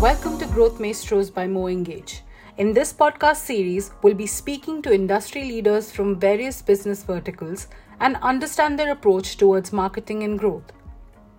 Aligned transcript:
Welcome 0.00 0.38
to 0.38 0.46
Growth 0.46 0.78
Maestros 0.78 1.28
by 1.28 1.48
MoEngage. 1.48 2.20
In 2.56 2.72
this 2.72 2.92
podcast 2.92 3.38
series, 3.38 3.90
we'll 4.00 4.14
be 4.14 4.28
speaking 4.28 4.80
to 4.82 4.94
industry 4.94 5.42
leaders 5.42 5.90
from 5.90 6.20
various 6.20 6.62
business 6.62 7.02
verticals 7.02 7.66
and 7.98 8.14
understand 8.22 8.78
their 8.78 8.92
approach 8.92 9.38
towards 9.38 9.72
marketing 9.72 10.22
and 10.22 10.38
growth. 10.38 10.72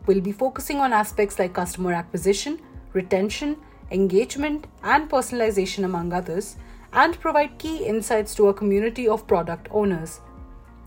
We'll 0.07 0.19
be 0.19 0.33
focusing 0.33 0.81
on 0.81 0.91
aspects 0.91 1.39
like 1.39 1.53
customer 1.53 1.93
acquisition, 1.93 2.59
retention, 2.91 3.55
engagement, 3.91 4.67
and 4.83 5.09
personalization, 5.09 5.85
among 5.85 6.11
others, 6.11 6.57
and 6.91 7.17
provide 7.17 7.59
key 7.59 7.85
insights 7.85 8.35
to 8.35 8.49
a 8.49 8.53
community 8.53 9.07
of 9.07 9.25
product 9.25 9.69
owners. 9.71 10.19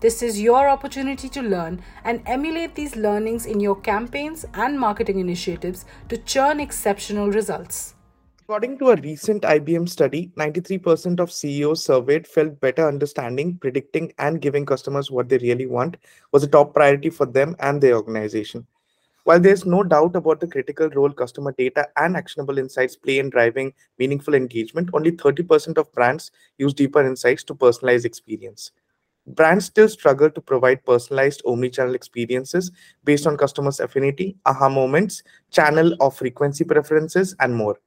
This 0.03 0.21
is 0.21 0.41
your 0.41 0.67
opportunity 0.67 1.29
to 1.29 1.41
learn 1.41 1.81
and 2.03 2.21
emulate 2.25 2.75
these 2.75 2.97
learnings 2.97 3.45
in 3.45 3.61
your 3.61 3.79
campaigns 3.79 4.45
and 4.53 4.77
marketing 4.77 5.19
initiatives 5.19 5.85
to 6.09 6.17
churn 6.17 6.59
exceptional 6.59 7.31
results. 7.31 7.95
According 8.41 8.79
to 8.79 8.89
a 8.89 8.95
recent 8.97 9.43
IBM 9.43 9.87
study, 9.87 10.29
93% 10.35 11.21
of 11.21 11.31
CEOs 11.31 11.85
surveyed 11.85 12.27
felt 12.27 12.59
better 12.59 12.85
understanding, 12.85 13.57
predicting, 13.59 14.11
and 14.19 14.41
giving 14.41 14.65
customers 14.65 15.09
what 15.09 15.29
they 15.29 15.37
really 15.37 15.67
want 15.67 15.95
was 16.33 16.43
a 16.43 16.49
top 16.49 16.73
priority 16.73 17.09
for 17.09 17.25
them 17.25 17.55
and 17.59 17.79
their 17.79 17.95
organization. 17.95 18.67
While 19.23 19.39
there's 19.39 19.65
no 19.65 19.83
doubt 19.83 20.17
about 20.17 20.41
the 20.41 20.47
critical 20.47 20.89
role 20.89 21.13
customer 21.13 21.53
data 21.53 21.87
and 21.95 22.17
actionable 22.17 22.57
insights 22.57 22.97
play 22.97 23.19
in 23.19 23.29
driving 23.29 23.71
meaningful 23.97 24.33
engagement, 24.33 24.89
only 24.91 25.13
30% 25.13 25.77
of 25.77 25.89
brands 25.93 26.29
use 26.57 26.73
deeper 26.73 27.07
insights 27.07 27.45
to 27.45 27.55
personalize 27.55 28.03
experience 28.03 28.71
brands 29.27 29.65
still 29.65 29.87
struggle 29.87 30.29
to 30.29 30.41
provide 30.41 30.85
personalized 30.85 31.41
omni-channel 31.45 31.95
experiences 31.95 32.71
based 33.03 33.25
on 33.25 33.37
customers' 33.37 33.79
affinity, 33.79 34.35
aha 34.45 34.69
moments, 34.69 35.23
channel 35.51 35.95
of 35.99 36.15
frequency 36.15 36.63
preferences, 36.63 37.35
and 37.39 37.55
more. 37.55 37.79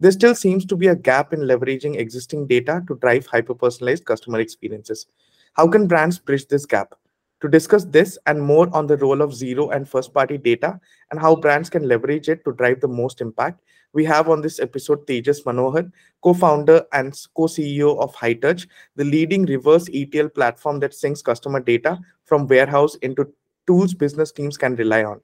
There 0.00 0.12
still 0.12 0.34
seems 0.34 0.66
to 0.66 0.76
be 0.76 0.88
a 0.88 0.96
gap 0.96 1.32
in 1.32 1.40
leveraging 1.40 1.96
existing 1.96 2.46
data 2.46 2.82
to 2.88 2.96
drive 2.96 3.26
hyper-personalized 3.26 4.04
customer 4.04 4.40
experiences. 4.40 5.06
How 5.54 5.68
can 5.68 5.86
brands 5.86 6.18
bridge 6.18 6.48
this 6.48 6.66
gap? 6.66 6.94
To 7.40 7.48
discuss 7.48 7.84
this 7.84 8.18
and 8.26 8.40
more 8.40 8.74
on 8.74 8.86
the 8.86 8.96
role 8.96 9.20
of 9.22 9.34
zero 9.34 9.70
and 9.70 9.88
first-party 9.88 10.38
data 10.38 10.80
and 11.10 11.20
how 11.20 11.36
brands 11.36 11.70
can 11.70 11.86
leverage 11.86 12.28
it 12.28 12.44
to 12.44 12.52
drive 12.52 12.80
the 12.80 12.88
most 12.88 13.20
impact, 13.20 13.60
we 13.94 14.04
have 14.04 14.28
on 14.28 14.42
this 14.42 14.58
episode 14.58 15.06
Tejas 15.06 15.44
Manohar, 15.44 15.90
co-founder 16.20 16.84
and 16.92 17.18
co-CEO 17.36 17.98
of 18.00 18.14
Hightouch, 18.14 18.66
the 18.96 19.04
leading 19.04 19.46
reverse 19.46 19.88
ETL 19.94 20.28
platform 20.28 20.80
that 20.80 20.90
syncs 20.90 21.22
customer 21.22 21.60
data 21.60 21.98
from 22.24 22.46
warehouse 22.48 22.96
into 22.96 23.32
tools 23.66 23.94
business 23.94 24.32
teams 24.32 24.58
can 24.58 24.74
rely 24.74 25.04
on. 25.04 25.20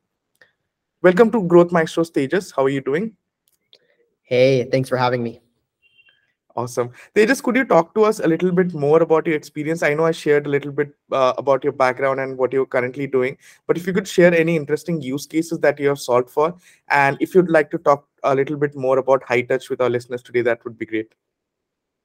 Welcome 1.02 1.32
to 1.32 1.42
Growth 1.42 1.72
Maestros 1.72 2.10
Tejas. 2.10 2.54
How 2.54 2.64
are 2.64 2.68
you 2.68 2.80
doing? 2.80 3.16
Hey, 4.22 4.68
thanks 4.70 4.88
for 4.88 4.96
having 4.96 5.22
me. 5.22 5.40
Awesome. 6.56 6.90
Tejas, 7.14 7.42
could 7.42 7.54
you 7.54 7.64
talk 7.64 7.94
to 7.94 8.04
us 8.04 8.18
a 8.18 8.26
little 8.26 8.50
bit 8.50 8.74
more 8.74 9.02
about 9.02 9.26
your 9.26 9.36
experience? 9.36 9.82
I 9.82 9.94
know 9.94 10.04
I 10.04 10.10
shared 10.10 10.46
a 10.46 10.50
little 10.50 10.72
bit 10.72 10.92
uh, 11.12 11.32
about 11.38 11.62
your 11.62 11.72
background 11.72 12.18
and 12.18 12.36
what 12.36 12.52
you're 12.52 12.66
currently 12.66 13.06
doing, 13.06 13.38
but 13.66 13.76
if 13.76 13.86
you 13.86 13.92
could 13.92 14.08
share 14.08 14.34
any 14.34 14.56
interesting 14.56 15.00
use 15.00 15.26
cases 15.26 15.60
that 15.60 15.78
you 15.78 15.88
have 15.88 16.00
solved 16.00 16.28
for, 16.28 16.54
and 16.88 17.16
if 17.20 17.34
you'd 17.34 17.50
like 17.50 17.70
to 17.70 17.78
talk 17.78 18.08
a 18.24 18.34
little 18.34 18.56
bit 18.56 18.74
more 18.74 18.98
about 18.98 19.22
Hightouch 19.24 19.70
with 19.70 19.80
our 19.80 19.88
listeners 19.88 20.22
today, 20.22 20.42
that 20.42 20.64
would 20.64 20.76
be 20.76 20.86
great. 20.86 21.14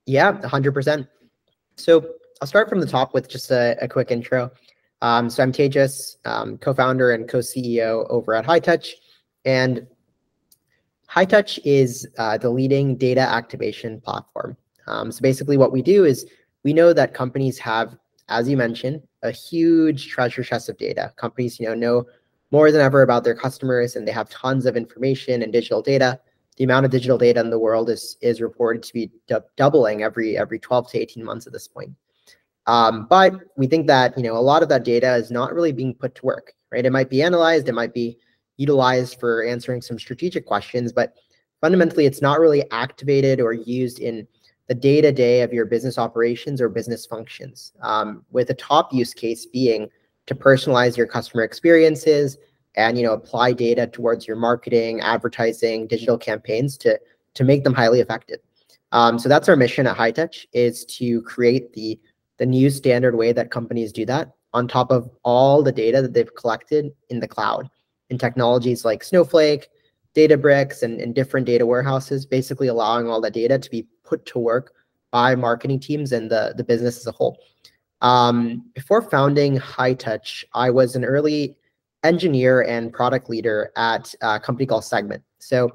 Yeah, 0.05 0.33
100%. 0.33 1.07
So 1.77 2.07
I'll 2.41 2.47
start 2.47 2.69
from 2.69 2.81
the 2.81 2.87
top 2.87 3.13
with 3.13 3.27
just 3.27 3.49
a, 3.49 3.75
a 3.81 3.87
quick 3.87 4.11
intro. 4.11 4.51
Um, 5.01 5.29
so 5.29 5.41
I'm 5.43 5.51
Tejas, 5.51 6.17
um, 6.25 6.57
co-founder 6.59 7.11
and 7.11 7.27
co-CEO 7.27 8.07
over 8.09 8.33
at 8.35 8.45
Hightouch. 8.45 8.91
and 9.43 9.87
Hightouch 11.15 11.59
is 11.63 12.05
uh, 12.17 12.37
the 12.37 12.49
leading 12.49 12.97
data 12.97 13.21
activation 13.21 14.01
platform. 14.01 14.57
Um, 14.87 15.11
so 15.11 15.21
basically, 15.21 15.55
what 15.55 15.71
we 15.71 15.81
do 15.81 16.03
is 16.03 16.25
we 16.63 16.73
know 16.73 16.91
that 16.91 17.13
companies 17.13 17.57
have, 17.59 17.95
as 18.27 18.49
you 18.49 18.57
mentioned, 18.57 19.01
a 19.23 19.31
huge 19.31 20.09
treasure 20.09 20.43
chest 20.43 20.67
of 20.67 20.77
data. 20.77 21.13
Companies, 21.15 21.57
you 21.59 21.67
know, 21.67 21.73
know 21.73 22.05
more 22.51 22.71
than 22.71 22.81
ever 22.81 23.01
about 23.01 23.23
their 23.23 23.35
customers, 23.35 23.95
and 23.95 24.05
they 24.05 24.11
have 24.11 24.29
tons 24.29 24.65
of 24.65 24.75
information 24.75 25.41
and 25.41 25.53
digital 25.53 25.81
data. 25.81 26.19
The 26.57 26.65
amount 26.65 26.85
of 26.85 26.91
digital 26.91 27.17
data 27.17 27.39
in 27.39 27.49
the 27.49 27.59
world 27.59 27.89
is 27.89 28.17
is 28.21 28.41
reported 28.41 28.83
to 28.83 28.93
be 28.93 29.11
doubling 29.55 30.03
every 30.03 30.37
every 30.37 30.59
12 30.59 30.91
to 30.91 30.99
18 30.99 31.23
months 31.23 31.47
at 31.47 31.53
this 31.53 31.67
point. 31.67 31.91
Um, 32.67 33.07
but 33.09 33.33
we 33.55 33.67
think 33.67 33.87
that 33.87 34.17
you 34.17 34.23
know 34.23 34.35
a 34.35 34.39
lot 34.39 34.63
of 34.63 34.69
that 34.69 34.83
data 34.83 35.15
is 35.15 35.31
not 35.31 35.53
really 35.53 35.71
being 35.71 35.93
put 35.93 36.13
to 36.15 36.25
work, 36.25 36.53
right? 36.71 36.85
It 36.85 36.91
might 36.91 37.09
be 37.09 37.21
analyzed, 37.21 37.69
it 37.69 37.73
might 37.73 37.93
be 37.93 38.17
utilized 38.57 39.19
for 39.19 39.43
answering 39.43 39.81
some 39.81 39.99
strategic 39.99 40.45
questions, 40.45 40.91
but 40.93 41.15
fundamentally 41.61 42.05
it's 42.05 42.21
not 42.21 42.39
really 42.39 42.69
activated 42.71 43.39
or 43.39 43.53
used 43.53 43.99
in 43.99 44.27
the 44.67 44.75
day-to-day 44.75 45.41
of 45.41 45.53
your 45.53 45.65
business 45.65 45.97
operations 45.97 46.59
or 46.59 46.69
business 46.69 47.05
functions. 47.05 47.73
Um, 47.81 48.25
with 48.31 48.47
the 48.47 48.53
top 48.55 48.93
use 48.93 49.13
case 49.13 49.45
being 49.45 49.89
to 50.25 50.35
personalize 50.35 50.97
your 50.97 51.07
customer 51.07 51.43
experiences 51.43 52.37
and 52.75 52.97
you 52.97 53.05
know 53.05 53.13
apply 53.13 53.53
data 53.53 53.87
towards 53.87 54.27
your 54.27 54.37
marketing, 54.37 55.01
advertising, 55.01 55.87
digital 55.87 56.17
campaigns 56.17 56.77
to 56.79 56.99
to 57.35 57.43
make 57.43 57.63
them 57.63 57.73
highly 57.73 57.99
effective. 57.99 58.39
Um, 58.91 59.19
so 59.19 59.29
that's 59.29 59.49
our 59.49 59.55
mission 59.55 59.87
at 59.87 59.97
Hightouch 59.97 60.45
is 60.53 60.85
to 60.85 61.21
create 61.21 61.73
the 61.73 61.99
the 62.37 62.45
new 62.45 62.69
standard 62.69 63.15
way 63.15 63.31
that 63.33 63.51
companies 63.51 63.91
do 63.91 64.05
that 64.07 64.31
on 64.53 64.67
top 64.67 64.91
of 64.91 65.09
all 65.23 65.63
the 65.63 65.71
data 65.71 66.01
that 66.01 66.13
they've 66.13 66.35
collected 66.35 66.91
in 67.09 67.19
the 67.19 67.27
cloud 67.27 67.69
in 68.09 68.17
technologies 68.17 68.85
like 68.85 69.03
Snowflake, 69.03 69.69
Databricks, 70.15 70.83
and, 70.83 70.99
and 70.99 71.13
different 71.13 71.45
data 71.45 71.65
warehouses, 71.65 72.25
basically 72.25 72.67
allowing 72.67 73.07
all 73.07 73.21
that 73.21 73.33
data 73.33 73.59
to 73.59 73.69
be 73.69 73.87
put 74.03 74.25
to 74.27 74.39
work 74.39 74.73
by 75.11 75.35
marketing 75.35 75.79
teams 75.79 76.11
and 76.11 76.29
the, 76.29 76.53
the 76.57 76.63
business 76.63 76.97
as 76.97 77.07
a 77.07 77.11
whole. 77.11 77.37
Um, 78.01 78.69
before 78.73 79.01
founding 79.01 79.57
Hightouch, 79.57 80.43
I 80.53 80.69
was 80.69 80.95
an 80.95 81.05
early 81.05 81.55
engineer 82.03 82.61
and 82.61 82.93
product 82.93 83.29
leader 83.29 83.71
at 83.75 84.13
a 84.21 84.39
company 84.39 84.65
called 84.65 84.85
Segment. 84.85 85.23
So 85.39 85.71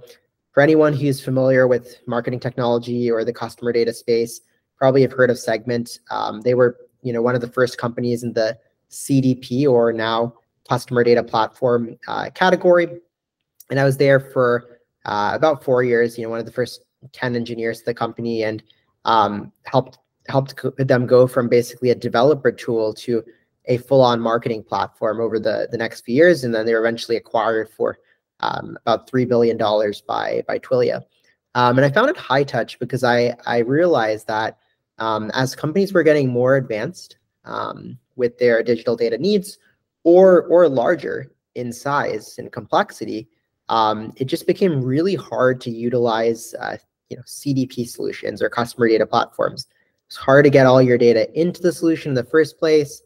for 0.53 0.63
anyone 0.63 0.93
who's 0.93 1.23
familiar 1.23 1.67
with 1.67 1.99
marketing 2.07 2.41
technology 2.41 3.11
or 3.11 3.25
the 3.25 3.33
customer 3.33 3.73
data 3.73 3.93
space, 3.93 4.41
probably 4.77 5.03
have 5.03 5.13
heard 5.13 5.31
of 5.31 5.39
Segment. 5.39 5.99
Um, 6.11 6.41
they 6.41 6.55
were, 6.55 6.77
you 7.03 7.13
know, 7.13 7.23
one 7.23 7.35
of 7.35 7.41
the 7.41 7.49
first 7.49 7.79
companies 7.79 8.23
in 8.23 8.33
the 8.33 8.59
CDP 8.91 9.67
or 9.67 9.93
now 9.93 10.35
customer 10.71 11.03
data 11.03 11.23
platform 11.23 11.99
uh, 12.07 12.31
category. 12.31 12.87
And 13.71 13.81
I 13.81 13.85
was 13.85 13.97
there 13.97 14.21
for 14.21 14.79
uh, 15.05 15.33
about 15.35 15.65
four 15.65 15.83
years, 15.83 16.17
you 16.17 16.23
know, 16.23 16.31
one 16.31 16.39
of 16.39 16.47
the 16.47 16.53
first 16.53 16.85
10 17.13 17.35
engineers 17.35 17.81
at 17.81 17.87
the 17.87 17.95
company 17.95 18.45
and 18.45 18.63
um, 19.05 19.53
helped 19.65 19.99
helped 20.29 20.55
them 20.77 21.07
go 21.07 21.27
from 21.27 21.49
basically 21.49 21.91
a 21.91 21.95
developer 21.95 22.53
tool 22.53 22.95
to 22.95 23.25
a 23.65 23.79
full-on 23.79 24.21
marketing 24.21 24.63
platform 24.63 25.21
over 25.21 25.41
the, 25.41 25.67
the 25.73 25.79
next 25.79 26.03
few 26.03 26.15
years. 26.15 26.45
And 26.45 26.55
then 26.55 26.67
they 26.67 26.73
were 26.73 26.87
eventually 26.87 27.17
acquired 27.17 27.69
for 27.69 27.99
um, 28.39 28.79
about 28.83 29.11
$3 29.11 29.27
billion 29.29 29.59
by, 30.07 30.45
by 30.47 30.59
Twilio. 30.61 31.03
Um, 31.57 31.79
and 31.79 31.85
I 31.85 31.91
found 31.91 32.11
it 32.11 32.17
Hightouch 32.17 32.79
because 32.79 33.03
I, 33.03 33.35
I 33.45 33.59
realized 33.59 34.29
that 34.29 34.59
um, 34.99 35.33
as 35.35 35.57
companies 35.57 35.93
were 35.93 36.05
getting 36.05 36.29
more 36.29 36.57
advanced 36.57 37.17
um, 37.45 37.99
with 38.15 38.39
their 38.39 38.63
digital 38.63 38.95
data 38.95 39.19
needs, 39.19 39.59
or 40.05 40.45
or 40.45 40.69
larger 40.69 41.33
in 41.55 41.73
size 41.73 42.37
and 42.39 42.53
complexity, 42.53 43.29
um, 43.69 44.13
it 44.17 44.27
just 44.27 44.47
became 44.47 44.83
really 44.83 45.15
hard 45.15 45.61
to 45.63 45.71
utilize 45.71 46.55
uh, 46.61 46.77
you 47.09 47.17
know 47.17 47.23
CDP 47.23 47.89
solutions 47.89 48.43
or 48.43 48.49
customer 48.49 48.89
data 48.89 49.07
platforms. 49.07 49.67
It's 50.07 50.17
hard 50.17 50.45
to 50.45 50.51
get 50.51 50.67
all 50.67 50.83
your 50.83 50.99
data 50.99 51.29
into 51.41 51.63
the 51.63 51.73
solution 51.73 52.11
in 52.11 52.15
the 52.15 52.25
first 52.25 52.59
place. 52.59 53.03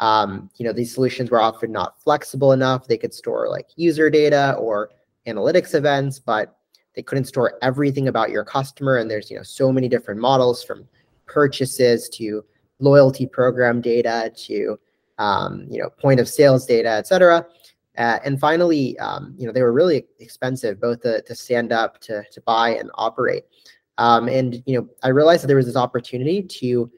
Um, 0.00 0.50
you 0.56 0.64
know 0.64 0.72
these 0.72 0.94
solutions 0.94 1.30
were 1.30 1.40
often 1.40 1.72
not 1.72 2.00
flexible 2.02 2.52
enough. 2.52 2.86
They 2.86 2.98
could 2.98 3.14
store 3.14 3.48
like 3.48 3.68
user 3.76 4.10
data 4.10 4.54
or 4.58 4.90
analytics 5.26 5.74
events, 5.74 6.18
but 6.18 6.56
they 6.94 7.02
couldn't 7.02 7.26
store 7.26 7.58
everything 7.62 8.08
about 8.08 8.30
your 8.30 8.44
customer. 8.44 8.96
And 8.96 9.10
there's 9.10 9.30
you 9.30 9.36
know 9.36 9.42
so 9.42 9.72
many 9.72 9.88
different 9.88 10.20
models 10.20 10.64
from 10.64 10.88
purchases 11.26 12.08
to 12.10 12.44
loyalty 12.80 13.26
program 13.26 13.80
data 13.80 14.32
to 14.34 14.78
um, 15.18 15.66
you 15.70 15.80
know, 15.80 15.90
point 15.90 16.20
of 16.20 16.28
sales 16.28 16.66
data, 16.66 16.90
et 16.90 17.06
cetera. 17.06 17.46
Uh, 17.96 18.18
and 18.24 18.38
finally, 18.38 18.96
um, 19.00 19.34
you 19.36 19.46
know, 19.46 19.52
they 19.52 19.62
were 19.62 19.72
really 19.72 20.06
expensive, 20.20 20.80
both 20.80 21.00
to, 21.02 21.20
to 21.22 21.34
stand 21.34 21.72
up, 21.72 22.00
to, 22.00 22.22
to 22.30 22.40
buy 22.42 22.70
and 22.70 22.90
operate. 22.94 23.44
Um, 23.98 24.28
and, 24.28 24.62
you 24.66 24.78
know, 24.78 24.88
I 25.02 25.08
realized 25.08 25.42
that 25.42 25.48
there 25.48 25.56
was 25.56 25.66
this 25.66 25.76
opportunity 25.76 26.42
to 26.42 26.90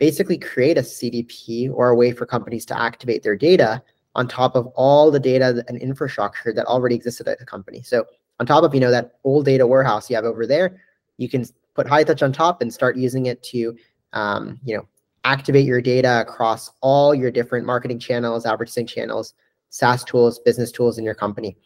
basically 0.00 0.36
create 0.36 0.76
a 0.76 0.82
CDP 0.82 1.70
or 1.72 1.90
a 1.90 1.94
way 1.94 2.10
for 2.10 2.26
companies 2.26 2.66
to 2.66 2.80
activate 2.80 3.22
their 3.22 3.36
data 3.36 3.80
on 4.16 4.26
top 4.26 4.56
of 4.56 4.66
all 4.74 5.12
the 5.12 5.20
data 5.20 5.64
and 5.68 5.78
infrastructure 5.78 6.52
that 6.52 6.66
already 6.66 6.96
existed 6.96 7.28
at 7.28 7.38
the 7.38 7.46
company. 7.46 7.82
So 7.82 8.04
on 8.40 8.46
top 8.46 8.64
of, 8.64 8.74
you 8.74 8.80
know, 8.80 8.90
that 8.90 9.12
old 9.22 9.44
data 9.44 9.64
warehouse 9.64 10.10
you 10.10 10.16
have 10.16 10.24
over 10.24 10.44
there, 10.44 10.80
you 11.18 11.28
can 11.28 11.46
put 11.74 11.86
Hightouch 11.86 12.22
on 12.22 12.32
top 12.32 12.60
and 12.60 12.74
start 12.74 12.96
using 12.96 13.26
it 13.26 13.42
to, 13.44 13.76
um, 14.12 14.58
you 14.64 14.76
know, 14.76 14.88
activate 15.24 15.64
your 15.64 15.80
data 15.80 16.20
across 16.20 16.70
all 16.80 17.14
your 17.14 17.30
different 17.30 17.66
marketing 17.66 17.98
channels, 17.98 18.46
advertising 18.46 18.86
channels, 18.86 19.34
SaaS 19.70 20.04
tools, 20.04 20.38
business 20.40 20.72
tools 20.72 20.98
in 20.98 21.04
your 21.04 21.14
company. 21.14 21.56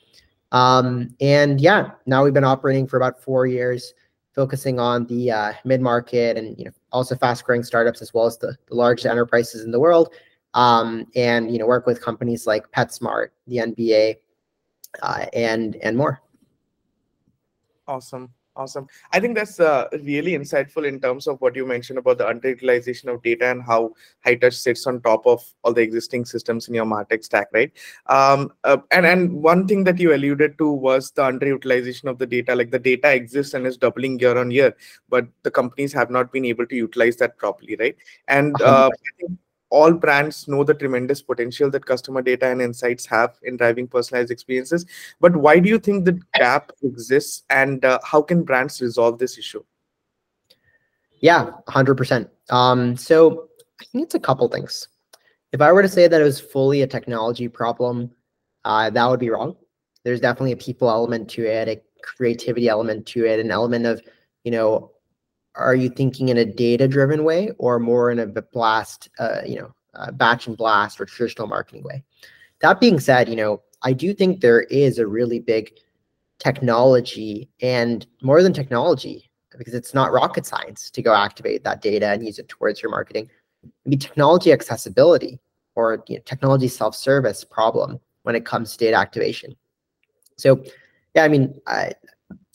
Um, 0.53 1.15
and 1.21 1.61
yeah, 1.61 1.91
now 2.07 2.23
we've 2.25 2.35
been 2.35 2.45
operating 2.45 2.87
for 2.87 2.97
about 2.97 3.21
four 3.23 3.47
years, 3.47 3.95
focusing 4.35 4.79
on 4.79 5.07
the 5.07 5.31
uh, 5.31 5.53
mid 5.65 5.81
market 5.81 6.37
and 6.37 6.57
you 6.59 6.67
know 6.67 6.71
also 6.93 7.17
fast 7.17 7.45
growing 7.45 7.65
startups 7.65 8.01
as 8.03 8.15
well 8.15 8.27
as 8.27 8.39
the, 8.39 8.57
the 8.69 8.75
largest 8.75 9.07
enterprises 9.07 9.65
in 9.65 9.71
the 9.71 9.81
world. 9.81 10.15
Um, 10.55 11.07
and 11.15 11.51
you 11.51 11.59
know 11.59 11.67
work 11.67 11.87
with 11.87 12.01
companies 12.01 12.47
like 12.47 12.71
PetSmart, 12.73 13.29
the 13.47 13.57
NBA, 13.57 14.17
uh, 15.03 15.27
and 15.33 15.77
and 15.77 15.97
more. 15.97 16.23
Awesome. 17.89 18.33
Awesome. 18.57 18.87
I 19.13 19.21
think 19.21 19.37
that's 19.37 19.61
uh, 19.61 19.87
really 19.93 20.33
insightful 20.33 20.87
in 20.89 20.99
terms 20.99 21.27
of 21.27 21.39
what 21.43 21.55
you 21.55 21.67
mentioned 21.67 21.99
about 21.99 22.17
the 22.17 22.25
underutilization 22.25 23.13
of 23.13 23.23
data 23.23 23.51
and 23.51 23.63
how 23.63 23.93
Hightouch 24.25 24.55
sits 24.55 24.87
on 24.87 25.03
top 25.03 25.27
of 25.27 25.45
all 25.63 25.75
the 25.75 25.83
existing 25.83 26.25
systems 26.25 26.67
in 26.67 26.75
your 26.75 26.87
Martech 26.87 27.23
stack, 27.23 27.49
right? 27.53 27.71
Um, 28.07 28.51
uh, 28.65 28.79
and 28.93 29.05
and 29.05 29.31
one 29.31 29.69
thing 29.69 29.85
that 29.85 29.99
you 29.99 30.15
alluded 30.15 30.57
to 30.57 30.73
was 30.73 31.11
the 31.11 31.23
underutilization 31.23 32.05
of 32.05 32.19
the 32.19 32.27
data. 32.27 32.55
Like 32.55 32.71
the 32.71 32.79
data 32.79 33.13
exists 33.13 33.53
and 33.53 33.67
is 33.67 33.77
doubling 33.77 34.19
year 34.21 34.39
on 34.39 34.51
year, 34.51 34.75
but 35.11 35.27
the 35.43 35.51
companies 35.51 35.93
have 35.93 36.11
not 36.11 36.33
been 36.33 36.47
able 36.47 36.67
to 36.67 36.75
utilize 36.75 37.17
that 37.17 37.37
properly, 37.37 37.77
right? 37.79 37.97
And 38.27 38.61
uh, 38.63 38.89
all 39.71 39.93
brands 39.93 40.47
know 40.49 40.63
the 40.65 40.75
tremendous 40.75 41.23
potential 41.23 41.71
that 41.71 41.85
customer 41.85 42.23
data 42.23 42.47
and 42.47 42.63
insights 42.63 43.05
have 43.07 43.37
in 43.43 43.57
driving 43.57 43.89
personalized 43.89 44.31
experiences. 44.31 44.87
But 45.21 45.37
why 45.37 45.59
do 45.59 45.69
you 45.69 45.79
think 45.79 46.05
the 46.05 46.21
gap 46.35 46.73
exists 46.83 47.43
and 47.51 47.85
uh, 47.85 47.99
how 48.05 48.23
can 48.23 48.45
brands 48.45 48.81
resolve 48.81 49.19
this 49.19 49.39
issue? 49.39 49.65
Yeah, 51.21 51.51
100%. 51.69 52.29
Um, 52.51 52.97
so 52.97 53.49
I 53.81 53.85
think 53.87 54.05
it's 54.05 54.15
a 54.15 54.21
couple 54.21 54.49
things. 54.49 54.89
If 55.53 55.61
I 55.61 55.73
were 55.73 55.83
to 55.83 55.89
say 55.89 56.09
that 56.09 56.21
it 56.21 56.25
was 56.25 56.41
fully 56.41 56.83
a 56.83 56.87
technology 56.87 57.49
problem, 57.49 58.11
uh, 58.65 58.91
that 58.91 59.07
would 59.07 59.21
be 59.21 59.31
wrong. 59.31 59.57
There's 60.05 60.21
definitely 60.21 60.53
a 60.53 60.57
people 60.57 60.91
element 60.91 61.29
to 61.31 61.45
it, 61.45 61.69
a 61.69 61.81
creativity 62.03 62.69
element 62.69 63.07
to 63.07 63.25
it, 63.25 63.41
an 63.41 63.51
element 63.51 63.87
of, 63.87 64.03
you 64.45 64.53
know, 64.53 64.93
are 65.57 65.75
you 65.75 65.89
thinking 65.89 66.29
in 66.29 66.39
a 66.39 66.45
data 66.45 66.87
driven 66.87 67.25
way 67.25 67.51
or 67.59 67.79
more 67.79 68.11
in 68.11 68.19
a 68.19 68.27
blast, 68.27 69.09
uh, 69.19 69.41
you 69.47 69.57
know, 69.57 69.73
batch 70.13 70.47
and 70.47 70.57
blast 70.57 71.01
or 71.01 71.07
traditional 71.07 71.49
marketing 71.49 71.83
way? 71.83 72.05
That 72.61 72.81
being 72.81 73.01
said, 73.01 73.29
you 73.29 73.37
know, 73.37 73.63
I 73.83 73.93
do 73.93 74.15
think 74.15 74.41
there 74.41 74.63
is 74.63 74.99
a 74.99 75.07
really 75.07 75.41
big 75.41 75.73
technology 76.39 77.49
and 77.61 78.07
more 78.23 78.43
than 78.43 78.53
technology 78.53 79.31
because 79.57 79.75
it's 79.75 79.95
not 79.95 80.13
rocket 80.13 80.45
science 80.45 80.91
to 80.91 81.03
go 81.03 81.15
activate 81.15 81.65
that 81.65 81.81
data 81.81 82.09
and 82.09 82.25
use 82.25 82.39
it 82.39 82.49
towards 82.49 82.83
your 82.83 82.91
marketing. 82.91 83.31
Maybe 83.85 83.97
technology 83.97 84.53
accessibility 84.53 85.41
or 85.75 86.05
you 86.09 86.17
know, 86.17 86.23
technology 86.25 86.69
self-service 86.69 87.45
problem 87.45 88.01
when 88.23 88.35
it 88.35 88.45
comes 88.45 88.73
to 88.73 88.85
data 88.85 88.97
activation. 88.97 89.57
So, 90.37 90.63
yeah, 91.15 91.25
I 91.25 91.29
mean, 91.29 91.59
I, 91.67 91.93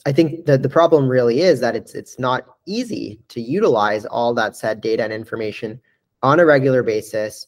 I 0.05 0.11
think 0.11 0.45
that 0.45 0.63
the 0.63 0.69
problem 0.69 1.07
really 1.07 1.41
is 1.41 1.59
that 1.59 1.75
it's 1.75 1.93
it's 1.93 2.17
not 2.17 2.45
easy 2.65 3.19
to 3.29 3.41
utilize 3.41 4.05
all 4.05 4.33
that 4.33 4.55
said 4.55 4.81
data 4.81 5.03
and 5.03 5.13
information 5.13 5.79
on 6.23 6.39
a 6.39 6.45
regular 6.45 6.81
basis 6.83 7.47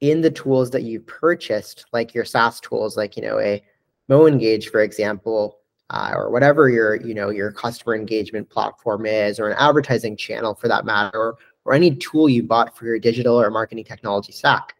in 0.00 0.20
the 0.20 0.30
tools 0.30 0.70
that 0.70 0.82
you 0.82 1.00
purchased, 1.00 1.86
like 1.92 2.14
your 2.14 2.24
SaaS 2.24 2.60
tools, 2.60 2.96
like 2.96 3.16
you 3.16 3.22
know 3.22 3.38
a 3.38 3.62
MoEngage, 4.10 4.70
for 4.70 4.82
example, 4.82 5.58
uh, 5.90 6.12
or 6.14 6.30
whatever 6.30 6.68
your 6.68 6.96
you 6.96 7.14
know 7.14 7.30
your 7.30 7.50
customer 7.50 7.94
engagement 7.94 8.50
platform 8.50 9.06
is, 9.06 9.40
or 9.40 9.48
an 9.48 9.56
advertising 9.58 10.16
channel 10.16 10.54
for 10.54 10.68
that 10.68 10.84
matter, 10.84 11.18
or, 11.18 11.38
or 11.64 11.72
any 11.72 11.94
tool 11.96 12.28
you 12.28 12.42
bought 12.42 12.76
for 12.76 12.84
your 12.84 12.98
digital 12.98 13.40
or 13.40 13.50
marketing 13.50 13.84
technology 13.84 14.32
stack. 14.32 14.74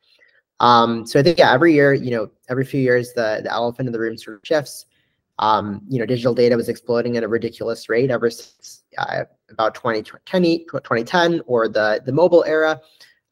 Um, 0.60 1.06
so 1.06 1.18
I 1.18 1.22
think 1.22 1.38
yeah, 1.38 1.52
every 1.52 1.72
year, 1.72 1.94
you 1.94 2.10
know, 2.10 2.30
every 2.50 2.66
few 2.66 2.80
years, 2.80 3.14
the 3.14 3.40
the 3.42 3.50
elephant 3.50 3.88
in 3.88 3.92
the 3.92 4.00
room 4.00 4.18
sort 4.18 4.36
of 4.36 4.42
shifts 4.44 4.84
um, 5.38 5.82
you 5.88 5.98
know, 5.98 6.06
digital 6.06 6.34
data 6.34 6.56
was 6.56 6.68
exploding 6.68 7.16
at 7.16 7.24
a 7.24 7.28
ridiculous 7.28 7.88
rate 7.88 8.10
ever 8.10 8.30
since 8.30 8.82
uh, 8.98 9.24
about 9.50 9.74
2010, 9.74 10.42
2010 10.42 11.42
or 11.46 11.68
the, 11.68 12.02
the 12.04 12.12
mobile 12.12 12.44
era. 12.44 12.80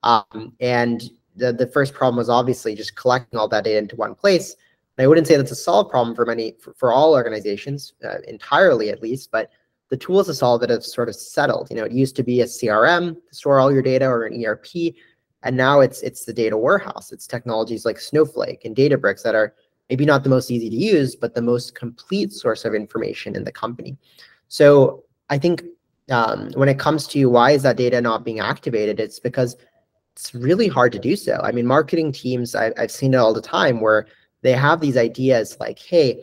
Um, 0.03 0.53
and 0.61 1.03
the, 1.35 1.53
the 1.53 1.67
first 1.67 1.95
problem 1.95 2.17
was 2.17 2.29
obviously 2.29 2.75
just 2.75 2.97
collecting 2.97 3.39
all 3.39 3.49
that 3.49 3.65
data 3.65 3.79
into 3.79 3.97
one 3.97 4.15
place. 4.15 4.55
And 4.97 5.05
I 5.05 5.09
wouldn't 5.09 5.27
say 5.27 5.37
that's 5.37 5.51
a 5.51 5.57
solved 5.57 5.91
problem 5.91 6.15
for 6.15 6.27
many, 6.27 6.57
for, 6.61 6.75
for 6.75 6.93
all 6.93 7.15
organizations, 7.15 7.95
uh, 8.05 8.19
entirely 8.29 8.91
at 8.91 9.03
least, 9.03 9.31
but 9.33 9.51
the 9.89 9.97
tools 9.97 10.27
to 10.27 10.35
solve 10.35 10.63
it 10.63 10.71
have 10.71 10.85
sort 10.85 11.09
of 11.09 11.15
settled. 11.15 11.69
You 11.71 11.77
know, 11.77 11.85
it 11.85 11.93
used 11.93 12.17
to 12.17 12.23
be 12.23 12.41
a 12.41 12.47
CRM 12.47 13.15
to 13.15 13.35
store 13.35 13.61
all 13.61 13.73
your 13.73 13.83
data 13.83 14.07
or 14.07 14.25
an 14.25 14.45
ERP, 14.45 14.95
and 15.43 15.57
now 15.57 15.81
it's 15.81 16.03
it's 16.03 16.25
the 16.25 16.33
data 16.33 16.57
warehouse. 16.57 17.13
It's 17.13 17.27
technologies 17.27 17.85
like 17.85 18.01
Snowflake 18.01 18.65
and 18.65 18.75
Databricks 18.75 19.23
that 19.23 19.35
are 19.35 19.55
maybe 19.89 20.05
not 20.05 20.25
the 20.25 20.31
most 20.31 20.51
easy 20.51 20.71
to 20.71 20.77
use, 20.77 21.15
but 21.15 21.35
the 21.35 21.43
most 21.43 21.75
complete 21.75 22.33
source 22.33 22.65
of 22.65 22.75
information 22.75 23.37
in 23.37 23.45
the 23.45 23.53
company. 23.53 23.97
So 24.49 25.05
I 25.31 25.39
think 25.39 25.65
um, 26.11 26.51
when 26.55 26.69
it 26.69 26.79
comes 26.79 27.07
to 27.09 27.27
why 27.27 27.53
is 27.53 27.63
that 27.63 27.77
data 27.77 28.01
not 28.01 28.25
being 28.25 28.41
activated, 28.41 29.01
it's 29.01 29.21
because 29.21 29.57
it's 30.15 30.35
really 30.35 30.69
hard 30.69 30.93
to 30.93 30.99
do 30.99 31.17
so. 31.17 31.41
I 31.43 31.53
mean, 31.53 31.67
marketing 31.67 32.13
teams, 32.13 32.55
I, 32.55 32.73
I've 32.79 32.91
seen 32.91 33.15
it 33.15 33.19
all 33.19 33.35
the 33.35 33.43
time 33.43 33.81
where 33.81 34.07
they 34.43 34.53
have 34.53 34.81
these 34.81 34.97
ideas 34.97 35.57
like, 35.59 35.79
hey, 35.79 36.23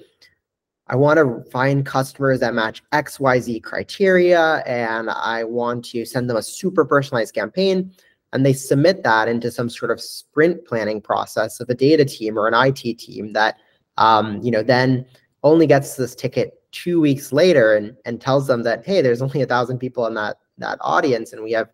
I 0.87 0.95
want 0.95 1.17
to 1.17 1.49
find 1.51 1.85
customers 1.85 2.39
that 2.41 2.53
match 2.53 2.83
XYZ 2.91 3.63
criteria 3.63 4.57
and 4.65 5.09
I 5.09 5.43
want 5.43 5.85
to 5.85 6.05
send 6.05 6.29
them 6.29 6.37
a 6.37 6.41
super 6.41 6.85
personalized 6.85 7.33
campaign 7.33 7.93
and 8.33 8.45
they 8.45 8.53
submit 8.53 9.03
that 9.03 9.27
into 9.27 9.51
some 9.51 9.69
sort 9.69 9.91
of 9.91 10.01
sprint 10.01 10.65
planning 10.65 11.01
process 11.01 11.59
of 11.59 11.69
a 11.69 11.75
data 11.75 12.05
team 12.05 12.37
or 12.37 12.47
an 12.47 12.53
IT 12.53 12.99
team 12.99 13.33
that 13.33 13.57
um, 13.97 14.41
you 14.41 14.51
know 14.51 14.63
then 14.63 15.05
only 15.43 15.67
gets 15.67 15.95
this 15.95 16.15
ticket 16.15 16.61
two 16.71 17.01
weeks 17.01 17.33
later 17.33 17.75
and, 17.75 17.95
and 18.05 18.21
tells 18.21 18.47
them 18.47 18.63
that 18.63 18.85
hey 18.85 19.01
there's 19.01 19.21
only 19.21 19.41
a 19.41 19.45
thousand 19.45 19.79
people 19.79 20.05
in 20.07 20.13
that 20.13 20.37
that 20.57 20.77
audience 20.81 21.33
and 21.33 21.43
we 21.43 21.51
have 21.51 21.69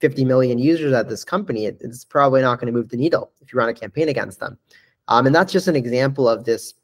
50 0.00 0.24
million 0.24 0.58
users 0.58 0.92
at 0.92 1.08
this 1.08 1.24
company 1.24 1.66
it, 1.66 1.78
it's 1.80 2.04
probably 2.04 2.40
not 2.40 2.60
going 2.60 2.72
to 2.72 2.78
move 2.78 2.88
the 2.88 2.96
needle 2.96 3.32
if 3.40 3.52
you 3.52 3.58
run 3.58 3.68
a 3.68 3.74
campaign 3.74 4.08
against 4.08 4.40
them. 4.40 4.58
Um, 5.08 5.26
and 5.26 5.34
that's 5.34 5.52
just 5.52 5.68
an 5.68 5.76
example 5.76 6.28
of 6.28 6.44
this 6.44 6.74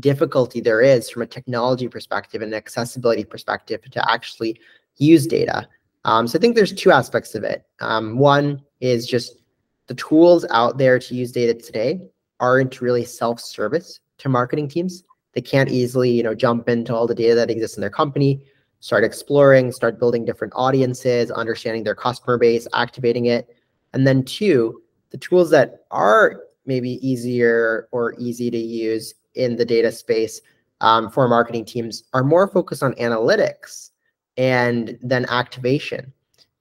difficulty 0.00 0.60
there 0.60 0.82
is 0.82 1.08
from 1.08 1.22
a 1.22 1.26
technology 1.26 1.88
perspective 1.88 2.42
and 2.42 2.54
accessibility 2.54 3.24
perspective 3.24 3.80
to 3.90 4.10
actually 4.10 4.60
use 4.96 5.26
data 5.26 5.68
um, 6.06 6.28
so 6.28 6.38
I 6.38 6.40
think 6.40 6.54
there's 6.54 6.72
two 6.72 6.92
aspects 6.92 7.34
of 7.34 7.42
it. 7.42 7.66
Um, 7.80 8.16
one 8.16 8.62
is 8.80 9.08
just 9.08 9.42
the 9.88 9.94
tools 9.94 10.46
out 10.50 10.78
there 10.78 11.00
to 11.00 11.14
use 11.14 11.32
data 11.32 11.52
today 11.52 12.08
aren't 12.38 12.80
really 12.80 13.04
self-service 13.04 13.98
to 14.18 14.28
marketing 14.28 14.68
teams. 14.68 15.02
They 15.32 15.40
can't 15.40 15.68
easily, 15.68 16.10
you 16.10 16.22
know, 16.22 16.34
jump 16.34 16.68
into 16.68 16.94
all 16.94 17.08
the 17.08 17.14
data 17.14 17.34
that 17.34 17.50
exists 17.50 17.76
in 17.76 17.80
their 17.80 17.90
company, 17.90 18.40
start 18.78 19.02
exploring, 19.02 19.72
start 19.72 19.98
building 19.98 20.24
different 20.24 20.52
audiences, 20.54 21.32
understanding 21.32 21.82
their 21.82 21.96
customer 21.96 22.38
base, 22.38 22.68
activating 22.72 23.26
it. 23.26 23.48
And 23.92 24.06
then 24.06 24.22
two, 24.22 24.82
the 25.10 25.18
tools 25.18 25.50
that 25.50 25.86
are 25.90 26.44
maybe 26.66 27.04
easier 27.06 27.88
or 27.90 28.14
easy 28.16 28.48
to 28.48 28.58
use 28.58 29.12
in 29.34 29.56
the 29.56 29.64
data 29.64 29.90
space 29.90 30.40
um, 30.80 31.10
for 31.10 31.26
marketing 31.26 31.64
teams 31.64 32.04
are 32.12 32.22
more 32.22 32.46
focused 32.46 32.84
on 32.84 32.94
analytics 32.94 33.90
and 34.36 34.98
then 35.02 35.26
activation. 35.28 36.12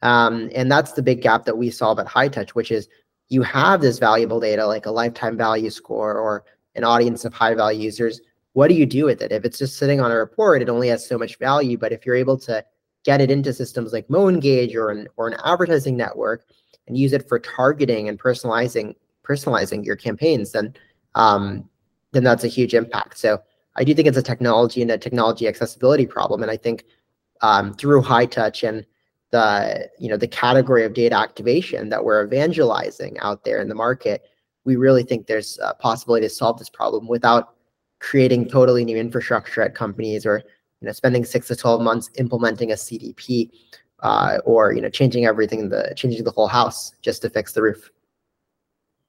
Um, 0.01 0.49
and 0.53 0.71
that's 0.71 0.93
the 0.93 1.01
big 1.01 1.21
gap 1.21 1.45
that 1.45 1.57
we 1.57 1.69
solve 1.69 1.99
at 1.99 2.07
Hightouch, 2.07 2.51
which 2.51 2.71
is 2.71 2.87
you 3.29 3.41
have 3.41 3.81
this 3.81 3.99
valuable 3.99 4.39
data 4.39 4.65
like 4.67 4.85
a 4.85 4.91
lifetime 4.91 5.37
value 5.37 5.69
score 5.69 6.17
or 6.17 6.45
an 6.75 6.83
audience 6.83 7.25
of 7.25 7.33
high 7.33 7.55
value 7.55 7.81
users. 7.81 8.21
What 8.53 8.67
do 8.67 8.75
you 8.75 8.85
do 8.85 9.05
with 9.05 9.21
it? 9.21 9.31
If 9.31 9.45
it's 9.45 9.57
just 9.57 9.77
sitting 9.77 9.99
on 9.99 10.11
a 10.11 10.15
report, 10.15 10.61
it 10.61 10.69
only 10.69 10.89
has 10.89 11.07
so 11.07 11.17
much 11.17 11.37
value. 11.37 11.77
But 11.77 11.91
if 11.91 12.05
you're 12.05 12.15
able 12.15 12.37
to 12.39 12.63
get 13.03 13.21
it 13.21 13.31
into 13.31 13.53
systems 13.53 13.93
like 13.93 14.07
MoEngage 14.07 14.75
or 14.75 14.91
an 14.91 15.07
or 15.17 15.27
an 15.27 15.37
advertising 15.43 15.97
network 15.97 16.45
and 16.87 16.97
use 16.97 17.13
it 17.13 17.27
for 17.27 17.39
targeting 17.39 18.07
and 18.09 18.19
personalizing 18.19 18.95
personalizing 19.23 19.83
your 19.83 19.95
campaigns, 19.95 20.51
then 20.51 20.73
um, 21.15 21.67
then 22.11 22.23
that's 22.23 22.43
a 22.43 22.49
huge 22.49 22.73
impact. 22.73 23.17
So 23.17 23.41
I 23.75 23.83
do 23.83 23.93
think 23.93 24.07
it's 24.07 24.17
a 24.17 24.23
technology 24.23 24.81
and 24.81 24.91
a 24.91 24.97
technology 24.97 25.47
accessibility 25.47 26.05
problem. 26.05 26.41
And 26.41 26.51
I 26.51 26.57
think 26.57 26.85
um, 27.41 27.73
through 27.73 28.03
touch 28.27 28.63
and 28.63 28.85
the 29.31 29.89
you 29.99 30.09
know 30.09 30.17
the 30.17 30.27
category 30.27 30.85
of 30.85 30.93
data 30.93 31.17
activation 31.17 31.89
that 31.89 32.03
we're 32.03 32.25
evangelizing 32.25 33.17
out 33.19 33.43
there 33.43 33.61
in 33.61 33.69
the 33.69 33.75
market, 33.75 34.23
we 34.63 34.75
really 34.75 35.03
think 35.03 35.27
there's 35.27 35.59
a 35.61 35.73
possibility 35.73 36.25
to 36.25 36.29
solve 36.29 36.57
this 36.57 36.69
problem 36.69 37.07
without 37.07 37.55
creating 37.99 38.47
totally 38.47 38.85
new 38.85 38.97
infrastructure 38.97 39.61
at 39.61 39.75
companies 39.75 40.25
or 40.25 40.37
you 40.81 40.85
know 40.85 40.91
spending 40.91 41.25
six 41.25 41.47
to 41.47 41.55
12 41.55 41.81
months 41.81 42.09
implementing 42.17 42.71
a 42.71 42.75
CDP 42.75 43.49
uh, 44.01 44.37
or 44.45 44.73
you 44.73 44.81
know 44.81 44.89
changing 44.89 45.25
everything 45.25 45.69
the 45.69 45.93
changing 45.95 46.23
the 46.23 46.31
whole 46.31 46.47
house 46.47 46.93
just 47.01 47.21
to 47.21 47.29
fix 47.29 47.53
the 47.53 47.61
roof. 47.61 47.91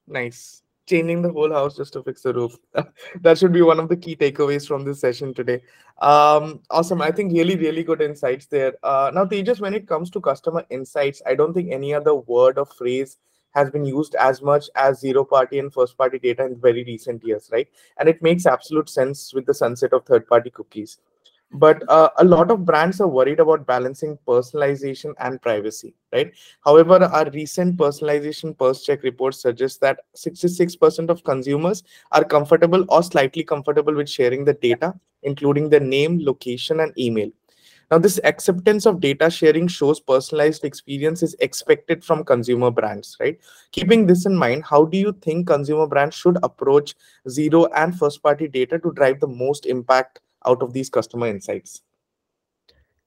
Nice 0.08 0.62
changing 0.86 1.22
the 1.22 1.30
whole 1.32 1.52
house 1.52 1.76
just 1.76 1.92
to 1.92 2.02
fix 2.02 2.22
the 2.22 2.32
roof. 2.32 2.56
that 3.20 3.38
should 3.38 3.52
be 3.52 3.62
one 3.62 3.80
of 3.80 3.88
the 3.88 3.96
key 3.96 4.16
takeaways 4.16 4.66
from 4.66 4.84
this 4.84 5.00
session 5.00 5.34
today. 5.34 5.60
Um, 5.98 6.60
awesome. 6.70 7.02
I 7.02 7.10
think 7.10 7.32
really, 7.32 7.56
really 7.56 7.82
good 7.82 8.00
insights 8.00 8.46
there. 8.46 8.74
Uh, 8.82 9.10
now, 9.12 9.24
Tejas, 9.24 9.60
when 9.60 9.74
it 9.74 9.86
comes 9.86 10.10
to 10.10 10.20
customer 10.20 10.64
insights, 10.70 11.20
I 11.26 11.34
don't 11.34 11.52
think 11.52 11.70
any 11.72 11.92
other 11.92 12.14
word 12.14 12.58
or 12.58 12.66
phrase 12.66 13.18
has 13.54 13.70
been 13.70 13.84
used 13.84 14.14
as 14.16 14.42
much 14.42 14.66
as 14.74 15.00
zero 15.00 15.24
party 15.24 15.58
and 15.58 15.72
first 15.72 15.96
party 15.96 16.18
data 16.18 16.44
in 16.44 16.60
very 16.60 16.84
recent 16.84 17.24
years, 17.24 17.48
right? 17.50 17.68
And 17.98 18.08
it 18.08 18.22
makes 18.22 18.46
absolute 18.46 18.88
sense 18.88 19.32
with 19.32 19.46
the 19.46 19.54
sunset 19.54 19.92
of 19.94 20.04
third 20.04 20.28
party 20.28 20.50
cookies. 20.50 20.98
But 21.52 21.88
uh, 21.88 22.10
a 22.18 22.24
lot 22.24 22.50
of 22.50 22.64
brands 22.64 23.00
are 23.00 23.06
worried 23.08 23.40
about 23.40 23.66
balancing 23.66 24.18
personalization 24.26 25.14
and 25.20 25.40
privacy, 25.40 25.94
right? 26.12 26.32
However, 26.64 27.04
our 27.04 27.30
recent 27.30 27.76
personalization 27.76 28.56
pulse 28.58 28.84
check 28.84 29.02
report 29.02 29.34
suggests 29.34 29.78
that 29.78 30.00
66% 30.16 31.08
of 31.08 31.24
consumers 31.24 31.84
are 32.12 32.24
comfortable 32.24 32.84
or 32.88 33.02
slightly 33.02 33.44
comfortable 33.44 33.94
with 33.94 34.08
sharing 34.08 34.44
the 34.44 34.54
data, 34.54 34.94
including 35.22 35.70
the 35.70 35.80
name, 35.80 36.18
location, 36.20 36.80
and 36.80 36.92
email 36.98 37.30
now, 37.90 37.98
this 37.98 38.18
acceptance 38.24 38.84
of 38.84 39.00
data 39.00 39.30
sharing 39.30 39.68
shows 39.68 40.00
personalized 40.00 40.64
experience 40.64 41.22
is 41.22 41.36
expected 41.38 42.02
from 42.04 42.24
consumer 42.24 42.72
brands, 42.72 43.16
right? 43.20 43.38
Keeping 43.70 44.06
this 44.06 44.26
in 44.26 44.34
mind, 44.34 44.64
how 44.64 44.86
do 44.86 44.98
you 44.98 45.12
think 45.22 45.46
consumer 45.46 45.86
brands 45.86 46.16
should 46.16 46.36
approach 46.42 46.96
zero 47.28 47.66
and 47.76 47.96
first 47.96 48.24
party 48.24 48.48
data 48.48 48.80
to 48.80 48.90
drive 48.92 49.20
the 49.20 49.28
most 49.28 49.66
impact 49.66 50.18
out 50.44 50.62
of 50.62 50.72
these 50.72 50.90
customer 50.90 51.26
insights? 51.26 51.82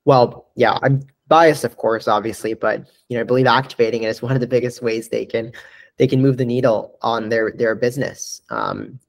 Well, 0.06 0.50
yeah, 0.56 0.80
I'm 0.82 1.02
biased, 1.28 1.64
of 1.64 1.78
course, 1.78 2.08
obviously, 2.08 2.54
but 2.54 2.90
you 3.10 3.18
know, 3.18 3.22
I 3.22 3.26
believe 3.26 3.46
activating 3.46 4.04
it 4.04 4.10
is 4.10 4.22
one 4.22 4.34
of 4.34 4.42
the 4.42 4.48
biggest 4.48 4.82
ways 4.82 5.10
they 5.10 5.26
can 5.26 5.52
they 5.98 6.08
can 6.08 6.22
move 6.22 6.38
the 6.38 6.46
needle 6.46 6.98
on 7.02 7.30
their 7.30 7.52
their 7.52 7.76
business 7.76 8.42
um, 8.50 9.00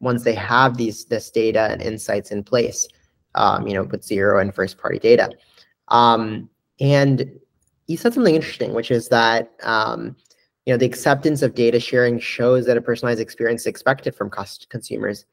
once 0.00 0.24
they 0.24 0.34
have 0.34 0.76
these 0.76 1.04
this 1.04 1.30
data 1.30 1.68
and 1.70 1.82
insights 1.82 2.30
in 2.30 2.42
place 2.42 2.88
um, 3.34 3.66
you 3.66 3.74
know, 3.74 3.84
with 3.84 4.04
zero 4.04 4.40
and 4.40 4.54
first 4.54 4.78
party 4.78 4.98
data. 4.98 5.30
Um, 5.88 6.50
and 6.80 7.38
you 7.86 7.96
said 7.96 8.12
something 8.12 8.34
interesting, 8.34 8.74
which 8.74 8.90
is 8.90 9.08
that, 9.08 9.52
um, 9.62 10.16
you 10.66 10.74
know, 10.74 10.76
the 10.76 10.86
acceptance 10.86 11.40
of 11.42 11.54
data 11.54 11.80
sharing 11.80 12.18
shows 12.18 12.66
that 12.66 12.76
a 12.76 12.82
personalized 12.82 13.20
experience 13.20 13.62
is 13.62 13.68
expected 13.68 14.14
from 14.14 14.28
cost 14.28 14.68
consumers. 14.68 15.24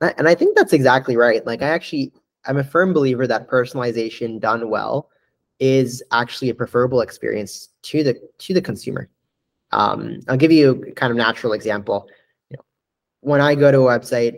And 0.00 0.28
I 0.28 0.34
think 0.34 0.56
that's 0.56 0.72
exactly 0.72 1.16
right. 1.16 1.44
Like 1.46 1.62
I 1.62 1.68
actually, 1.68 2.12
I'm 2.46 2.58
a 2.58 2.64
firm 2.64 2.92
believer 2.92 3.26
that 3.26 3.48
personalization 3.48 4.40
done 4.40 4.68
well 4.68 5.10
is 5.60 6.02
actually 6.12 6.50
a 6.50 6.54
preferable 6.54 7.00
experience 7.00 7.68
to 7.82 8.02
the 8.02 8.20
to 8.38 8.54
the 8.54 8.60
consumer. 8.60 9.08
Um, 9.72 10.20
I'll 10.28 10.36
give 10.36 10.52
you 10.52 10.84
a 10.88 10.92
kind 10.92 11.10
of 11.10 11.16
natural 11.16 11.52
example. 11.52 12.08
You 12.50 12.56
know, 12.56 12.64
when 13.20 13.40
I 13.40 13.54
go 13.54 13.70
to 13.70 13.80
a 13.80 13.98
website, 13.98 14.36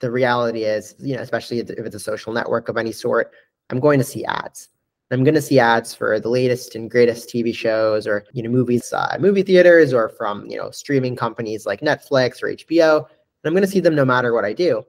the 0.00 0.10
reality 0.10 0.64
is, 0.64 0.94
you 0.98 1.14
know, 1.14 1.22
especially 1.22 1.58
if 1.58 1.70
it's 1.70 1.94
a 1.94 2.00
social 2.00 2.32
network 2.32 2.68
of 2.68 2.76
any 2.76 2.92
sort, 2.92 3.32
I'm 3.70 3.80
going 3.80 3.98
to 3.98 4.04
see 4.04 4.24
ads. 4.24 4.68
I'm 5.10 5.24
going 5.24 5.34
to 5.34 5.42
see 5.42 5.58
ads 5.58 5.94
for 5.94 6.18
the 6.18 6.30
latest 6.30 6.74
and 6.74 6.90
greatest 6.90 7.28
TV 7.28 7.54
shows 7.54 8.06
or 8.06 8.24
you 8.32 8.42
know 8.42 8.48
movies, 8.48 8.92
uh, 8.92 9.16
movie 9.20 9.42
theaters, 9.42 9.92
or 9.92 10.08
from 10.08 10.46
you 10.46 10.56
know 10.56 10.70
streaming 10.70 11.16
companies 11.16 11.66
like 11.66 11.80
Netflix 11.80 12.42
or 12.42 12.48
HBO. 12.48 13.04
And 13.04 13.44
I'm 13.44 13.52
going 13.52 13.62
to 13.64 13.70
see 13.70 13.80
them 13.80 13.94
no 13.94 14.06
matter 14.06 14.32
what 14.32 14.44
I 14.44 14.54
do. 14.54 14.84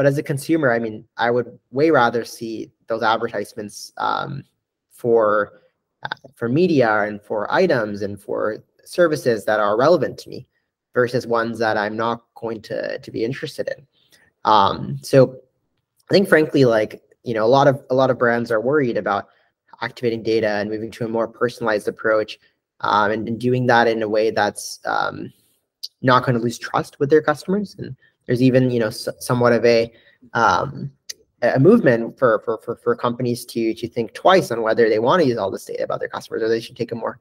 But 0.00 0.06
as 0.06 0.16
a 0.16 0.22
consumer, 0.22 0.72
I 0.72 0.78
mean, 0.78 1.04
I 1.18 1.30
would 1.30 1.58
way 1.72 1.90
rather 1.90 2.24
see 2.24 2.72
those 2.86 3.02
advertisements 3.02 3.92
um, 3.98 4.44
for 4.88 5.60
uh, 6.02 6.16
for 6.34 6.48
media 6.48 7.02
and 7.02 7.20
for 7.20 7.52
items 7.52 8.00
and 8.00 8.18
for 8.18 8.64
services 8.82 9.44
that 9.44 9.60
are 9.60 9.76
relevant 9.76 10.16
to 10.20 10.30
me 10.30 10.46
versus 10.94 11.26
ones 11.26 11.58
that 11.58 11.76
I'm 11.76 11.98
not 11.98 12.22
going 12.34 12.62
to 12.62 12.98
to 12.98 13.10
be 13.10 13.26
interested 13.26 13.68
in. 13.68 13.86
Um, 14.46 14.98
so 15.02 15.36
I 16.10 16.14
think 16.14 16.30
frankly, 16.30 16.64
like, 16.64 17.02
you 17.22 17.34
know, 17.34 17.44
a 17.44 17.52
lot 17.58 17.68
of 17.68 17.84
a 17.90 17.94
lot 17.94 18.08
of 18.08 18.18
brands 18.18 18.50
are 18.50 18.62
worried 18.62 18.96
about 18.96 19.28
activating 19.82 20.22
data 20.22 20.48
and 20.48 20.70
moving 20.70 20.90
to 20.92 21.04
a 21.04 21.08
more 21.08 21.28
personalized 21.28 21.88
approach 21.88 22.38
um, 22.80 23.10
and, 23.10 23.28
and, 23.28 23.38
doing 23.38 23.66
that 23.66 23.86
in 23.86 24.02
a 24.02 24.08
way 24.08 24.30
that's 24.30 24.80
um, 24.86 25.30
not 26.00 26.24
going 26.24 26.38
to 26.38 26.42
lose 26.42 26.58
trust 26.58 26.98
with 26.98 27.10
their 27.10 27.20
customers. 27.20 27.76
And 27.78 27.94
there's 28.30 28.42
even, 28.42 28.70
you 28.70 28.78
know, 28.78 28.90
somewhat 28.90 29.52
of 29.52 29.64
a 29.64 29.92
um, 30.34 30.92
a 31.42 31.58
movement 31.58 32.16
for, 32.16 32.40
for 32.44 32.58
for 32.58 32.76
for 32.76 32.94
companies 32.94 33.44
to 33.46 33.74
to 33.74 33.88
think 33.88 34.14
twice 34.14 34.52
on 34.52 34.62
whether 34.62 34.88
they 34.88 35.00
want 35.00 35.20
to 35.20 35.26
use 35.26 35.36
all 35.36 35.50
this 35.50 35.64
data 35.64 35.82
about 35.82 35.98
their 35.98 36.08
customers 36.08 36.40
or 36.40 36.48
they 36.48 36.60
should 36.60 36.76
take 36.76 36.92
a 36.92 36.94
more 36.94 37.18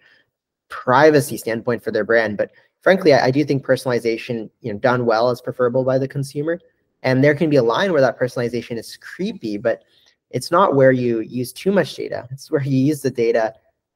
privacy 0.67 1.35
standpoint 1.35 1.83
for 1.83 1.89
their 1.89 2.03
brand. 2.03 2.37
But 2.37 2.51
frankly, 2.81 3.11
I, 3.11 3.25
I 3.25 3.31
do 3.31 3.43
think 3.43 3.65
personalization, 3.65 4.51
you 4.61 4.71
know, 4.71 4.77
done 4.77 5.07
well 5.07 5.31
is 5.31 5.41
preferable 5.41 5.83
by 5.83 5.97
the 5.97 6.07
consumer. 6.07 6.59
And 7.01 7.23
there 7.23 7.33
can 7.33 7.49
be 7.49 7.55
a 7.55 7.63
line 7.63 7.91
where 7.91 8.01
that 8.01 8.19
personalization 8.19 8.77
is 8.77 8.95
creepy, 8.97 9.57
but 9.57 9.81
it's 10.29 10.51
not 10.51 10.75
where 10.75 10.91
you 10.91 11.21
use 11.21 11.51
too 11.51 11.71
much 11.71 11.95
data. 11.95 12.27
It's 12.29 12.51
where 12.51 12.61
you 12.61 12.77
use 12.77 13.01
the 13.01 13.09
data 13.09 13.55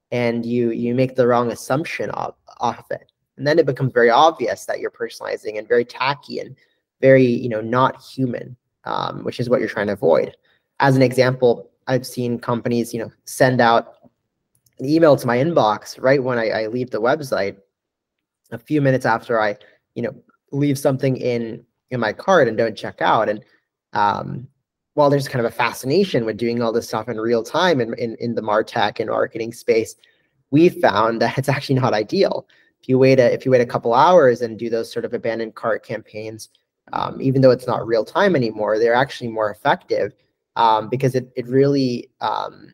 and 0.09 0.43
you 0.43 0.71
you 0.71 0.95
make 0.95 1.15
the 1.15 1.27
wrong 1.27 1.51
assumption 1.51 2.09
off, 2.09 2.33
off 2.59 2.89
it. 2.89 3.11
And 3.37 3.45
then 3.45 3.59
it 3.59 3.67
becomes 3.67 3.93
very 3.93 4.09
obvious 4.09 4.65
that 4.65 4.79
you're 4.79 4.89
personalizing 4.89 5.59
and 5.59 5.67
very 5.67 5.85
tacky 5.85 6.39
and 6.39 6.55
very, 7.03 7.25
you 7.25 7.49
know, 7.49 7.59
not 7.59 8.01
human, 8.01 8.55
um, 8.85 9.25
which 9.25 9.37
is 9.41 9.49
what 9.49 9.59
you're 9.59 9.67
trying 9.67 9.87
to 9.87 9.93
avoid. 9.93 10.37
As 10.79 10.95
an 10.95 11.01
example, 11.01 11.69
I've 11.87 12.07
seen 12.07 12.39
companies, 12.39 12.93
you 12.93 12.99
know, 13.01 13.11
send 13.25 13.59
out 13.59 13.95
an 14.79 14.85
email 14.85 15.17
to 15.17 15.27
my 15.27 15.37
inbox 15.37 16.01
right 16.01 16.23
when 16.23 16.39
I, 16.39 16.47
I 16.49 16.67
leave 16.67 16.91
the 16.91 17.01
website, 17.01 17.57
a 18.51 18.57
few 18.57 18.81
minutes 18.81 19.05
after 19.05 19.41
I, 19.41 19.57
you 19.95 20.01
know, 20.03 20.15
leave 20.51 20.79
something 20.79 21.17
in 21.17 21.65
in 21.89 21.99
my 21.99 22.13
cart 22.13 22.47
and 22.47 22.57
don't 22.57 22.77
check 22.77 23.01
out. 23.01 23.27
And 23.27 23.43
um, 23.91 24.47
while 24.93 25.09
there's 25.09 25.27
kind 25.27 25.45
of 25.45 25.51
a 25.51 25.55
fascination 25.55 26.23
with 26.23 26.37
doing 26.37 26.61
all 26.61 26.71
this 26.71 26.87
stuff 26.87 27.09
in 27.09 27.19
real 27.19 27.43
time 27.43 27.81
in, 27.81 27.93
in, 27.95 28.15
in 28.19 28.35
the 28.35 28.41
Martech 28.41 28.99
and 28.99 29.09
marketing 29.09 29.51
space, 29.51 29.95
we 30.51 30.69
found 30.69 31.21
that 31.21 31.37
it's 31.37 31.49
actually 31.49 31.79
not 31.79 31.93
ideal. 31.93 32.47
If 32.81 32.87
you 32.87 32.97
wait 32.97 33.19
a 33.19 33.33
if 33.33 33.43
you 33.43 33.51
wait 33.51 33.67
a 33.67 33.73
couple 33.73 33.93
hours 33.93 34.41
and 34.41 34.57
do 34.57 34.69
those 34.69 34.89
sort 34.89 35.03
of 35.03 35.13
abandoned 35.13 35.55
cart 35.55 35.85
campaigns, 35.85 36.49
um, 36.91 37.21
even 37.21 37.41
though 37.41 37.51
it's 37.51 37.67
not 37.67 37.87
real 37.87 38.03
time 38.03 38.35
anymore, 38.35 38.77
they're 38.77 38.93
actually 38.93 39.29
more 39.29 39.49
effective 39.49 40.13
um, 40.55 40.89
because 40.89 41.15
it 41.15 41.31
it 41.35 41.47
really 41.47 42.09
um, 42.21 42.73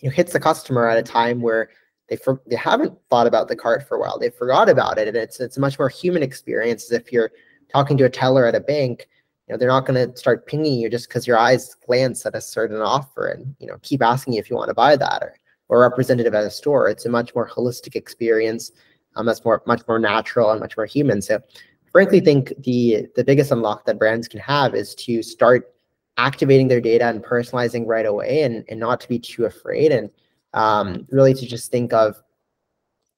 you 0.00 0.08
know 0.08 0.14
hits 0.14 0.32
the 0.32 0.40
customer 0.40 0.88
at 0.88 0.98
a 0.98 1.02
time 1.02 1.40
where 1.40 1.70
they 2.08 2.16
for, 2.16 2.42
they 2.46 2.56
haven't 2.56 2.92
thought 3.08 3.26
about 3.26 3.48
the 3.48 3.56
cart 3.56 3.86
for 3.86 3.96
a 3.96 4.00
while. 4.00 4.18
They 4.18 4.30
forgot 4.30 4.68
about 4.68 4.98
it, 4.98 5.08
and 5.08 5.16
it's 5.16 5.40
it's 5.40 5.56
a 5.56 5.60
much 5.60 5.78
more 5.78 5.88
human 5.88 6.22
experience 6.22 6.84
as 6.84 6.92
if 6.92 7.12
you're 7.12 7.30
talking 7.72 7.96
to 7.96 8.04
a 8.04 8.10
teller 8.10 8.46
at 8.46 8.54
a 8.54 8.60
bank, 8.60 9.08
you 9.46 9.52
know, 9.52 9.58
they're 9.58 9.68
not 9.68 9.84
going 9.84 10.10
to 10.10 10.16
start 10.16 10.46
pinging 10.46 10.78
you 10.78 10.88
just 10.88 11.08
because 11.08 11.26
your 11.26 11.38
eyes 11.38 11.74
glance 11.86 12.24
at 12.24 12.34
a 12.34 12.40
certain 12.40 12.80
offer 12.80 13.26
and, 13.26 13.54
you 13.58 13.66
know, 13.66 13.78
keep 13.82 14.02
asking 14.02 14.34
you 14.34 14.40
if 14.40 14.48
you 14.48 14.56
want 14.56 14.68
to 14.68 14.74
buy 14.74 14.96
that 14.96 15.22
or, 15.22 15.36
or 15.68 15.80
representative 15.80 16.34
at 16.34 16.44
a 16.44 16.50
store. 16.50 16.88
It's 16.88 17.04
a 17.04 17.10
much 17.10 17.34
more 17.34 17.48
holistic 17.48 17.96
experience. 17.96 18.70
Um, 19.16 19.26
that's 19.26 19.44
more, 19.44 19.62
much 19.66 19.82
more 19.86 19.98
natural 19.98 20.50
and 20.50 20.60
much 20.60 20.76
more 20.76 20.86
human. 20.86 21.20
So 21.20 21.40
frankly, 21.94 22.18
think 22.18 22.52
the, 22.58 23.06
the 23.14 23.22
biggest 23.22 23.52
unlock 23.52 23.86
that 23.86 24.00
brands 24.00 24.26
can 24.26 24.40
have 24.40 24.74
is 24.74 24.96
to 24.96 25.22
start 25.22 25.72
activating 26.16 26.66
their 26.66 26.80
data 26.80 27.06
and 27.06 27.22
personalizing 27.22 27.86
right 27.86 28.04
away 28.04 28.42
and, 28.42 28.64
and 28.68 28.80
not 28.80 29.00
to 29.00 29.08
be 29.08 29.16
too 29.16 29.44
afraid 29.44 29.92
and 29.92 30.10
um, 30.54 31.06
really 31.12 31.32
to 31.32 31.46
just 31.46 31.70
think 31.70 31.92
of 31.92 32.20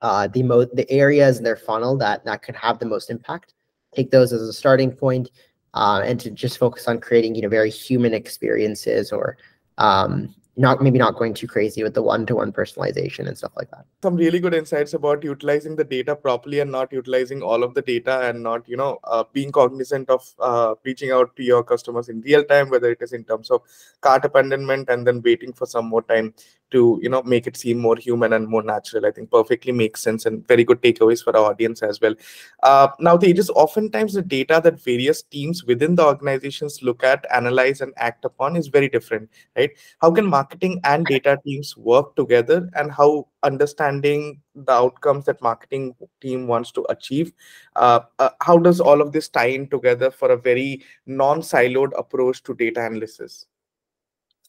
uh, 0.03 0.29
the 0.29 0.43
mo- 0.43 0.69
the 0.75 0.89
areas 0.91 1.39
in 1.39 1.45
their 1.45 1.57
funnel 1.57 1.97
that 1.97 2.23
that 2.27 2.43
could 2.43 2.55
have 2.55 2.79
the 2.79 2.85
most 2.85 3.09
impact. 3.09 3.55
Take 3.95 4.11
those 4.11 4.31
as 4.31 4.43
a 4.43 4.53
starting 4.53 4.93
point, 4.93 5.31
uh, 5.73 6.03
and 6.05 6.21
to 6.21 6.31
just 6.31 6.59
focus 6.59 6.87
on 6.87 7.01
creating 7.01 7.35
you 7.35 7.41
know 7.41 7.49
very 7.49 7.71
human 7.71 8.13
experiences 8.13 9.11
or 9.11 9.39
um, 9.79 10.35
not 10.57 10.83
maybe 10.83 10.99
not 10.99 11.17
going 11.17 11.35
too 11.35 11.47
crazy 11.47 11.83
with 11.83 11.93
the 11.93 12.03
one-to-one 12.03 12.51
personalization 12.51 13.29
and 13.29 13.37
stuff 13.37 13.53
like 13.57 13.71
that. 13.71 13.85
Some 14.03 14.17
really 14.17 14.41
good 14.41 14.55
insights 14.55 14.95
about 14.95 15.23
utilizing 15.23 15.77
the 15.77 15.85
data 15.85 16.17
properly 16.17 16.61
and 16.61 16.73
not 16.73 16.93
utilizing 16.93 17.43
all 17.43 17.63
of 17.63 17.75
the 17.75 17.83
data 17.83 18.29
and 18.29 18.43
not 18.43 18.67
you 18.69 18.77
know 18.77 18.99
uh, 19.05 19.25
being 19.33 19.53
cognizant 19.53 20.09
of 20.09 20.35
uh, 20.39 20.75
reaching 20.85 21.11
out 21.11 21.35
to 21.37 21.43
your 21.43 21.63
customers 21.63 22.09
in 22.09 22.21
real 22.23 22.43
time 22.45 22.71
whether 22.71 22.91
it 22.91 23.03
is 23.03 23.13
in 23.13 23.25
terms 23.25 23.51
of 23.51 23.63
cart 24.01 24.25
abandonment 24.25 24.89
and 24.89 25.07
then 25.07 25.21
waiting 25.23 25.53
for 25.53 25.67
some 25.67 25.87
more 25.87 26.03
time 26.03 26.33
to 26.71 26.99
you 27.03 27.09
know 27.09 27.23
make 27.23 27.47
it 27.47 27.57
seem 27.57 27.79
more 27.79 27.97
human 27.97 28.33
and 28.33 28.49
more 28.49 28.63
natural 28.63 29.07
i 29.07 29.11
think 29.11 29.31
perfectly 29.31 29.73
makes 29.73 30.01
sense 30.01 30.27
and 30.27 30.47
very 30.49 30.65
good 30.65 30.81
takeaways 30.83 31.23
for 31.23 31.37
our 31.37 31.51
audience 31.51 31.83
as 31.83 32.01
well. 32.01 32.15
Uh, 32.63 32.89
now 32.99 33.17
the 33.17 33.31
is 33.31 33.51
oftentimes 33.51 34.15
the 34.15 34.23
data 34.23 34.61
that 34.63 34.81
various 34.81 35.23
teams 35.23 35.65
within 35.65 35.95
the 35.95 36.05
organizations 36.05 36.83
look 36.83 37.05
at 37.05 37.27
analyze 37.33 37.81
and 37.81 37.93
act 37.97 38.25
upon 38.25 38.57
is 38.57 38.69
very 38.69 38.89
different 38.89 39.29
right? 39.57 39.71
How 40.01 40.11
can 40.11 40.27
marketing 40.27 40.81
and 40.85 41.05
data 41.07 41.39
teams 41.45 41.77
work 41.77 42.17
together 42.17 42.69
and 42.75 42.91
how 42.91 43.29
understanding 43.43 44.41
the 44.55 44.73
outcomes 44.73 45.27
that 45.27 45.43
marketing 45.43 45.95
team 46.21 46.47
wants 46.47 46.73
to 46.73 46.87
achieve? 46.89 47.33
Uh, 47.77 48.01
uh, 48.19 48.31
how 48.41 48.59
does 48.59 48.81
all 48.81 49.01
of 49.01 49.13
this 49.13 49.29
tie 49.29 49.47
in 49.47 49.69
together 49.69 50.11
for 50.11 50.31
a 50.31 50.37
very 50.37 50.83
non-siloed 51.07 51.93
approach 51.99 52.43
to 52.45 52.55
data 52.55 52.85
analysis? 52.85 53.47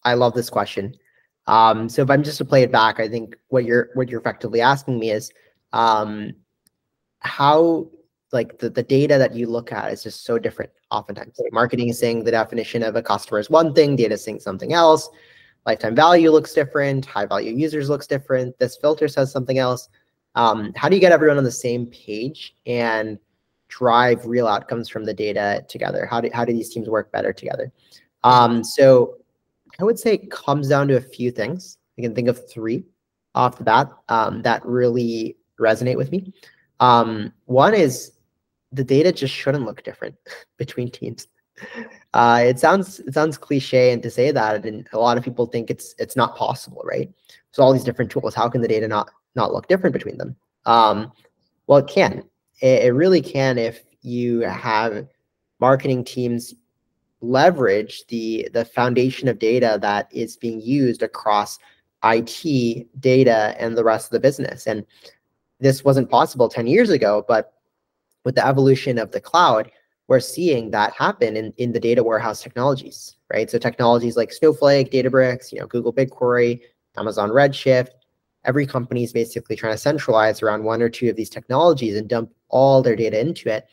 I 0.04 0.14
love 0.14 0.34
this 0.34 0.50
question 0.50 0.96
um, 1.48 1.90
so 1.90 2.02
if 2.02 2.10
I'm 2.10 2.24
just 2.24 2.38
to 2.40 2.46
play 2.46 2.64
it 2.64 2.72
back, 2.72 3.00
I 3.00 3.08
think 3.08 3.38
what 3.48 3.66
you're 3.66 3.90
what 3.96 4.10
you're 4.10 4.20
effectively 4.20 4.62
asking 4.62 5.00
me 5.00 5.12
is 5.12 5.32
um, 5.74 6.34
how 7.20 7.90
like 8.34 8.60
the, 8.60 8.70
the 8.70 8.84
data 8.84 9.18
that 9.18 9.34
you 9.34 9.48
look 9.48 9.72
at 9.72 9.92
is 9.92 10.04
just 10.04 10.26
so 10.26 10.38
different 10.38 10.70
oftentimes. 10.92 11.40
Like 11.40 11.54
marketing 11.54 11.88
is 11.90 11.98
saying 11.98 12.26
the 12.26 12.32
definition 12.32 12.84
of 12.84 12.98
a 12.98 13.02
customer 13.02 13.40
is 13.40 13.50
one 13.50 13.74
thing, 13.74 13.96
data 13.96 14.16
is 14.16 14.24
saying 14.24 14.42
something 14.42 14.74
else. 14.74 15.10
Lifetime 15.66 15.96
value 15.96 16.32
looks 16.32 16.54
different, 16.54 17.06
high 17.06 17.26
value 17.26 17.54
users 17.54 17.90
looks 17.90 18.08
different. 18.08 18.58
This 18.60 18.78
filter 18.78 19.08
says 19.08 19.32
something 19.32 19.58
else. 19.58 19.90
um, 20.38 20.72
how 20.76 20.88
do 20.88 20.96
you 20.96 21.02
get 21.02 21.12
everyone 21.12 21.38
on 21.38 21.44
the 21.44 21.52
same 21.52 21.88
page 21.88 22.56
and 22.68 23.18
drive 23.70 24.26
real 24.26 24.48
outcomes 24.48 24.88
from 24.88 25.04
the 25.04 25.14
data 25.14 25.66
together? 25.68 26.06
How 26.06 26.22
do, 26.22 26.30
how 26.32 26.46
do 26.46 26.54
these 26.54 26.70
teams 26.70 26.88
work 26.88 27.12
better 27.12 27.34
together? 27.34 27.72
Um, 28.24 28.64
so 28.64 29.18
I 29.80 29.84
would 29.84 30.00
say 30.00 30.16
it 30.16 30.32
comes 30.32 30.70
down 30.70 30.88
to 30.88 30.98
a 30.98 31.02
few 31.02 31.32
things. 31.32 31.78
I 31.98 32.02
can 32.02 32.16
think 32.16 32.28
of 32.28 32.50
three 32.50 32.84
off 33.36 33.58
the 33.58 33.64
bat 33.64 33.90
um, 34.10 34.42
that 34.42 34.66
really 34.66 35.38
resonate 35.60 35.98
with 35.98 36.12
me. 36.12 36.34
Um, 36.80 37.34
one 37.46 37.74
is 37.74 38.12
the 38.72 38.84
data 38.84 39.12
just 39.12 39.34
shouldn't 39.34 39.66
look 39.66 39.84
different 39.84 40.16
between 40.58 40.92
teams. 40.92 41.28
Uh, 42.14 42.44
it 42.46 42.60
sounds 42.60 43.00
it 43.00 43.14
sounds 43.14 43.38
cliche 43.38 43.92
and 43.92 44.04
to 44.04 44.12
say 44.12 44.32
that, 44.32 44.64
and 44.66 44.88
a 44.94 45.00
lot 45.00 45.18
of 45.18 45.24
people 45.24 45.48
think 45.48 45.72
it's 45.72 45.96
it's 45.98 46.16
not 46.16 46.36
possible, 46.36 46.84
right? 46.86 47.10
So 47.52 47.64
all 47.64 47.74
these 47.74 47.84
different 47.84 48.12
tools, 48.12 48.36
how 48.36 48.48
can 48.48 48.62
the 48.62 48.68
data 48.68 48.88
not 48.88 49.10
not 49.36 49.54
look 49.54 49.68
different 49.68 49.94
between 49.94 50.18
them? 50.18 50.36
Um, 50.66 51.12
well, 51.66 51.80
it 51.80 51.88
can. 51.88 52.24
It, 52.62 52.86
it 52.86 52.94
really 52.94 53.22
can 53.22 53.58
if 53.58 53.84
you 54.02 54.42
have 54.42 55.08
marketing 55.60 56.04
teams 56.04 56.54
leverage 57.22 58.06
the 58.08 58.48
the 58.54 58.66
foundation 58.66 59.28
of 59.28 59.40
data 59.40 59.78
that 59.82 60.08
is 60.12 60.38
being 60.38 60.62
used 60.62 61.02
across 61.02 61.58
IT, 62.04 62.88
data, 63.00 63.56
and 63.60 63.78
the 63.78 63.84
rest 63.84 64.08
of 64.08 64.12
the 64.12 64.20
business. 64.20 64.68
And 64.68 64.86
this 65.60 65.84
wasn't 65.84 66.10
possible 66.10 66.48
10 66.48 66.68
years 66.68 66.90
ago, 66.90 67.26
but 67.28 67.54
with 68.24 68.36
the 68.36 68.46
evolution 68.46 69.00
of 69.00 69.12
the 69.12 69.20
cloud, 69.20 69.72
we're 70.08 70.20
seeing 70.20 70.72
that 70.72 70.94
happen 70.94 71.36
in, 71.36 71.54
in 71.58 71.72
the 71.72 71.80
data 71.80 72.04
warehouse 72.04 72.42
technologies, 72.42 73.18
right? 73.34 73.50
So 73.50 73.58
technologies 73.58 74.16
like 74.16 74.32
Snowflake, 74.32 74.92
Databricks, 74.92 75.52
you 75.52 75.60
know, 75.60 75.68
Google 75.68 75.92
BigQuery, 75.94 76.62
Amazon 76.98 77.30
Redshift, 77.30 77.90
every 78.46 78.66
company 78.66 79.04
is 79.04 79.12
basically 79.12 79.56
trying 79.56 79.74
to 79.74 79.78
centralize 79.78 80.42
around 80.42 80.64
one 80.64 80.82
or 80.82 80.90
two 80.90 81.10
of 81.10 81.16
these 81.16 81.30
technologies 81.30 81.98
and 81.98 82.08
dump 82.08 82.32
all 82.50 82.82
their 82.82 82.96
data 82.96 83.20
into 83.20 83.50
it. 83.50 83.68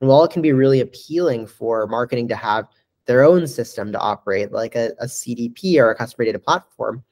And 0.00 0.10
while 0.10 0.24
it 0.24 0.32
can 0.32 0.42
be 0.42 0.52
really 0.52 0.80
appealing 0.80 1.46
for 1.46 1.86
marketing 1.86 2.28
to 2.28 2.36
have 2.36 2.66
their 3.06 3.22
own 3.22 3.46
system 3.46 3.92
to 3.92 3.98
operate, 3.98 4.52
like 4.52 4.74
a, 4.74 4.92
a 4.98 5.06
CDP 5.06 5.78
or 5.78 5.90
a 5.90 5.94
customer 5.94 6.24
data 6.24 6.38
platform, 6.38 7.04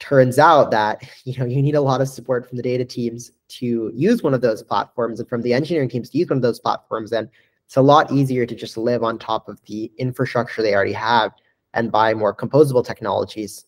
turns 0.00 0.38
out 0.38 0.70
that 0.70 1.02
you 1.24 1.38
know 1.38 1.46
you 1.46 1.62
need 1.62 1.74
a 1.74 1.80
lot 1.80 2.00
of 2.00 2.08
support 2.08 2.48
from 2.48 2.56
the 2.56 2.62
data 2.62 2.84
teams 2.84 3.30
to 3.48 3.90
use 3.94 4.22
one 4.22 4.34
of 4.34 4.40
those 4.40 4.62
platforms 4.62 5.20
and 5.20 5.28
from 5.28 5.42
the 5.42 5.52
engineering 5.54 5.88
teams 5.88 6.10
to 6.10 6.18
use 6.18 6.28
one 6.28 6.38
of 6.38 6.42
those 6.42 6.60
platforms. 6.60 7.12
And 7.12 7.28
it's 7.66 7.76
a 7.76 7.82
lot 7.82 8.12
easier 8.12 8.44
to 8.46 8.54
just 8.54 8.76
live 8.76 9.02
on 9.02 9.18
top 9.18 9.48
of 9.48 9.60
the 9.66 9.90
infrastructure 9.98 10.62
they 10.62 10.74
already 10.74 10.92
have 10.92 11.32
and 11.72 11.90
buy 11.90 12.14
more 12.14 12.34
composable 12.34 12.84
technologies 12.84 13.66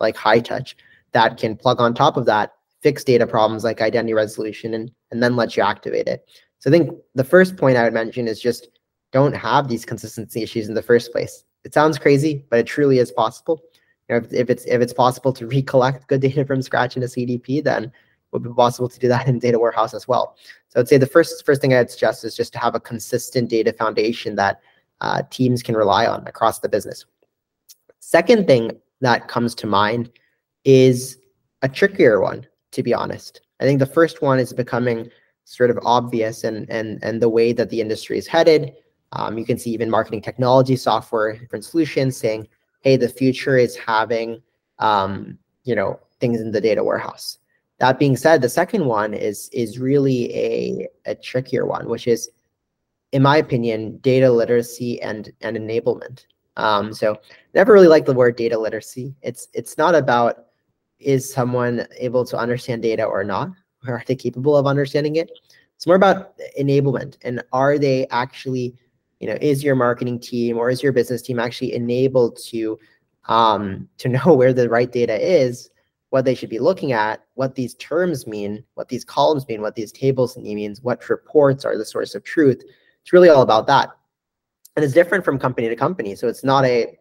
like 0.00 0.16
Hightouch 0.16 0.74
that 1.12 1.38
can 1.38 1.56
plug 1.56 1.80
on 1.80 1.94
top 1.94 2.16
of 2.16 2.26
that 2.26 2.52
fix 2.82 3.02
data 3.02 3.26
problems 3.26 3.64
like 3.64 3.80
identity 3.80 4.12
resolution 4.12 4.74
and, 4.74 4.92
and 5.10 5.22
then 5.22 5.34
let 5.34 5.56
you 5.56 5.62
activate 5.62 6.06
it. 6.06 6.28
So 6.58 6.70
i 6.70 6.72
think 6.72 6.90
the 7.14 7.24
first 7.24 7.56
point 7.56 7.76
i 7.76 7.84
would 7.84 7.92
mention 7.92 8.28
is 8.28 8.40
just 8.40 8.68
don't 9.12 9.34
have 9.34 9.68
these 9.68 9.84
consistency 9.84 10.42
issues 10.42 10.68
in 10.68 10.74
the 10.74 10.82
first 10.82 11.12
place 11.12 11.44
it 11.64 11.74
sounds 11.74 11.98
crazy 11.98 12.44
but 12.50 12.58
it 12.58 12.66
truly 12.66 12.98
is 12.98 13.10
possible 13.12 13.62
you 14.08 14.14
know, 14.14 14.24
if, 14.24 14.32
if 14.32 14.50
it's 14.50 14.64
if 14.64 14.80
it's 14.80 14.92
possible 14.92 15.32
to 15.34 15.46
recollect 15.56 16.08
good 16.08 16.20
data 16.20 16.44
from 16.44 16.62
scratch 16.62 16.96
in 16.96 17.02
a 17.02 17.06
CDP, 17.06 17.62
then 17.62 17.84
it 17.84 17.92
would 18.32 18.42
be 18.42 18.50
possible 18.50 18.88
to 18.88 18.98
do 18.98 19.08
that 19.08 19.28
in 19.28 19.38
data 19.38 19.58
warehouse 19.58 19.94
as 19.94 20.08
well. 20.08 20.36
So 20.68 20.80
I'd 20.80 20.88
say 20.88 20.98
the 20.98 21.06
first 21.06 21.44
first 21.44 21.60
thing 21.60 21.74
I'd 21.74 21.90
suggest 21.90 22.24
is 22.24 22.36
just 22.36 22.52
to 22.54 22.58
have 22.58 22.74
a 22.74 22.80
consistent 22.80 23.48
data 23.48 23.72
foundation 23.72 24.34
that 24.36 24.60
uh, 25.00 25.22
teams 25.30 25.62
can 25.62 25.76
rely 25.76 26.06
on 26.06 26.26
across 26.26 26.58
the 26.58 26.68
business. 26.68 27.04
Second 28.00 28.46
thing 28.46 28.72
that 29.00 29.28
comes 29.28 29.54
to 29.56 29.66
mind 29.66 30.10
is 30.64 31.18
a 31.62 31.68
trickier 31.68 32.20
one, 32.20 32.46
to 32.72 32.82
be 32.82 32.92
honest. 32.92 33.42
I 33.60 33.64
think 33.64 33.78
the 33.78 33.86
first 33.86 34.22
one 34.22 34.38
is 34.38 34.52
becoming 34.52 35.10
sort 35.44 35.70
of 35.70 35.78
obvious 35.84 36.44
and 36.44 36.68
and 36.70 36.98
and 37.02 37.22
the 37.22 37.28
way 37.28 37.52
that 37.52 37.70
the 37.70 37.80
industry 37.80 38.18
is 38.18 38.26
headed. 38.26 38.72
Um, 39.12 39.38
you 39.38 39.44
can 39.44 39.58
see 39.58 39.70
even 39.70 39.90
marketing 39.90 40.22
technology 40.22 40.76
software, 40.76 41.36
different 41.36 41.64
solutions 41.64 42.16
saying, 42.16 42.48
hey, 42.80 42.96
the 42.96 43.08
future 43.08 43.56
is 43.56 43.76
having, 43.76 44.42
um, 44.78 45.38
you 45.64 45.74
know, 45.74 45.98
things 46.20 46.40
in 46.40 46.52
the 46.52 46.60
data 46.60 46.82
warehouse. 46.82 47.38
That 47.78 47.98
being 47.98 48.16
said, 48.16 48.42
the 48.42 48.48
second 48.48 48.84
one 48.84 49.14
is 49.14 49.48
is 49.52 49.78
really 49.78 50.34
a, 50.34 50.88
a 51.06 51.14
trickier 51.14 51.64
one, 51.64 51.88
which 51.88 52.06
is, 52.06 52.28
in 53.12 53.22
my 53.22 53.36
opinion, 53.36 53.98
data 53.98 54.30
literacy 54.30 55.00
and 55.00 55.32
and 55.40 55.56
enablement. 55.56 56.26
Um, 56.56 56.92
so 56.92 57.20
never 57.54 57.72
really 57.72 57.86
like 57.86 58.04
the 58.04 58.12
word 58.12 58.36
data 58.36 58.58
literacy. 58.58 59.14
It's 59.22 59.48
it's 59.54 59.78
not 59.78 59.94
about 59.94 60.46
is 60.98 61.32
someone 61.32 61.86
able 61.98 62.24
to 62.24 62.36
understand 62.36 62.82
data 62.82 63.04
or 63.04 63.22
not, 63.22 63.50
or 63.86 63.94
are 63.94 64.04
they 64.06 64.16
capable 64.16 64.56
of 64.56 64.66
understanding 64.66 65.16
it? 65.16 65.30
It's 65.76 65.86
more 65.86 65.94
about 65.94 66.36
enablement 66.58 67.16
and 67.22 67.40
are 67.52 67.78
they 67.78 68.08
actually 68.08 68.74
you 69.20 69.26
know 69.26 69.36
is 69.40 69.64
your 69.64 69.74
marketing 69.74 70.18
team 70.18 70.56
or 70.56 70.70
is 70.70 70.82
your 70.82 70.92
business 70.92 71.22
team 71.22 71.38
actually 71.38 71.74
enabled 71.74 72.38
to 72.46 72.78
um, 73.26 73.88
to 73.98 74.08
know 74.08 74.34
where 74.34 74.52
the 74.52 74.68
right 74.68 74.92
data 74.92 75.18
is 75.20 75.70
what 76.10 76.24
they 76.24 76.34
should 76.34 76.48
be 76.48 76.58
looking 76.58 76.92
at 76.92 77.22
what 77.34 77.54
these 77.54 77.74
terms 77.74 78.26
mean 78.26 78.64
what 78.74 78.88
these 78.88 79.04
columns 79.04 79.46
mean 79.48 79.60
what 79.60 79.74
these 79.74 79.92
tables 79.92 80.36
means 80.36 80.82
what 80.82 81.08
reports 81.08 81.64
are 81.64 81.76
the 81.76 81.84
source 81.84 82.14
of 82.14 82.24
truth. 82.24 82.62
It's 83.02 83.12
really 83.12 83.28
all 83.28 83.42
about 83.42 83.66
that. 83.66 83.90
And 84.76 84.84
it's 84.84 84.94
different 84.94 85.24
from 85.24 85.38
company 85.38 85.68
to 85.68 85.76
company. 85.76 86.14
So 86.14 86.28
it's 86.28 86.44
not 86.44 86.64
a 86.64 86.96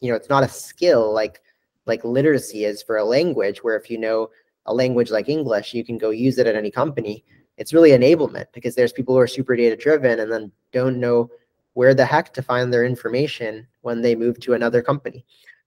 you 0.00 0.10
know 0.10 0.16
it's 0.16 0.28
not 0.28 0.44
a 0.44 0.48
skill 0.48 1.12
like 1.12 1.40
like 1.86 2.04
literacy 2.04 2.64
is 2.64 2.82
for 2.82 2.98
a 2.98 3.04
language 3.04 3.64
where 3.64 3.76
if 3.76 3.90
you 3.90 3.98
know 3.98 4.30
a 4.66 4.74
language 4.74 5.10
like 5.10 5.28
english 5.28 5.74
you 5.74 5.84
can 5.84 5.98
go 5.98 6.10
use 6.10 6.38
it 6.38 6.46
at 6.46 6.54
any 6.54 6.70
company. 6.70 7.24
It's 7.58 7.74
really 7.74 7.90
enablement 7.90 8.46
because 8.52 8.74
there's 8.74 8.92
people 8.92 9.14
who 9.14 9.20
are 9.20 9.26
super 9.26 9.54
data 9.56 9.76
driven 9.76 10.20
and 10.20 10.32
then 10.32 10.50
don't 10.72 10.98
know 10.98 11.30
where 11.74 11.94
the 11.94 12.04
heck 12.04 12.32
to 12.34 12.42
find 12.42 12.72
their 12.72 12.84
information 12.84 13.66
when 13.80 14.02
they 14.02 14.14
move 14.14 14.38
to 14.40 14.54
another 14.54 14.82
company. 14.82 15.24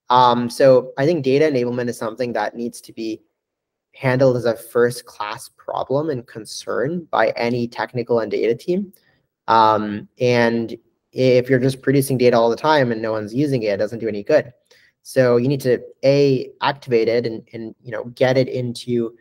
Um, 0.09 0.49
so 0.49 0.91
I 0.97 1.05
think 1.05 1.23
data 1.23 1.45
enablement 1.45 1.89
is 1.89 1.97
something 1.97 2.33
that 2.33 2.55
needs 2.55 2.79
to 2.81 2.93
be 2.93 3.21
handled 3.95 4.37
as 4.37 4.45
a 4.45 4.55
first 4.55 5.05
class 5.05 5.49
problem 5.57 6.09
and 6.09 6.27
concern 6.27 7.07
by 7.09 7.29
any 7.29 7.67
technical 7.67 8.19
and 8.19 8.29
data 8.29 8.53
team. 8.53 8.93
Um, 9.47 10.07
and 10.19 10.77
if 11.11 11.49
you're 11.49 11.59
just 11.59 11.81
producing 11.81 12.17
data 12.17 12.37
all 12.37 12.49
the 12.49 12.55
time 12.55 12.91
and 12.91 13.01
no 13.01 13.13
one's 13.13 13.33
using 13.33 13.63
it, 13.63 13.67
it 13.67 13.77
doesn't 13.77 13.99
do 13.99 14.07
any 14.07 14.21
good. 14.21 14.51
So 15.01 15.37
you 15.37 15.47
need 15.47 15.61
to 15.61 15.79
a 16.03 16.51
activate 16.61 17.07
it 17.07 17.25
and, 17.25 17.47
and 17.53 17.75
you 17.83 17.91
know 17.91 18.05
get 18.15 18.37
it 18.37 18.49
into 18.49 19.15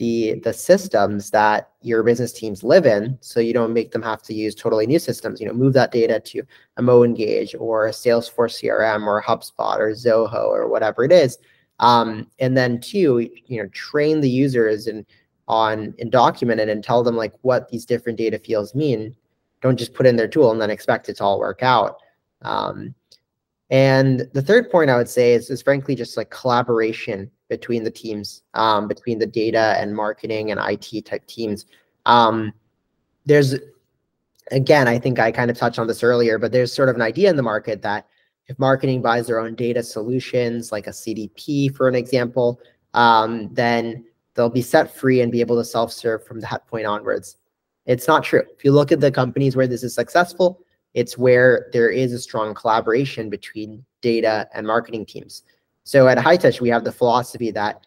the 0.00 0.40
the 0.44 0.52
systems 0.52 1.30
that 1.30 1.72
your 1.82 2.02
business 2.02 2.32
teams 2.32 2.64
live 2.64 2.86
in 2.86 3.18
so 3.20 3.38
you 3.38 3.52
don't 3.52 3.74
make 3.74 3.92
them 3.92 4.00
have 4.00 4.22
to 4.22 4.32
use 4.32 4.54
totally 4.54 4.86
new 4.86 4.98
systems 4.98 5.38
you 5.38 5.46
know 5.46 5.52
move 5.52 5.74
that 5.74 5.92
data 5.92 6.18
to 6.18 6.42
a 6.78 6.82
moengage 6.82 7.54
or 7.60 7.86
a 7.86 7.90
salesforce 7.90 8.64
crm 8.64 9.06
or 9.06 9.22
hubspot 9.22 9.78
or 9.78 9.90
zoho 9.90 10.46
or 10.46 10.68
whatever 10.68 11.04
it 11.04 11.12
is. 11.12 11.38
Um, 11.80 12.26
and 12.38 12.56
then 12.56 12.80
two 12.80 13.28
you 13.46 13.62
know 13.62 13.68
train 13.68 14.22
the 14.22 14.30
users 14.30 14.86
and 14.86 15.04
on 15.48 15.94
and 15.98 16.10
document 16.10 16.60
it 16.60 16.70
and 16.70 16.82
tell 16.82 17.02
them 17.02 17.16
like 17.16 17.34
what 17.42 17.68
these 17.68 17.84
different 17.84 18.16
data 18.16 18.38
fields 18.38 18.74
mean. 18.74 19.14
Don't 19.60 19.78
just 19.78 19.92
put 19.92 20.06
in 20.06 20.16
their 20.16 20.28
tool 20.28 20.50
and 20.50 20.62
then 20.62 20.70
expect 20.70 21.10
it 21.10 21.18
to 21.18 21.24
all 21.24 21.38
work 21.38 21.62
out. 21.62 21.96
Um, 22.40 22.94
and 23.68 24.26
the 24.32 24.42
third 24.42 24.70
point 24.70 24.90
i 24.90 24.96
would 24.96 25.08
say 25.08 25.34
is, 25.34 25.50
is 25.50 25.62
frankly 25.62 25.94
just 25.94 26.16
like 26.16 26.30
collaboration 26.30 27.30
between 27.50 27.84
the 27.84 27.90
teams, 27.90 28.42
um, 28.54 28.88
between 28.88 29.18
the 29.18 29.26
data 29.26 29.74
and 29.78 29.94
marketing 29.94 30.50
and 30.50 30.60
IT 30.62 31.04
type 31.04 31.26
teams. 31.26 31.66
Um, 32.06 32.52
there's, 33.26 33.56
again, 34.50 34.88
I 34.88 34.98
think 34.98 35.18
I 35.18 35.30
kind 35.30 35.50
of 35.50 35.58
touched 35.58 35.78
on 35.78 35.86
this 35.86 36.02
earlier, 36.02 36.38
but 36.38 36.52
there's 36.52 36.72
sort 36.72 36.88
of 36.88 36.94
an 36.94 37.02
idea 37.02 37.28
in 37.28 37.36
the 37.36 37.42
market 37.42 37.82
that 37.82 38.06
if 38.46 38.58
marketing 38.58 39.02
buys 39.02 39.26
their 39.26 39.40
own 39.40 39.54
data 39.54 39.82
solutions, 39.82 40.72
like 40.72 40.86
a 40.86 40.90
CDP, 40.90 41.74
for 41.74 41.88
an 41.88 41.94
example, 41.94 42.60
um, 42.94 43.52
then 43.52 44.04
they'll 44.34 44.48
be 44.48 44.62
set 44.62 44.96
free 44.96 45.20
and 45.20 45.30
be 45.30 45.40
able 45.40 45.56
to 45.56 45.64
self-serve 45.64 46.24
from 46.24 46.40
that 46.40 46.66
point 46.66 46.86
onwards. 46.86 47.36
It's 47.86 48.08
not 48.08 48.24
true. 48.24 48.44
If 48.56 48.64
you 48.64 48.72
look 48.72 48.92
at 48.92 49.00
the 49.00 49.10
companies 49.10 49.56
where 49.56 49.66
this 49.66 49.82
is 49.82 49.94
successful, 49.94 50.60
it's 50.94 51.18
where 51.18 51.68
there 51.72 51.90
is 51.90 52.12
a 52.12 52.18
strong 52.18 52.54
collaboration 52.54 53.28
between 53.28 53.84
data 54.00 54.48
and 54.54 54.66
marketing 54.66 55.06
teams. 55.06 55.42
So 55.84 56.08
at 56.08 56.18
Hightouch, 56.18 56.60
we 56.60 56.68
have 56.68 56.84
the 56.84 56.92
philosophy 56.92 57.50
that, 57.52 57.86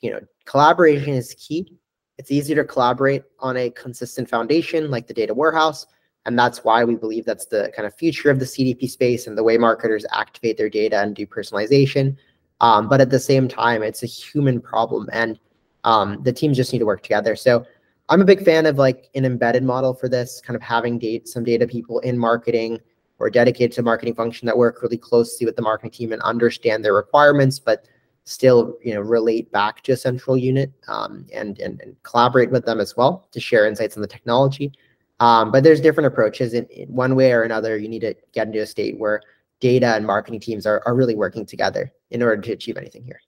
you 0.00 0.10
know, 0.10 0.20
collaboration 0.44 1.14
is 1.14 1.34
key. 1.34 1.72
It's 2.18 2.30
easier 2.30 2.56
to 2.56 2.64
collaborate 2.64 3.24
on 3.40 3.56
a 3.56 3.70
consistent 3.70 4.28
foundation 4.28 4.90
like 4.90 5.06
the 5.06 5.14
data 5.14 5.34
warehouse. 5.34 5.86
And 6.26 6.38
that's 6.38 6.64
why 6.64 6.84
we 6.84 6.94
believe 6.94 7.26
that's 7.26 7.46
the 7.46 7.70
kind 7.76 7.86
of 7.86 7.94
future 7.94 8.30
of 8.30 8.38
the 8.38 8.44
CDP 8.44 8.88
space 8.88 9.26
and 9.26 9.36
the 9.36 9.42
way 9.42 9.58
marketers 9.58 10.06
activate 10.12 10.56
their 10.56 10.70
data 10.70 11.00
and 11.00 11.14
do 11.14 11.26
personalization. 11.26 12.16
Um, 12.60 12.88
but 12.88 13.00
at 13.00 13.10
the 13.10 13.20
same 13.20 13.46
time, 13.46 13.82
it's 13.82 14.02
a 14.02 14.06
human 14.06 14.60
problem 14.60 15.08
and 15.12 15.38
um, 15.84 16.22
the 16.22 16.32
teams 16.32 16.56
just 16.56 16.72
need 16.72 16.78
to 16.78 16.86
work 16.86 17.02
together. 17.02 17.36
So 17.36 17.66
I'm 18.08 18.20
a 18.20 18.24
big 18.24 18.44
fan 18.44 18.66
of 18.66 18.78
like 18.78 19.10
an 19.14 19.24
embedded 19.24 19.64
model 19.64 19.94
for 19.94 20.08
this, 20.08 20.40
kind 20.40 20.56
of 20.56 20.62
having 20.62 20.98
date, 20.98 21.28
some 21.28 21.44
data 21.44 21.66
people 21.66 21.98
in 22.00 22.18
marketing, 22.18 22.80
or 23.18 23.30
dedicated 23.30 23.72
to 23.72 23.82
marketing 23.82 24.14
function 24.14 24.46
that 24.46 24.56
work 24.56 24.82
really 24.82 24.98
closely 24.98 25.46
with 25.46 25.56
the 25.56 25.62
marketing 25.62 25.90
team 25.90 26.12
and 26.12 26.22
understand 26.22 26.84
their 26.84 26.94
requirements, 26.94 27.58
but 27.58 27.86
still 28.24 28.78
you 28.82 28.94
know 28.94 29.00
relate 29.00 29.50
back 29.52 29.82
to 29.82 29.92
a 29.92 29.96
central 29.96 30.36
unit 30.36 30.72
um, 30.88 31.26
and, 31.32 31.58
and, 31.60 31.80
and 31.82 31.94
collaborate 32.02 32.50
with 32.50 32.64
them 32.64 32.80
as 32.80 32.96
well 32.96 33.28
to 33.32 33.40
share 33.40 33.66
insights 33.66 33.96
on 33.96 34.02
the 34.02 34.08
technology. 34.08 34.72
Um, 35.20 35.52
but 35.52 35.62
there's 35.62 35.80
different 35.80 36.06
approaches. 36.08 36.54
In, 36.54 36.66
in, 36.66 36.88
one 36.88 37.14
way 37.14 37.32
or 37.32 37.42
another, 37.42 37.78
you 37.78 37.88
need 37.88 38.00
to 38.00 38.14
get 38.32 38.48
into 38.48 38.60
a 38.60 38.66
state 38.66 38.98
where 38.98 39.20
data 39.60 39.94
and 39.94 40.06
marketing 40.06 40.40
teams 40.40 40.66
are, 40.66 40.82
are 40.86 40.94
really 40.94 41.14
working 41.14 41.46
together 41.46 41.92
in 42.10 42.22
order 42.22 42.42
to 42.42 42.52
achieve 42.52 42.76
anything 42.76 43.04
here. 43.04 43.20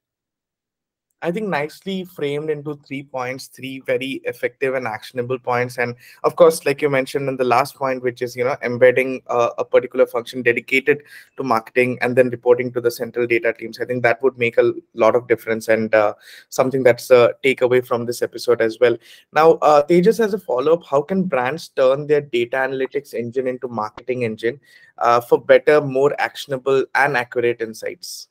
I 1.22 1.30
think 1.30 1.48
nicely 1.48 2.04
framed 2.04 2.50
into 2.50 2.78
three 2.86 3.02
points, 3.02 3.46
three 3.46 3.80
very 3.80 4.20
effective 4.24 4.74
and 4.74 4.86
actionable 4.86 5.38
points. 5.38 5.78
And 5.78 5.96
of 6.24 6.36
course, 6.36 6.66
like 6.66 6.82
you 6.82 6.90
mentioned 6.90 7.28
in 7.28 7.36
the 7.36 7.44
last 7.44 7.74
point, 7.74 8.02
which 8.02 8.20
is, 8.20 8.36
you 8.36 8.44
know, 8.44 8.56
embedding 8.62 9.22
a 9.28 9.64
particular 9.64 10.06
function 10.06 10.42
dedicated 10.42 11.02
to 11.38 11.42
marketing 11.42 11.98
and 12.02 12.16
then 12.16 12.28
reporting 12.28 12.70
to 12.72 12.82
the 12.82 12.90
central 12.90 13.26
data 13.26 13.54
teams. 13.54 13.80
I 13.80 13.86
think 13.86 14.02
that 14.02 14.22
would 14.22 14.38
make 14.38 14.58
a 14.58 14.74
lot 14.94 15.16
of 15.16 15.26
difference 15.26 15.68
and 15.68 15.94
uh, 15.94 16.14
something 16.50 16.82
that's 16.82 17.10
a 17.10 17.32
takeaway 17.42 17.84
from 17.84 18.04
this 18.04 18.20
episode 18.20 18.60
as 18.60 18.78
well. 18.78 18.96
Now, 19.32 19.52
uh, 19.62 19.86
Tejas, 19.86 20.20
as 20.20 20.34
a 20.34 20.38
follow-up, 20.38 20.84
how 20.84 21.00
can 21.00 21.24
brands 21.24 21.68
turn 21.68 22.06
their 22.06 22.20
data 22.20 22.58
analytics 22.58 23.14
engine 23.14 23.46
into 23.46 23.68
marketing 23.68 24.24
engine 24.24 24.60
uh, 24.98 25.20
for 25.20 25.40
better, 25.40 25.80
more 25.80 26.14
actionable 26.20 26.84
and 26.94 27.16
accurate 27.16 27.62
insights? 27.62 28.28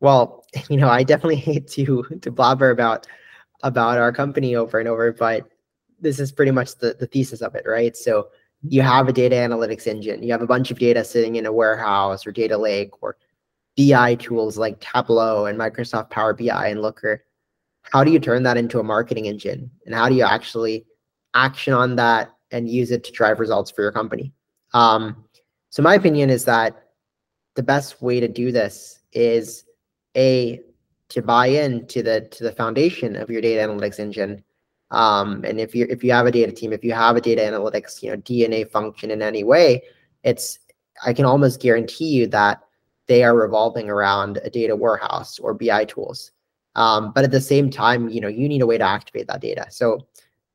Well, 0.00 0.44
you 0.68 0.76
know, 0.76 0.88
I 0.88 1.02
definitely 1.02 1.36
hate 1.36 1.68
to 1.68 2.02
to 2.20 2.30
blabber 2.30 2.70
about 2.70 3.06
about 3.62 3.98
our 3.98 4.12
company 4.12 4.56
over 4.56 4.78
and 4.78 4.88
over, 4.88 5.12
but 5.12 5.48
this 6.00 6.18
is 6.18 6.32
pretty 6.32 6.50
much 6.50 6.76
the, 6.78 6.96
the 6.98 7.06
thesis 7.06 7.42
of 7.42 7.54
it, 7.54 7.64
right? 7.66 7.94
So 7.96 8.28
you 8.62 8.82
have 8.82 9.08
a 9.08 9.12
data 9.12 9.36
analytics 9.36 9.86
engine, 9.86 10.22
you 10.22 10.32
have 10.32 10.42
a 10.42 10.46
bunch 10.46 10.70
of 10.70 10.78
data 10.78 11.04
sitting 11.04 11.36
in 11.36 11.46
a 11.46 11.52
warehouse 11.52 12.26
or 12.26 12.32
data 12.32 12.56
lake 12.56 13.02
or 13.02 13.16
BI 13.76 14.14
tools 14.16 14.58
like 14.58 14.80
Tableau 14.80 15.46
and 15.46 15.58
Microsoft 15.58 16.10
Power 16.10 16.34
BI 16.34 16.68
and 16.68 16.82
Looker. 16.82 17.24
How 17.82 18.04
do 18.04 18.10
you 18.10 18.18
turn 18.18 18.42
that 18.42 18.56
into 18.56 18.80
a 18.80 18.84
marketing 18.84 19.26
engine? 19.26 19.70
And 19.86 19.94
how 19.94 20.08
do 20.08 20.14
you 20.14 20.24
actually 20.24 20.86
action 21.34 21.72
on 21.72 21.96
that 21.96 22.34
and 22.50 22.68
use 22.68 22.90
it 22.90 23.04
to 23.04 23.12
drive 23.12 23.40
results 23.40 23.70
for 23.70 23.82
your 23.82 23.92
company? 23.92 24.32
Um, 24.74 25.24
so 25.70 25.82
my 25.82 25.94
opinion 25.94 26.30
is 26.30 26.44
that 26.44 26.88
the 27.54 27.62
best 27.62 28.02
way 28.02 28.20
to 28.20 28.28
do 28.28 28.52
this 28.52 29.00
is 29.12 29.64
a 30.16 30.60
to 31.10 31.22
buy 31.22 31.46
into 31.46 32.02
the 32.02 32.22
to 32.30 32.44
the 32.44 32.52
foundation 32.52 33.16
of 33.16 33.30
your 33.30 33.40
data 33.40 33.66
analytics 33.66 33.98
engine. 33.98 34.42
Um, 34.90 35.44
and 35.44 35.60
if 35.60 35.74
you 35.74 35.86
if 35.88 36.02
you 36.02 36.12
have 36.12 36.26
a 36.26 36.32
data 36.32 36.52
team, 36.52 36.72
if 36.72 36.84
you 36.84 36.92
have 36.92 37.16
a 37.16 37.20
data 37.20 37.42
analytics, 37.42 38.02
you 38.02 38.10
know, 38.10 38.16
DNA 38.18 38.70
function 38.70 39.10
in 39.10 39.22
any 39.22 39.44
way, 39.44 39.82
it's 40.24 40.58
I 41.04 41.12
can 41.12 41.24
almost 41.24 41.60
guarantee 41.60 42.08
you 42.08 42.26
that 42.28 42.62
they 43.06 43.24
are 43.24 43.34
revolving 43.34 43.88
around 43.88 44.38
a 44.44 44.50
data 44.50 44.76
warehouse 44.76 45.38
or 45.38 45.54
BI 45.54 45.84
tools. 45.84 46.32
Um, 46.76 47.12
but 47.12 47.24
at 47.24 47.32
the 47.32 47.40
same 47.40 47.70
time, 47.70 48.08
you 48.08 48.20
know, 48.20 48.28
you 48.28 48.48
need 48.48 48.62
a 48.62 48.66
way 48.66 48.78
to 48.78 48.84
activate 48.84 49.26
that 49.26 49.40
data. 49.40 49.66
So 49.70 50.06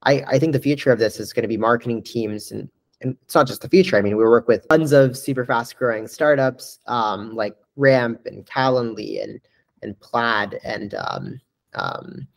I, 0.03 0.23
I 0.27 0.39
think 0.39 0.53
the 0.53 0.59
future 0.59 0.91
of 0.91 0.99
this 0.99 1.19
is 1.19 1.33
going 1.33 1.43
to 1.43 1.49
be 1.49 1.57
marketing 1.57 2.03
teams 2.03 2.51
and 2.51 2.69
and 3.05 3.15
it's 3.21 3.35
not 3.35 3.45
just 3.45 3.61
the 3.61 3.69
future. 3.69 3.97
I 3.97 4.01
mean, 4.01 4.17
we 4.17 4.23
work 4.23 4.47
with 4.47 4.67
tons 4.67 4.91
of 4.91 5.15
super 5.15 5.45
fast 5.45 5.77
growing 5.77 6.07
startups 6.07 6.79
um, 6.87 7.35
like 7.35 7.55
Ramp 7.75 8.25
and 8.25 8.45
Calendly 8.45 9.23
and 9.23 9.39
and 9.83 9.99
Plaid 9.99 10.59
and 10.63 10.95
um, 10.95 11.39
um, 11.75 12.27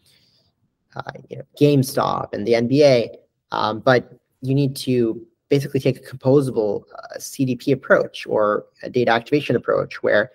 uh, 0.94 1.10
you 1.30 1.38
know, 1.38 1.44
GameStop 1.58 2.34
and 2.34 2.46
the 2.46 2.52
NBA. 2.52 3.16
Um, 3.50 3.80
but 3.80 4.12
you 4.42 4.54
need 4.54 4.76
to 4.76 5.26
basically 5.48 5.80
take 5.80 5.96
a 5.96 6.16
composable 6.16 6.82
uh, 6.94 7.18
CDP 7.18 7.72
approach 7.72 8.26
or 8.26 8.66
a 8.82 8.90
data 8.90 9.10
activation 9.10 9.56
approach 9.56 10.02
where 10.02 10.30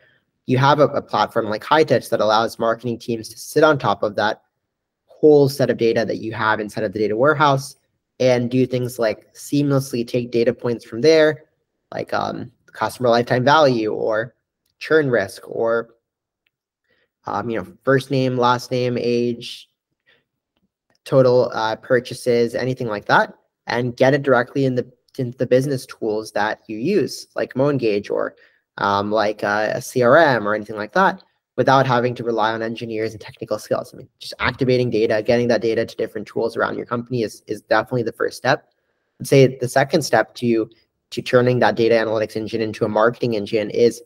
you 0.48 0.58
have 0.58 0.80
a, 0.80 0.88
a 0.88 1.02
platform 1.02 1.46
like 1.46 1.64
Hightouch 1.64 2.10
that 2.10 2.20
allows 2.20 2.58
marketing 2.58 2.98
teams 2.98 3.30
to 3.30 3.38
sit 3.38 3.64
on 3.64 3.78
top 3.78 4.02
of 4.02 4.16
that 4.16 4.42
whole 5.06 5.48
set 5.48 5.70
of 5.70 5.78
data 5.78 6.04
that 6.06 6.18
you 6.18 6.34
have 6.34 6.60
inside 6.60 6.84
of 6.84 6.94
the 6.94 7.00
data 7.00 7.16
warehouse 7.16 7.76
and 8.30 8.50
do 8.50 8.66
things 8.66 9.00
like 9.00 9.34
seamlessly 9.34 10.08
take 10.08 10.32
data 10.32 10.54
points 10.54 10.86
from 10.86 11.02
there, 11.02 11.46
like 11.92 12.14
um, 12.14 12.52
customer 12.72 13.10
lifetime 13.10 13.44
value 13.44 13.94
or 13.94 14.36
churn 14.80 15.10
risk 15.10 15.44
or 15.48 15.90
um, 17.26 17.50
you 17.50 17.58
know 17.58 17.68
first 17.84 18.12
name, 18.12 18.38
last 18.38 18.72
name, 18.72 18.98
age, 19.00 19.70
total 21.06 21.52
uh, 21.54 21.76
purchases, 21.78 22.56
anything 22.56 22.88
like 22.88 23.06
that, 23.06 23.34
and 23.68 23.96
get 23.96 24.14
it 24.14 24.24
directly 24.24 24.66
in 24.66 24.76
the 24.76 24.92
in 25.18 25.34
the 25.38 25.46
business 25.46 25.86
tools 25.86 26.32
that 26.32 26.62
you 26.68 26.78
use, 26.78 27.28
like 27.36 27.54
MoEngage 27.54 28.10
or 28.10 28.36
um, 28.78 29.12
like 29.12 29.44
uh, 29.44 29.72
a 29.76 29.78
CRM 29.78 30.46
or 30.46 30.56
anything 30.56 30.76
like 30.76 30.94
that, 30.94 31.24
without 31.56 31.86
having 31.86 32.16
to 32.16 32.24
rely 32.24 32.52
on 32.52 32.62
engineers 32.62 33.12
and 33.12 33.22
technical 33.22 33.60
skills. 33.60 33.94
I 33.94 33.98
mean, 33.98 34.10
just 34.20 34.34
activating 34.40 34.90
data, 34.90 35.22
getting 35.26 35.48
that 35.50 35.62
data 35.62 35.86
to 35.86 35.96
different 35.96 36.28
tools 36.28 36.58
around 36.58 36.78
your 36.78 36.86
company 36.86 37.24
is 37.24 37.44
is 37.48 37.62
definitely 37.62 38.04
the 38.04 38.12
first 38.12 38.38
step. 38.38 38.70
I'd 39.20 39.28
say 39.28 39.58
the 39.58 39.70
second 39.70 40.02
step 40.02 40.36
to 40.36 40.70
to 41.12 41.22
turning 41.22 41.60
that 41.60 41.76
data 41.76 41.96
analytics 41.96 42.36
engine 42.36 42.62
into 42.62 42.86
a 42.86 42.90
marketing 42.90 43.36
engine 43.36 43.70
is 43.70 44.02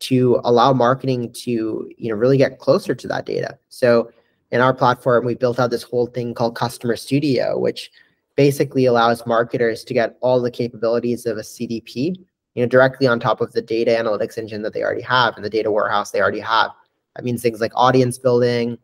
to 0.00 0.40
allow 0.44 0.72
marketing 0.72 1.32
to 1.32 1.90
you 1.96 2.10
know 2.10 2.16
really 2.16 2.36
get 2.36 2.58
closer 2.58 2.94
to 2.94 3.08
that 3.08 3.26
data. 3.26 3.58
So 3.68 4.10
in 4.50 4.60
our 4.60 4.74
platform, 4.74 5.24
we 5.24 5.34
built 5.34 5.58
out 5.58 5.70
this 5.70 5.82
whole 5.82 6.06
thing 6.06 6.34
called 6.34 6.54
Customer 6.54 6.96
Studio, 6.96 7.58
which 7.58 7.90
basically 8.36 8.84
allows 8.86 9.26
marketers 9.26 9.84
to 9.84 9.94
get 9.94 10.16
all 10.20 10.40
the 10.40 10.50
capabilities 10.50 11.24
of 11.24 11.38
a 11.38 11.42
CDP, 11.42 12.16
you 12.54 12.62
know, 12.62 12.68
directly 12.68 13.06
on 13.06 13.20
top 13.20 13.40
of 13.40 13.52
the 13.52 13.62
data 13.62 13.90
analytics 13.90 14.38
engine 14.38 14.62
that 14.62 14.72
they 14.72 14.82
already 14.82 15.02
have 15.02 15.36
and 15.36 15.44
the 15.44 15.50
data 15.50 15.70
warehouse 15.70 16.10
they 16.10 16.20
already 16.20 16.40
have. 16.40 16.70
That 17.16 17.24
means 17.24 17.42
things 17.42 17.60
like 17.60 17.72
audience 17.74 18.18
building, 18.18 18.78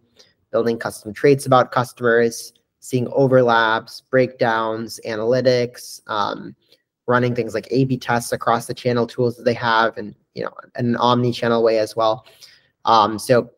building 0.50 0.78
custom 0.78 1.12
traits 1.12 1.46
about 1.46 1.72
customers, 1.72 2.52
seeing 2.80 3.09
overlaps, 3.09 4.02
breakdowns, 4.11 5.00
analytics, 5.06 6.00
um, 6.09 6.54
running 7.06 7.35
things 7.35 7.54
like 7.54 7.68
A/B 7.70 7.98
tests 7.98 8.33
across 8.33 8.66
the 8.66 8.74
channel 8.74 9.06
tools 9.06 9.37
that 9.37 9.44
they 9.44 9.54
have, 9.54 9.96
and 9.96 10.14
you 10.35 10.44
know, 10.44 10.52
an 10.76 10.96
omni-channel 10.96 11.62
way 11.62 11.78
as 11.78 11.96
well. 11.96 12.24
Um, 12.85 13.18
so 13.18 13.50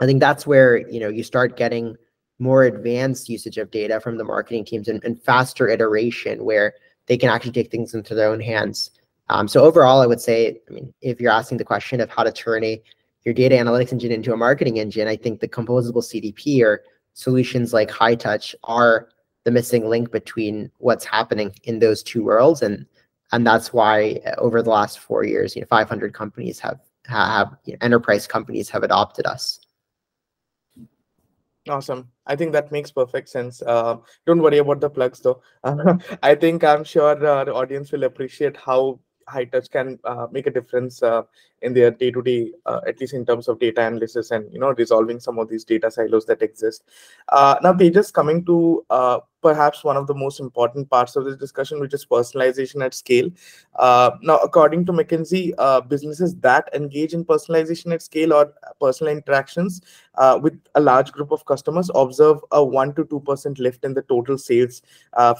I 0.00 0.06
think 0.06 0.20
that's 0.20 0.46
where 0.46 0.88
you 0.88 1.00
know 1.00 1.08
you 1.08 1.22
start 1.22 1.56
getting 1.56 1.96
more 2.38 2.64
advanced 2.64 3.28
usage 3.28 3.58
of 3.58 3.70
data 3.70 4.00
from 4.00 4.16
the 4.16 4.24
marketing 4.24 4.64
teams 4.64 4.88
and, 4.88 5.02
and 5.04 5.22
faster 5.22 5.68
iteration 5.68 6.44
where 6.44 6.74
they 7.06 7.16
can 7.16 7.28
actually 7.28 7.52
take 7.52 7.70
things 7.70 7.94
into 7.94 8.14
their 8.14 8.28
own 8.28 8.40
hands. 8.40 8.90
Um, 9.28 9.48
so 9.48 9.62
overall, 9.62 10.00
I 10.00 10.06
would 10.06 10.20
say, 10.20 10.60
I 10.68 10.72
mean, 10.72 10.92
if 11.00 11.20
you're 11.20 11.32
asking 11.32 11.58
the 11.58 11.64
question 11.64 12.00
of 12.00 12.10
how 12.10 12.22
to 12.22 12.32
turn 12.32 12.64
a 12.64 12.82
your 13.24 13.34
data 13.34 13.54
analytics 13.54 13.92
engine 13.92 14.10
into 14.10 14.32
a 14.32 14.36
marketing 14.36 14.78
engine, 14.80 15.06
I 15.06 15.16
think 15.16 15.40
the 15.40 15.48
composable 15.48 16.02
CDP 16.02 16.60
or 16.62 16.82
solutions 17.14 17.72
like 17.72 17.88
Hightouch 17.88 18.54
are 18.64 19.08
the 19.44 19.50
missing 19.50 19.88
link 19.88 20.10
between 20.10 20.70
what's 20.78 21.04
happening 21.04 21.54
in 21.64 21.78
those 21.78 22.02
two 22.02 22.24
worlds 22.24 22.62
and 22.62 22.86
and 23.32 23.46
that's 23.46 23.72
why 23.72 24.20
uh, 24.26 24.34
over 24.38 24.62
the 24.62 24.70
last 24.70 24.98
four 24.98 25.24
years, 25.24 25.56
you 25.56 25.62
know, 25.62 25.66
500 25.68 26.12
companies 26.12 26.58
have 26.60 26.80
have 27.06 27.56
you 27.64 27.72
know, 27.72 27.78
enterprise 27.80 28.26
companies 28.26 28.68
have 28.68 28.82
adopted 28.82 29.26
us. 29.26 29.58
Awesome. 31.68 32.08
I 32.26 32.36
think 32.36 32.52
that 32.52 32.72
makes 32.72 32.90
perfect 32.90 33.28
sense. 33.28 33.62
Uh, 33.62 33.96
don't 34.26 34.42
worry 34.42 34.58
about 34.58 34.80
the 34.80 34.90
plugs, 34.90 35.20
though. 35.20 35.42
I 36.22 36.34
think 36.34 36.64
I'm 36.64 36.84
sure 36.84 37.24
uh, 37.24 37.44
the 37.44 37.54
audience 37.54 37.92
will 37.92 38.04
appreciate 38.04 38.56
how 38.56 39.00
Hightouch 39.28 39.70
can 39.70 39.98
uh, 40.04 40.26
make 40.30 40.46
a 40.46 40.50
difference 40.50 41.02
uh, 41.02 41.22
in 41.62 41.72
their 41.72 41.90
day-to-day 41.90 42.52
uh, 42.66 42.80
at 42.86 43.00
least 43.00 43.14
in 43.14 43.24
terms 43.24 43.48
of 43.48 43.58
data 43.58 43.86
analysis 43.86 44.30
and 44.30 44.52
you 44.52 44.58
know 44.58 44.72
resolving 44.74 45.18
some 45.20 45.38
of 45.38 45.48
these 45.48 45.64
data 45.64 45.90
silos 45.90 46.26
that 46.26 46.42
exist. 46.42 46.84
Uh, 47.28 47.56
now 47.62 47.72
Tejas 47.72 48.12
coming 48.12 48.44
to 48.44 48.84
uh, 48.90 49.20
perhaps 49.42 49.82
one 49.82 49.96
of 49.96 50.06
the 50.06 50.14
most 50.14 50.38
important 50.38 50.88
parts 50.88 51.16
of 51.16 51.24
this 51.24 51.36
discussion 51.36 51.80
which 51.80 51.94
is 51.94 52.06
personalization 52.06 52.84
at 52.84 52.94
scale. 52.94 53.28
Uh, 53.76 54.10
now 54.22 54.36
according 54.38 54.84
to 54.86 54.92
mckinsey 54.92 55.52
businesses 55.88 56.34
that 56.36 56.68
engage 56.74 57.14
in 57.14 57.24
personalization 57.24 57.92
at 57.92 58.02
scale 58.02 58.32
or 58.32 58.52
personal 58.80 59.12
interactions 59.12 59.80
with 60.40 60.60
a 60.74 60.80
large 60.80 61.10
group 61.12 61.32
of 61.32 61.44
customers 61.46 61.90
observe 61.94 62.38
a 62.52 62.64
1 62.64 62.94
to 62.94 63.04
2% 63.04 63.58
lift 63.58 63.84
in 63.84 63.94
the 63.94 64.02
total 64.02 64.38
sales 64.38 64.82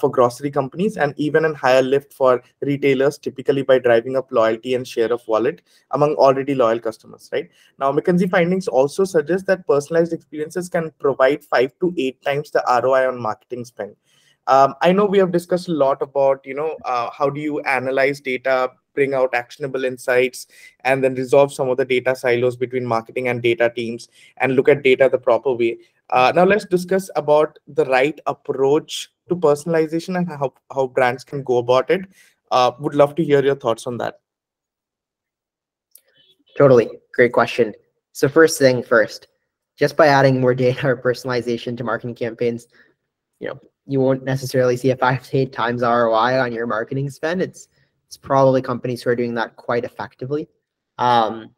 for 0.00 0.10
grocery 0.10 0.50
companies 0.50 0.96
and 0.96 1.14
even 1.16 1.44
a 1.44 1.54
higher 1.54 1.82
lift 1.82 2.12
for 2.12 2.42
retailers 2.60 3.18
typically 3.18 3.62
by 3.62 3.78
driving 3.78 4.16
up 4.16 4.30
loyalty 4.32 4.74
and 4.74 4.86
share 4.86 5.12
of 5.12 5.26
wallet. 5.28 5.62
Among 5.92 6.11
among 6.12 6.24
already 6.24 6.54
loyal 6.54 6.80
customers, 6.80 7.28
right? 7.32 7.48
Now, 7.78 7.92
McKinsey 7.92 8.30
findings 8.30 8.68
also 8.68 9.04
suggest 9.04 9.46
that 9.46 9.66
personalized 9.66 10.12
experiences 10.12 10.68
can 10.68 10.92
provide 10.98 11.44
five 11.44 11.72
to 11.80 11.92
eight 11.96 12.22
times 12.22 12.50
the 12.50 12.62
ROI 12.82 13.08
on 13.08 13.20
marketing 13.20 13.64
spend. 13.64 13.96
Um, 14.48 14.74
I 14.82 14.92
know 14.92 15.06
we 15.06 15.18
have 15.18 15.32
discussed 15.32 15.68
a 15.68 15.72
lot 15.72 16.02
about, 16.02 16.40
you 16.44 16.54
know, 16.54 16.76
uh, 16.84 17.10
how 17.10 17.30
do 17.30 17.40
you 17.40 17.60
analyze 17.60 18.20
data, 18.20 18.70
bring 18.94 19.14
out 19.14 19.34
actionable 19.34 19.84
insights, 19.84 20.48
and 20.80 21.02
then 21.02 21.14
resolve 21.14 21.52
some 21.52 21.68
of 21.70 21.76
the 21.76 21.84
data 21.84 22.16
silos 22.16 22.56
between 22.56 22.84
marketing 22.84 23.28
and 23.28 23.42
data 23.42 23.70
teams 23.74 24.08
and 24.38 24.56
look 24.56 24.68
at 24.68 24.82
data 24.82 25.08
the 25.10 25.18
proper 25.18 25.52
way. 25.52 25.78
Uh, 26.10 26.32
now, 26.34 26.44
let's 26.44 26.66
discuss 26.66 27.08
about 27.14 27.58
the 27.68 27.84
right 27.84 28.20
approach 28.26 29.10
to 29.28 29.36
personalization 29.36 30.18
and 30.18 30.28
how, 30.28 30.52
how 30.74 30.88
brands 30.88 31.24
can 31.24 31.42
go 31.44 31.58
about 31.58 31.88
it. 31.90 32.02
Uh, 32.50 32.72
would 32.80 32.94
love 32.94 33.14
to 33.14 33.24
hear 33.24 33.42
your 33.42 33.54
thoughts 33.54 33.86
on 33.86 33.96
that. 33.96 34.18
Totally. 36.56 36.90
Great 37.14 37.32
question. 37.32 37.74
So 38.12 38.28
first 38.28 38.58
thing 38.58 38.82
first, 38.82 39.28
just 39.76 39.96
by 39.96 40.08
adding 40.08 40.40
more 40.40 40.54
data 40.54 40.88
or 40.88 40.96
personalization 40.96 41.76
to 41.76 41.84
marketing 41.84 42.14
campaigns, 42.14 42.66
you 43.40 43.48
know, 43.48 43.58
you 43.86 44.00
won't 44.00 44.22
necessarily 44.22 44.76
see 44.76 44.90
a 44.90 44.96
five 44.96 45.22
to 45.28 45.38
eight 45.38 45.52
times 45.52 45.82
ROI 45.82 46.40
on 46.40 46.52
your 46.52 46.66
marketing 46.66 47.10
spend. 47.10 47.42
It's 47.42 47.68
it's 48.06 48.16
probably 48.16 48.60
companies 48.60 49.02
who 49.02 49.10
are 49.10 49.16
doing 49.16 49.34
that 49.34 49.56
quite 49.56 49.84
effectively. 49.84 50.48
Um, 50.98 51.50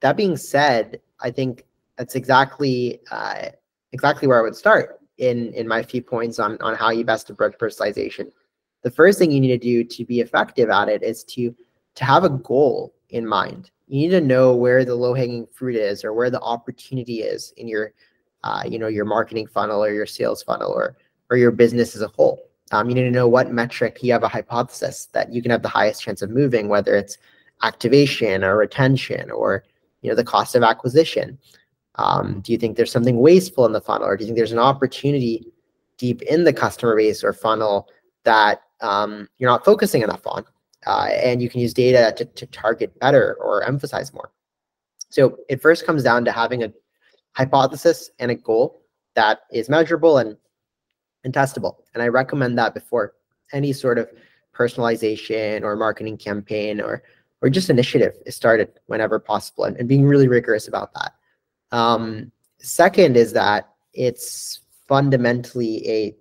that 0.00 0.16
being 0.16 0.36
said, 0.36 1.00
I 1.20 1.30
think 1.30 1.64
that's 1.96 2.14
exactly 2.14 3.00
uh, 3.10 3.50
exactly 3.92 4.26
where 4.26 4.38
I 4.38 4.42
would 4.42 4.56
start 4.56 5.00
in 5.18 5.52
in 5.52 5.68
my 5.68 5.82
few 5.82 6.02
points 6.02 6.38
on 6.38 6.56
on 6.60 6.74
how 6.74 6.90
you 6.90 7.04
best 7.04 7.30
approach 7.30 7.56
personalization. 7.58 8.32
The 8.82 8.90
first 8.90 9.18
thing 9.18 9.30
you 9.30 9.40
need 9.40 9.48
to 9.48 9.58
do 9.58 9.84
to 9.84 10.04
be 10.04 10.20
effective 10.20 10.70
at 10.70 10.88
it 10.88 11.02
is 11.02 11.22
to 11.24 11.54
to 11.94 12.04
have 12.04 12.24
a 12.24 12.30
goal 12.30 12.94
in 13.12 13.26
mind. 13.26 13.70
You 13.86 14.00
need 14.00 14.10
to 14.10 14.20
know 14.20 14.54
where 14.54 14.84
the 14.84 14.94
low 14.94 15.14
hanging 15.14 15.46
fruit 15.52 15.76
is 15.76 16.04
or 16.04 16.12
where 16.12 16.30
the 16.30 16.40
opportunity 16.40 17.20
is 17.22 17.52
in 17.56 17.68
your 17.68 17.92
uh, 18.44 18.62
you 18.66 18.78
know 18.78 18.88
your 18.88 19.04
marketing 19.04 19.46
funnel 19.46 19.84
or 19.84 19.92
your 19.92 20.06
sales 20.06 20.42
funnel 20.42 20.72
or 20.72 20.96
or 21.30 21.36
your 21.36 21.52
business 21.52 21.94
as 21.94 22.02
a 22.02 22.08
whole. 22.08 22.42
Um, 22.72 22.88
you 22.88 22.94
need 22.94 23.04
to 23.04 23.10
know 23.10 23.28
what 23.28 23.52
metric 23.52 23.98
you 24.02 24.12
have 24.12 24.22
a 24.22 24.28
hypothesis 24.28 25.08
that 25.12 25.32
you 25.32 25.42
can 25.42 25.50
have 25.50 25.62
the 25.62 25.68
highest 25.68 26.02
chance 26.02 26.22
of 26.22 26.30
moving, 26.30 26.68
whether 26.68 26.96
it's 26.96 27.18
activation 27.62 28.42
or 28.42 28.56
retention 28.56 29.30
or 29.30 29.64
you 30.00 30.10
know 30.10 30.16
the 30.16 30.24
cost 30.24 30.54
of 30.54 30.62
acquisition. 30.62 31.38
Um, 31.96 32.40
do 32.40 32.52
you 32.52 32.58
think 32.58 32.76
there's 32.76 32.90
something 32.90 33.18
wasteful 33.18 33.66
in 33.66 33.72
the 33.72 33.80
funnel, 33.80 34.08
or 34.08 34.16
do 34.16 34.24
you 34.24 34.26
think 34.26 34.38
there's 34.38 34.52
an 34.52 34.58
opportunity 34.58 35.46
deep 35.98 36.22
in 36.22 36.44
the 36.44 36.52
customer 36.52 36.96
base 36.96 37.22
or 37.22 37.32
funnel 37.34 37.88
that 38.24 38.62
um, 38.80 39.28
you're 39.38 39.50
not 39.50 39.64
focusing 39.64 40.02
enough 40.02 40.26
on, 40.26 40.44
uh, 40.86 41.08
and 41.12 41.42
you 41.42 41.48
can 41.48 41.60
use 41.60 41.74
data 41.74 42.14
to, 42.16 42.24
to 42.24 42.46
target 42.46 42.98
better 43.00 43.36
or 43.40 43.62
emphasize 43.64 44.12
more? 44.12 44.30
So 45.08 45.38
it 45.48 45.60
first 45.60 45.86
comes 45.86 46.02
down 46.02 46.24
to 46.24 46.32
having 46.32 46.62
a 46.62 46.72
hypothesis 47.32 48.10
and 48.18 48.30
a 48.30 48.34
goal 48.34 48.82
that 49.14 49.40
is 49.52 49.68
measurable 49.68 50.18
and 50.18 50.36
and 51.24 51.32
testable. 51.32 51.76
And 51.94 52.02
I 52.02 52.08
recommend 52.08 52.58
that 52.58 52.74
before 52.74 53.14
any 53.52 53.72
sort 53.72 53.98
of 53.98 54.10
personalization 54.54 55.62
or 55.62 55.76
marketing 55.76 56.16
campaign 56.16 56.80
or 56.80 57.02
or 57.42 57.50
just 57.50 57.70
initiative 57.70 58.14
is 58.24 58.36
started 58.36 58.68
whenever 58.86 59.18
possible 59.18 59.64
and, 59.64 59.76
and 59.76 59.88
being 59.88 60.04
really 60.04 60.28
rigorous 60.28 60.68
about 60.68 60.92
that. 60.94 61.12
Um, 61.76 62.30
second 62.58 63.16
is 63.16 63.32
that 63.32 63.68
it's 63.92 64.60
fundamentally 64.86 65.88
a, 65.88 66.16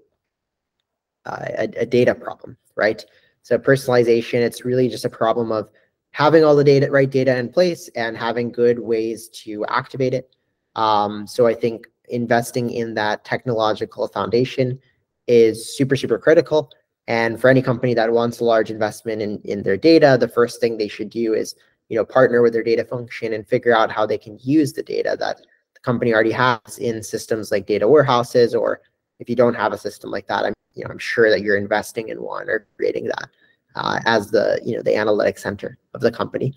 uh, 1.30 1.46
a, 1.60 1.64
a 1.82 1.86
data 1.86 2.16
problem, 2.16 2.58
right? 2.76 3.06
So 3.44 3.58
personalization, 3.58 4.36
it's 4.36 4.66
really 4.66 4.90
just 4.90 5.06
a 5.06 5.10
problem 5.10 5.52
of 5.52 5.70
having 6.12 6.44
all 6.44 6.56
the 6.56 6.64
data, 6.64 6.90
right 6.92 7.10
data 7.10 7.38
in 7.38 7.50
place 7.50 7.90
and 7.96 8.18
having 8.18 8.52
good 8.52 8.80
ways 8.80 9.30
to 9.30 9.66
activate 9.66 10.14
it. 10.14 10.36
Um, 10.76 11.26
so 11.28 11.48
I 11.48 11.54
think 11.54 11.88
investing 12.10 12.70
in 12.70 12.94
that 12.96 13.24
technological 13.26 14.08
foundation 14.08 14.80
is 15.28 15.76
super, 15.76 15.96
super 15.96 16.18
critical. 16.18 16.70
And 17.08 17.40
for 17.40 17.50
any 17.50 17.62
company 17.62 17.94
that 17.94 18.12
wants 18.12 18.40
a 18.40 18.44
large 18.44 18.70
investment 18.70 19.22
in, 19.22 19.40
in 19.44 19.64
their 19.64 19.78
data, 19.78 20.18
the 20.20 20.28
first 20.28 20.60
thing 20.60 20.78
they 20.78 20.88
should 20.88 21.10
do 21.10 21.34
is 21.34 21.56
you 21.92 21.98
know, 21.98 22.06
partner 22.06 22.42
with 22.42 22.54
their 22.54 22.64
data 22.64 22.86
function 22.86 23.34
and 23.34 23.46
figure 23.46 23.76
out 23.76 23.92
how 23.92 24.06
they 24.06 24.18
can 24.18 24.40
use 24.42 24.72
the 24.72 24.82
data 24.82 25.18
that 25.20 25.42
the 25.74 25.80
company 25.82 26.14
already 26.14 26.32
has 26.32 26.78
in 26.78 27.04
systems 27.04 27.52
like 27.52 27.68
data 27.68 27.86
warehouses, 27.86 28.56
or 28.56 28.80
if 29.22 29.30
you 29.30 29.36
don't 29.36 29.54
have 29.54 29.72
a 29.72 29.78
system 29.78 30.10
like 30.10 30.28
that, 30.28 30.44
I'm, 30.44 30.54
you 30.74 30.84
know, 30.84 30.90
I'm 30.90 30.98
sure 30.98 31.30
that 31.30 31.42
you're 31.42 31.56
investing 31.58 32.10
in 32.10 32.22
one 32.22 32.50
or 32.50 32.66
creating 32.76 33.06
that 33.06 33.30
uh, 33.76 34.00
as 34.06 34.32
the, 34.32 34.60
you 34.66 34.76
know, 34.76 34.82
the 34.82 34.96
analytic 34.96 35.38
center 35.38 35.78
of 35.94 36.02
the 36.02 36.12
company 36.12 36.54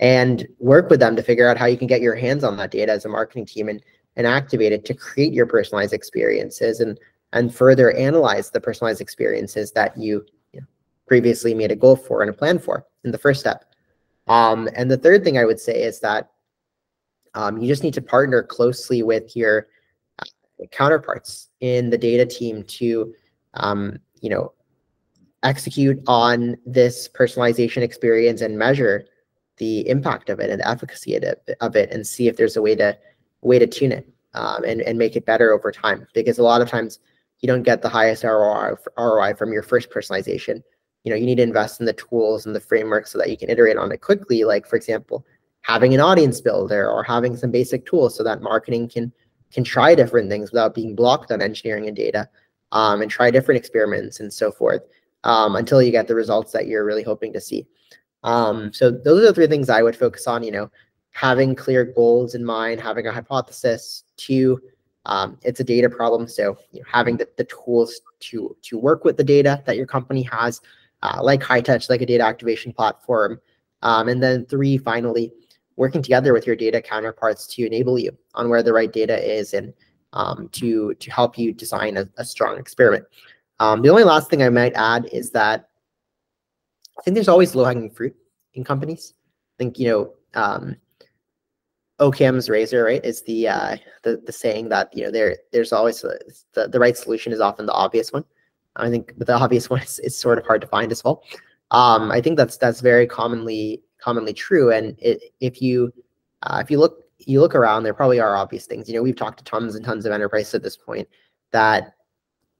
and 0.00 0.48
work 0.58 0.88
with 0.88 0.98
them 0.98 1.14
to 1.14 1.22
figure 1.22 1.48
out 1.48 1.58
how 1.58 1.66
you 1.66 1.76
can 1.76 1.86
get 1.86 2.00
your 2.00 2.16
hands 2.16 2.42
on 2.42 2.56
that 2.56 2.70
data 2.70 2.90
as 2.90 3.04
a 3.04 3.08
marketing 3.08 3.44
team 3.44 3.68
and, 3.68 3.82
and 4.16 4.26
activate 4.26 4.72
it 4.72 4.84
to 4.86 4.94
create 4.94 5.32
your 5.32 5.46
personalized 5.46 5.92
experiences 5.92 6.80
and, 6.80 6.98
and 7.34 7.54
further 7.54 7.92
analyze 7.92 8.50
the 8.50 8.60
personalized 8.60 9.02
experiences 9.02 9.72
that 9.72 9.96
you, 9.96 10.24
you 10.52 10.60
know, 10.60 10.66
previously 11.06 11.54
made 11.54 11.70
a 11.70 11.76
goal 11.76 11.96
for 11.96 12.22
and 12.22 12.30
a 12.30 12.32
plan 12.32 12.58
for 12.58 12.86
in 13.04 13.10
the 13.10 13.18
first 13.18 13.40
step. 13.40 13.66
Um, 14.26 14.70
and 14.74 14.90
the 14.90 14.96
third 14.96 15.22
thing 15.22 15.36
I 15.36 15.44
would 15.44 15.60
say 15.60 15.82
is 15.82 16.00
that 16.00 16.30
um, 17.34 17.58
you 17.58 17.68
just 17.68 17.82
need 17.82 17.94
to 17.94 18.02
partner 18.02 18.42
closely 18.42 19.02
with 19.02 19.36
your 19.36 19.68
uh, 20.18 20.24
counterparts 20.72 21.50
in 21.60 21.90
the 21.90 21.98
data 21.98 22.26
team 22.26 22.62
to, 22.64 23.14
um, 23.54 23.98
you 24.20 24.30
know, 24.30 24.52
execute 25.42 26.02
on 26.06 26.56
this 26.66 27.08
personalization 27.08 27.82
experience 27.82 28.40
and 28.40 28.58
measure 28.58 29.06
the 29.58 29.88
impact 29.88 30.28
of 30.28 30.40
it 30.40 30.50
and 30.50 30.60
the 30.60 30.68
efficacy 30.68 31.16
of 31.60 31.76
it, 31.76 31.90
and 31.90 32.06
see 32.06 32.28
if 32.28 32.36
there's 32.36 32.56
a 32.56 32.62
way 32.62 32.74
to 32.74 32.96
way 33.42 33.58
to 33.58 33.66
tune 33.66 33.92
it 33.92 34.08
um, 34.34 34.64
and, 34.64 34.82
and 34.82 34.98
make 34.98 35.16
it 35.16 35.24
better 35.24 35.52
over 35.52 35.70
time. 35.70 36.06
Because 36.14 36.38
a 36.38 36.42
lot 36.42 36.60
of 36.60 36.68
times 36.68 36.98
you 37.40 37.46
don't 37.46 37.62
get 37.62 37.82
the 37.82 37.88
highest 37.88 38.24
ROI, 38.24 38.74
ROI 38.98 39.34
from 39.34 39.52
your 39.52 39.62
first 39.62 39.90
personalization 39.90 40.62
you 41.06 41.10
know 41.10 41.16
you 41.16 41.24
need 41.24 41.36
to 41.36 41.42
invest 41.42 41.78
in 41.78 41.86
the 41.86 41.92
tools 41.92 42.44
and 42.44 42.54
the 42.54 42.60
framework 42.60 43.06
so 43.06 43.16
that 43.16 43.30
you 43.30 43.38
can 43.38 43.48
iterate 43.48 43.78
on 43.78 43.92
it 43.92 44.00
quickly 44.00 44.44
like 44.44 44.66
for 44.66 44.74
example 44.74 45.24
having 45.62 45.94
an 45.94 46.00
audience 46.00 46.40
builder 46.40 46.90
or 46.90 47.02
having 47.02 47.36
some 47.36 47.50
basic 47.50 47.86
tools 47.86 48.14
so 48.14 48.24
that 48.24 48.42
marketing 48.42 48.88
can 48.88 49.12
can 49.56 49.64
try 49.64 49.94
different 49.94 50.28
things 50.30 50.52
without 50.52 50.74
being 50.74 50.94
blocked 50.94 51.32
on 51.32 51.42
engineering 51.42 51.86
and 51.88 51.96
data 51.96 52.28
um, 52.72 53.00
and 53.00 53.10
try 53.10 53.30
different 53.30 53.58
experiments 53.58 54.20
and 54.20 54.32
so 54.32 54.52
forth 54.52 54.82
um, 55.24 55.56
until 55.56 55.82
you 55.82 55.90
get 55.90 56.06
the 56.06 56.14
results 56.14 56.52
that 56.52 56.66
you're 56.66 56.84
really 56.84 57.02
hoping 57.02 57.32
to 57.32 57.40
see 57.40 57.66
um, 58.22 58.72
so 58.72 58.90
those 58.90 59.22
are 59.22 59.26
the 59.28 59.34
three 59.34 59.46
things 59.46 59.70
i 59.70 59.82
would 59.82 59.96
focus 59.96 60.26
on 60.26 60.42
you 60.44 60.52
know 60.52 60.70
having 61.10 61.54
clear 61.54 61.84
goals 61.84 62.34
in 62.34 62.44
mind 62.44 62.80
having 62.80 63.06
a 63.06 63.12
hypothesis 63.12 64.04
two 64.16 64.60
um, 65.06 65.38
it's 65.42 65.60
a 65.60 65.64
data 65.64 65.88
problem 65.88 66.28
so 66.28 66.56
you 66.72 66.80
know, 66.80 66.86
having 66.92 67.16
the, 67.16 67.26
the 67.38 67.44
tools 67.44 68.00
to 68.20 68.54
to 68.62 68.78
work 68.78 69.04
with 69.04 69.16
the 69.16 69.24
data 69.24 69.62
that 69.66 69.76
your 69.76 69.86
company 69.86 70.22
has 70.22 70.60
uh, 71.02 71.20
like 71.22 71.40
Hightouch, 71.42 71.88
like 71.90 72.02
a 72.02 72.06
data 72.06 72.24
activation 72.24 72.72
platform. 72.72 73.40
Um, 73.82 74.08
and 74.08 74.22
then 74.22 74.46
three, 74.46 74.78
finally, 74.78 75.32
working 75.76 76.02
together 76.02 76.32
with 76.32 76.46
your 76.46 76.56
data 76.56 76.80
counterparts 76.80 77.46
to 77.46 77.66
enable 77.66 77.98
you 77.98 78.16
on 78.34 78.48
where 78.48 78.62
the 78.62 78.72
right 78.72 78.92
data 78.92 79.18
is 79.18 79.54
and 79.54 79.72
um, 80.12 80.48
to, 80.52 80.94
to 80.94 81.10
help 81.10 81.38
you 81.38 81.52
design 81.52 81.96
a, 81.98 82.08
a 82.16 82.24
strong 82.24 82.58
experiment. 82.58 83.04
Um, 83.60 83.82
the 83.82 83.90
only 83.90 84.04
last 84.04 84.30
thing 84.30 84.42
I 84.42 84.48
might 84.48 84.74
add 84.74 85.08
is 85.12 85.30
that 85.30 85.68
I 86.98 87.02
think 87.02 87.14
there's 87.14 87.28
always 87.28 87.54
low-hanging 87.54 87.90
fruit 87.90 88.16
in 88.54 88.64
companies. 88.64 89.14
I 89.58 89.62
think, 89.62 89.78
you 89.78 89.88
know, 89.88 90.40
um, 90.40 90.76
Occam's 91.98 92.50
razor, 92.50 92.84
right, 92.84 93.04
is 93.04 93.22
the, 93.22 93.48
uh, 93.48 93.76
the 94.02 94.22
the 94.26 94.32
saying 94.32 94.68
that, 94.68 94.94
you 94.94 95.04
know, 95.04 95.10
there 95.10 95.36
there's 95.50 95.72
always 95.72 96.04
a, 96.04 96.18
the, 96.52 96.68
the 96.68 96.78
right 96.78 96.96
solution 96.96 97.32
is 97.32 97.40
often 97.40 97.64
the 97.64 97.72
obvious 97.72 98.12
one. 98.12 98.24
I 98.76 98.90
think 98.90 99.14
the 99.18 99.34
obvious 99.34 99.70
one 99.70 99.80
is, 99.80 99.98
is 100.00 100.16
sort 100.16 100.38
of 100.38 100.46
hard 100.46 100.60
to 100.60 100.66
find 100.66 100.92
as 100.92 101.02
well. 101.02 101.22
Um, 101.70 102.12
I 102.12 102.20
think 102.20 102.36
that's 102.36 102.58
that's 102.58 102.80
very 102.80 103.06
commonly 103.06 103.82
commonly 104.06 104.32
true. 104.32 104.70
And 104.72 104.96
it, 105.00 105.20
if 105.40 105.60
you 105.60 105.92
uh, 106.42 106.60
if 106.62 106.70
you 106.70 106.78
look 106.78 107.02
you 107.18 107.40
look 107.40 107.54
around, 107.54 107.82
there 107.82 107.94
probably 107.94 108.20
are 108.20 108.36
obvious 108.36 108.66
things. 108.66 108.88
You 108.88 108.94
know, 108.94 109.02
we've 109.02 109.16
talked 109.16 109.38
to 109.38 109.44
tons 109.44 109.74
and 109.74 109.84
tons 109.84 110.06
of 110.06 110.12
enterprises 110.12 110.54
at 110.54 110.62
this 110.62 110.76
point 110.76 111.08
that 111.50 111.94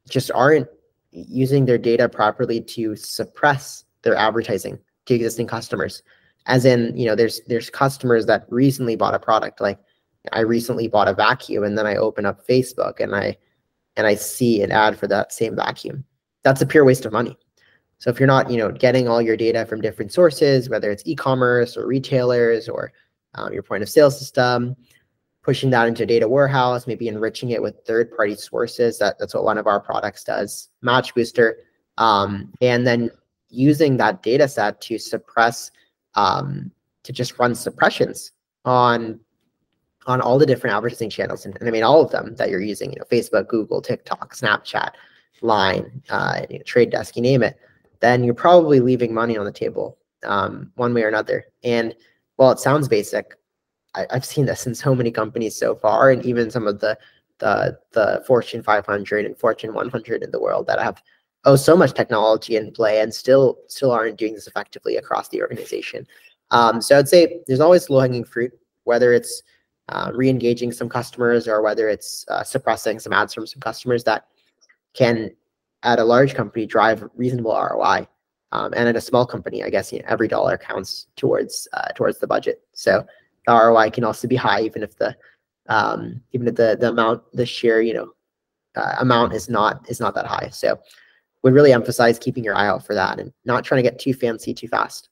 just 0.08 0.30
aren't 0.32 0.66
using 1.12 1.64
their 1.64 1.78
data 1.78 2.08
properly 2.08 2.60
to 2.60 2.96
suppress 2.96 3.84
their 4.02 4.16
advertising 4.16 4.78
to 5.06 5.14
existing 5.14 5.46
customers. 5.46 6.02
As 6.46 6.64
in, 6.64 6.96
you 6.96 7.06
know, 7.06 7.14
there's 7.14 7.40
there's 7.46 7.70
customers 7.70 8.26
that 8.26 8.46
recently 8.50 8.96
bought 8.96 9.14
a 9.14 9.18
product. 9.18 9.60
Like 9.60 9.78
I 10.32 10.40
recently 10.40 10.88
bought 10.88 11.08
a 11.08 11.14
vacuum, 11.14 11.62
and 11.62 11.78
then 11.78 11.86
I 11.86 11.96
open 11.96 12.26
up 12.26 12.46
Facebook 12.46 12.98
and 12.98 13.14
I 13.14 13.36
and 13.96 14.06
I 14.06 14.16
see 14.16 14.62
an 14.62 14.72
ad 14.72 14.98
for 14.98 15.06
that 15.06 15.32
same 15.32 15.54
vacuum. 15.54 16.04
That's 16.42 16.62
a 16.62 16.66
pure 16.66 16.84
waste 16.84 17.06
of 17.06 17.12
money. 17.12 17.38
So 17.98 18.10
if 18.10 18.20
you're 18.20 18.26
not, 18.26 18.50
you 18.50 18.58
know, 18.58 18.70
getting 18.70 19.08
all 19.08 19.22
your 19.22 19.36
data 19.36 19.64
from 19.64 19.80
different 19.80 20.12
sources, 20.12 20.68
whether 20.68 20.90
it's 20.90 21.02
e-commerce 21.06 21.76
or 21.76 21.86
retailers 21.86 22.68
or 22.68 22.92
um, 23.34 23.52
your 23.52 23.62
point 23.62 23.82
of 23.82 23.88
sale 23.88 24.10
system, 24.10 24.76
pushing 25.42 25.70
that 25.70 25.88
into 25.88 26.02
a 26.02 26.06
data 26.06 26.28
warehouse, 26.28 26.86
maybe 26.86 27.08
enriching 27.08 27.50
it 27.50 27.62
with 27.62 27.76
third-party 27.86 28.34
sources. 28.34 28.98
That, 28.98 29.18
that's 29.18 29.34
what 29.34 29.44
one 29.44 29.58
of 29.58 29.66
our 29.66 29.80
products 29.80 30.24
does, 30.24 30.70
Match 30.82 31.14
Booster, 31.14 31.58
um, 31.98 32.52
and 32.60 32.86
then 32.86 33.10
using 33.48 33.96
that 33.96 34.22
data 34.22 34.48
set 34.48 34.80
to 34.82 34.98
suppress, 34.98 35.70
um, 36.14 36.70
to 37.04 37.12
just 37.12 37.38
run 37.38 37.54
suppressions 37.54 38.32
on 38.64 39.20
on 40.08 40.20
all 40.20 40.38
the 40.38 40.46
different 40.46 40.74
advertising 40.76 41.10
channels, 41.10 41.46
and, 41.46 41.56
and 41.58 41.68
I 41.68 41.72
mean 41.72 41.82
all 41.82 42.00
of 42.00 42.12
them 42.12 42.36
that 42.36 42.48
you're 42.48 42.60
using, 42.60 42.92
you 42.92 42.98
know, 42.98 43.04
Facebook, 43.10 43.48
Google, 43.48 43.82
TikTok, 43.82 44.34
Snapchat, 44.36 44.90
Line, 45.42 46.00
uh, 46.10 46.42
you 46.48 46.58
know, 46.58 46.62
Trade 46.64 46.90
Desk, 46.90 47.16
you 47.16 47.22
name 47.22 47.42
it, 47.42 47.58
then 48.00 48.24
you're 48.24 48.34
probably 48.34 48.80
leaving 48.80 49.12
money 49.14 49.36
on 49.36 49.44
the 49.44 49.52
table 49.52 49.98
um, 50.24 50.70
one 50.76 50.94
way 50.94 51.02
or 51.02 51.08
another. 51.08 51.46
And 51.64 51.94
while 52.36 52.50
it 52.50 52.58
sounds 52.58 52.88
basic, 52.88 53.34
I, 53.94 54.06
have 54.10 54.24
seen 54.24 54.46
this 54.46 54.66
in 54.66 54.74
so 54.74 54.94
many 54.94 55.10
companies 55.10 55.56
so 55.56 55.74
far, 55.74 56.10
and 56.10 56.24
even 56.24 56.50
some 56.50 56.66
of 56.66 56.80
the 56.80 56.98
the 57.38 57.78
the 57.92 58.22
Fortune 58.26 58.62
500 58.62 59.26
and 59.26 59.38
Fortune 59.38 59.74
100 59.74 60.22
in 60.22 60.30
the 60.30 60.40
world 60.40 60.66
that 60.66 60.80
have 60.80 61.02
oh 61.44 61.56
so 61.56 61.76
much 61.76 61.92
technology 61.92 62.56
in 62.56 62.72
play 62.72 63.00
and 63.00 63.12
still 63.14 63.58
still 63.68 63.92
aren't 63.92 64.18
doing 64.18 64.34
this 64.34 64.46
effectively 64.46 64.96
across 64.96 65.28
the 65.28 65.42
organization. 65.42 66.06
Um, 66.50 66.80
so 66.80 66.98
I'd 66.98 67.08
say 67.08 67.40
there's 67.46 67.60
always 67.60 67.90
low 67.90 68.00
hanging 68.00 68.24
fruit, 68.24 68.52
whether 68.84 69.12
it's 69.12 69.42
uh, 69.88 70.10
re-engaging 70.14 70.72
some 70.72 70.88
customers 70.88 71.46
or 71.48 71.62
whether 71.62 71.88
it's 71.88 72.24
uh, 72.28 72.42
suppressing 72.42 72.98
some 72.98 73.12
ads 73.12 73.34
from 73.34 73.46
some 73.46 73.60
customers 73.60 74.04
that 74.04 74.26
can 74.94 75.30
at 75.86 76.00
a 76.00 76.04
large 76.04 76.34
company 76.34 76.66
drive 76.66 77.08
reasonable 77.14 77.52
ROI. 77.52 78.06
Um, 78.52 78.72
and 78.76 78.88
at 78.88 78.96
a 78.96 79.00
small 79.00 79.26
company, 79.26 79.64
I 79.64 79.70
guess 79.70 79.92
you 79.92 80.00
know, 80.00 80.04
every 80.08 80.28
dollar 80.28 80.56
counts 80.58 81.06
towards 81.16 81.66
uh, 81.72 81.88
towards 81.94 82.18
the 82.18 82.26
budget. 82.26 82.60
So 82.72 83.04
the 83.46 83.52
ROI 83.52 83.90
can 83.90 84.04
also 84.04 84.28
be 84.28 84.36
high, 84.36 84.62
even 84.62 84.82
if 84.82 84.96
the 84.96 85.16
um, 85.68 86.20
even 86.32 86.48
if 86.48 86.54
the 86.54 86.76
the 86.78 86.90
amount 86.90 87.22
the 87.32 87.46
share 87.46 87.80
you 87.80 87.94
know 87.94 88.12
uh, 88.76 88.96
amount 89.00 89.32
is 89.32 89.48
not 89.48 89.88
is 89.88 90.00
not 90.00 90.14
that 90.14 90.26
high. 90.26 90.48
So 90.50 90.78
would 91.42 91.54
really 91.54 91.72
emphasize 91.72 92.18
keeping 92.18 92.44
your 92.44 92.56
eye 92.56 92.66
out 92.66 92.84
for 92.84 92.94
that 92.94 93.18
and 93.18 93.32
not 93.44 93.64
trying 93.64 93.82
to 93.82 93.88
get 93.88 93.98
too 93.98 94.14
fancy 94.14 94.54
too 94.54 94.68
fast. 94.68 95.10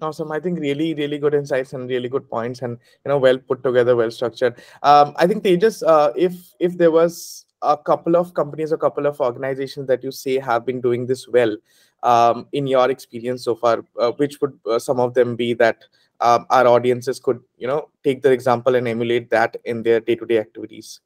Awesome. 0.00 0.30
I 0.30 0.40
think 0.40 0.58
really, 0.58 0.92
really 0.92 1.18
good 1.18 1.32
insights 1.32 1.72
and 1.72 1.88
really 1.88 2.10
good 2.10 2.28
points, 2.28 2.60
and 2.60 2.78
you 3.04 3.08
know, 3.08 3.16
well 3.16 3.38
put 3.38 3.62
together, 3.62 3.96
well 3.96 4.10
structured. 4.10 4.56
Um, 4.82 5.14
I 5.16 5.26
think 5.26 5.42
Tejas, 5.44 5.82
uh, 5.86 6.12
if 6.16 6.34
if 6.60 6.76
there 6.76 6.90
was 6.90 7.45
a 7.62 7.76
couple 7.76 8.16
of 8.16 8.34
companies, 8.34 8.72
a 8.72 8.76
couple 8.76 9.06
of 9.06 9.20
organizations 9.20 9.86
that 9.88 10.02
you 10.02 10.10
say 10.10 10.38
have 10.38 10.66
been 10.66 10.80
doing 10.80 11.06
this 11.06 11.26
well, 11.28 11.56
um, 12.02 12.46
in 12.52 12.66
your 12.66 12.90
experience 12.90 13.44
so 13.44 13.54
far, 13.54 13.84
uh, 13.98 14.12
which 14.12 14.40
would 14.40 14.58
uh, 14.70 14.78
some 14.78 15.00
of 15.00 15.14
them 15.14 15.36
be 15.36 15.54
that 15.54 15.84
um, 16.20 16.46
our 16.50 16.66
audiences 16.66 17.18
could, 17.18 17.40
you 17.58 17.66
know, 17.66 17.88
take 18.04 18.22
their 18.22 18.32
example 18.32 18.74
and 18.74 18.86
emulate 18.86 19.30
that 19.30 19.56
in 19.64 19.82
their 19.82 20.00
day-to-day 20.00 20.38
activities? 20.38 21.00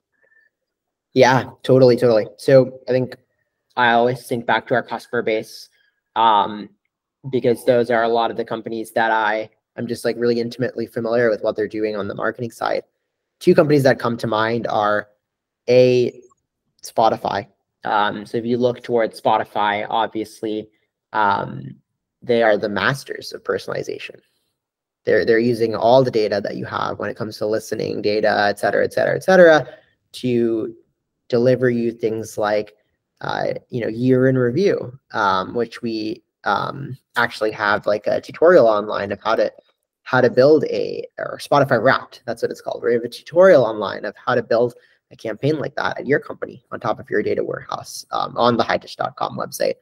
Yeah, 1.12 1.50
totally, 1.62 1.96
totally. 1.96 2.26
So 2.36 2.78
I 2.88 2.92
think 2.92 3.16
I 3.76 3.92
always 3.92 4.26
think 4.26 4.46
back 4.46 4.66
to 4.68 4.74
our 4.74 4.82
customer 4.82 5.22
base. 5.22 5.68
Um, 6.16 6.70
because 7.28 7.64
those 7.64 7.90
are 7.90 8.02
a 8.02 8.08
lot 8.08 8.30
of 8.30 8.36
the 8.36 8.44
companies 8.44 8.92
that 8.92 9.10
I 9.10 9.50
am 9.76 9.86
just 9.86 10.04
like 10.04 10.16
really 10.18 10.40
intimately 10.40 10.86
familiar 10.86 11.28
with 11.28 11.42
what 11.42 11.56
they're 11.56 11.68
doing 11.68 11.96
on 11.96 12.08
the 12.08 12.14
marketing 12.14 12.50
side. 12.50 12.82
Two 13.40 13.54
companies 13.54 13.82
that 13.82 13.98
come 13.98 14.16
to 14.18 14.26
mind 14.26 14.66
are 14.66 15.08
a 15.68 16.22
Spotify. 16.82 17.46
Um, 17.84 18.26
so 18.26 18.38
if 18.38 18.44
you 18.44 18.58
look 18.58 18.82
towards 18.82 19.20
Spotify, 19.20 19.86
obviously 19.88 20.68
um, 21.12 21.76
they 22.22 22.42
are 22.42 22.56
the 22.56 22.68
masters 22.68 23.32
of 23.32 23.42
personalization. 23.42 24.20
They're 25.04 25.24
they're 25.24 25.38
using 25.38 25.74
all 25.74 26.04
the 26.04 26.10
data 26.10 26.40
that 26.42 26.56
you 26.56 26.66
have 26.66 26.98
when 26.98 27.08
it 27.08 27.16
comes 27.16 27.38
to 27.38 27.46
listening 27.46 28.02
data, 28.02 28.46
et 28.48 28.58
cetera, 28.58 28.84
et 28.84 28.92
cetera, 28.92 29.16
et 29.16 29.24
cetera, 29.24 29.66
to 30.12 30.74
deliver 31.28 31.70
you 31.70 31.90
things 31.90 32.36
like 32.36 32.74
uh, 33.22 33.54
you 33.70 33.80
know 33.80 33.88
year 33.88 34.28
in 34.28 34.36
review, 34.36 34.92
um, 35.12 35.54
which 35.54 35.80
we 35.80 36.22
um, 36.44 36.96
actually 37.16 37.50
have 37.50 37.86
like 37.86 38.06
a 38.06 38.20
tutorial 38.20 38.66
online 38.66 39.10
of 39.10 39.20
how 39.22 39.34
to 39.34 39.50
how 40.02 40.20
to 40.20 40.28
build 40.28 40.64
a 40.64 41.06
or 41.18 41.38
Spotify 41.38 41.82
Wrapped. 41.82 42.22
That's 42.26 42.42
what 42.42 42.50
it's 42.50 42.60
called. 42.60 42.82
We 42.84 42.92
have 42.92 43.04
a 43.04 43.08
tutorial 43.08 43.64
online 43.64 44.04
of 44.04 44.14
how 44.16 44.34
to 44.34 44.42
build 44.42 44.74
a 45.10 45.16
campaign 45.16 45.58
like 45.58 45.74
that 45.74 45.98
at 45.98 46.06
your 46.06 46.20
company 46.20 46.64
on 46.70 46.80
top 46.80 47.00
of 47.00 47.10
your 47.10 47.22
data 47.22 47.42
warehouse 47.42 48.06
um, 48.12 48.36
on 48.36 48.56
the 48.56 48.64
hightouch.com 48.64 49.36
website. 49.36 49.74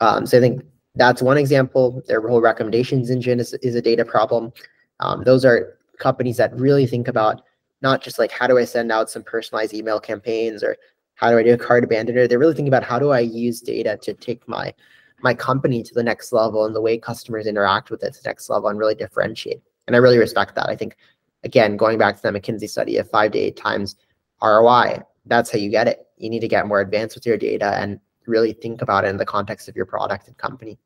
Um, 0.00 0.26
so 0.26 0.38
I 0.38 0.40
think 0.40 0.62
that's 0.94 1.22
one 1.22 1.38
example. 1.38 2.02
Their 2.06 2.26
whole 2.26 2.40
recommendations 2.40 3.10
engine 3.10 3.40
is, 3.40 3.54
is 3.54 3.74
a 3.74 3.82
data 3.82 4.04
problem. 4.04 4.52
Um, 5.00 5.24
those 5.24 5.44
are 5.44 5.78
companies 5.98 6.36
that 6.36 6.54
really 6.58 6.86
think 6.86 7.08
about 7.08 7.42
not 7.82 8.02
just 8.02 8.18
like 8.18 8.30
how 8.30 8.46
do 8.46 8.58
I 8.58 8.64
send 8.64 8.90
out 8.92 9.10
some 9.10 9.22
personalized 9.22 9.74
email 9.74 10.00
campaigns 10.00 10.62
or 10.62 10.76
how 11.14 11.30
do 11.30 11.38
I 11.38 11.42
do 11.42 11.54
a 11.54 11.58
cart 11.58 11.88
abandoner. 11.88 12.28
They're 12.28 12.38
really 12.38 12.54
thinking 12.54 12.72
about 12.72 12.84
how 12.84 12.98
do 12.98 13.10
I 13.10 13.20
use 13.20 13.60
data 13.60 13.98
to 14.02 14.14
take 14.14 14.46
my 14.48 14.74
my 15.22 15.32
company 15.32 15.82
to 15.82 15.94
the 15.94 16.02
next 16.02 16.32
level 16.32 16.66
and 16.66 16.74
the 16.74 16.80
way 16.80 16.98
customers 16.98 17.46
interact 17.46 17.90
with 17.90 18.02
it 18.02 18.12
to 18.14 18.22
the 18.22 18.28
next 18.28 18.50
level 18.50 18.68
and 18.68 18.78
really 18.78 18.94
differentiate. 18.94 19.62
And 19.86 19.96
I 19.96 19.98
really 19.98 20.18
respect 20.18 20.54
that. 20.56 20.68
I 20.68 20.76
think, 20.76 20.96
again, 21.42 21.76
going 21.76 21.98
back 21.98 22.16
to 22.16 22.22
the 22.22 22.38
McKinsey 22.38 22.68
study 22.68 22.98
of 22.98 23.08
five 23.08 23.32
to 23.32 23.38
eight 23.38 23.56
times 23.56 23.96
ROI, 24.42 25.02
that's 25.26 25.50
how 25.50 25.58
you 25.58 25.70
get 25.70 25.88
it. 25.88 26.06
You 26.16 26.30
need 26.30 26.40
to 26.40 26.48
get 26.48 26.66
more 26.66 26.80
advanced 26.80 27.14
with 27.14 27.26
your 27.26 27.36
data 27.36 27.74
and 27.76 28.00
really 28.26 28.52
think 28.52 28.82
about 28.82 29.04
it 29.04 29.08
in 29.08 29.16
the 29.16 29.26
context 29.26 29.68
of 29.68 29.76
your 29.76 29.86
product 29.86 30.26
and 30.28 30.36
company 30.36 30.78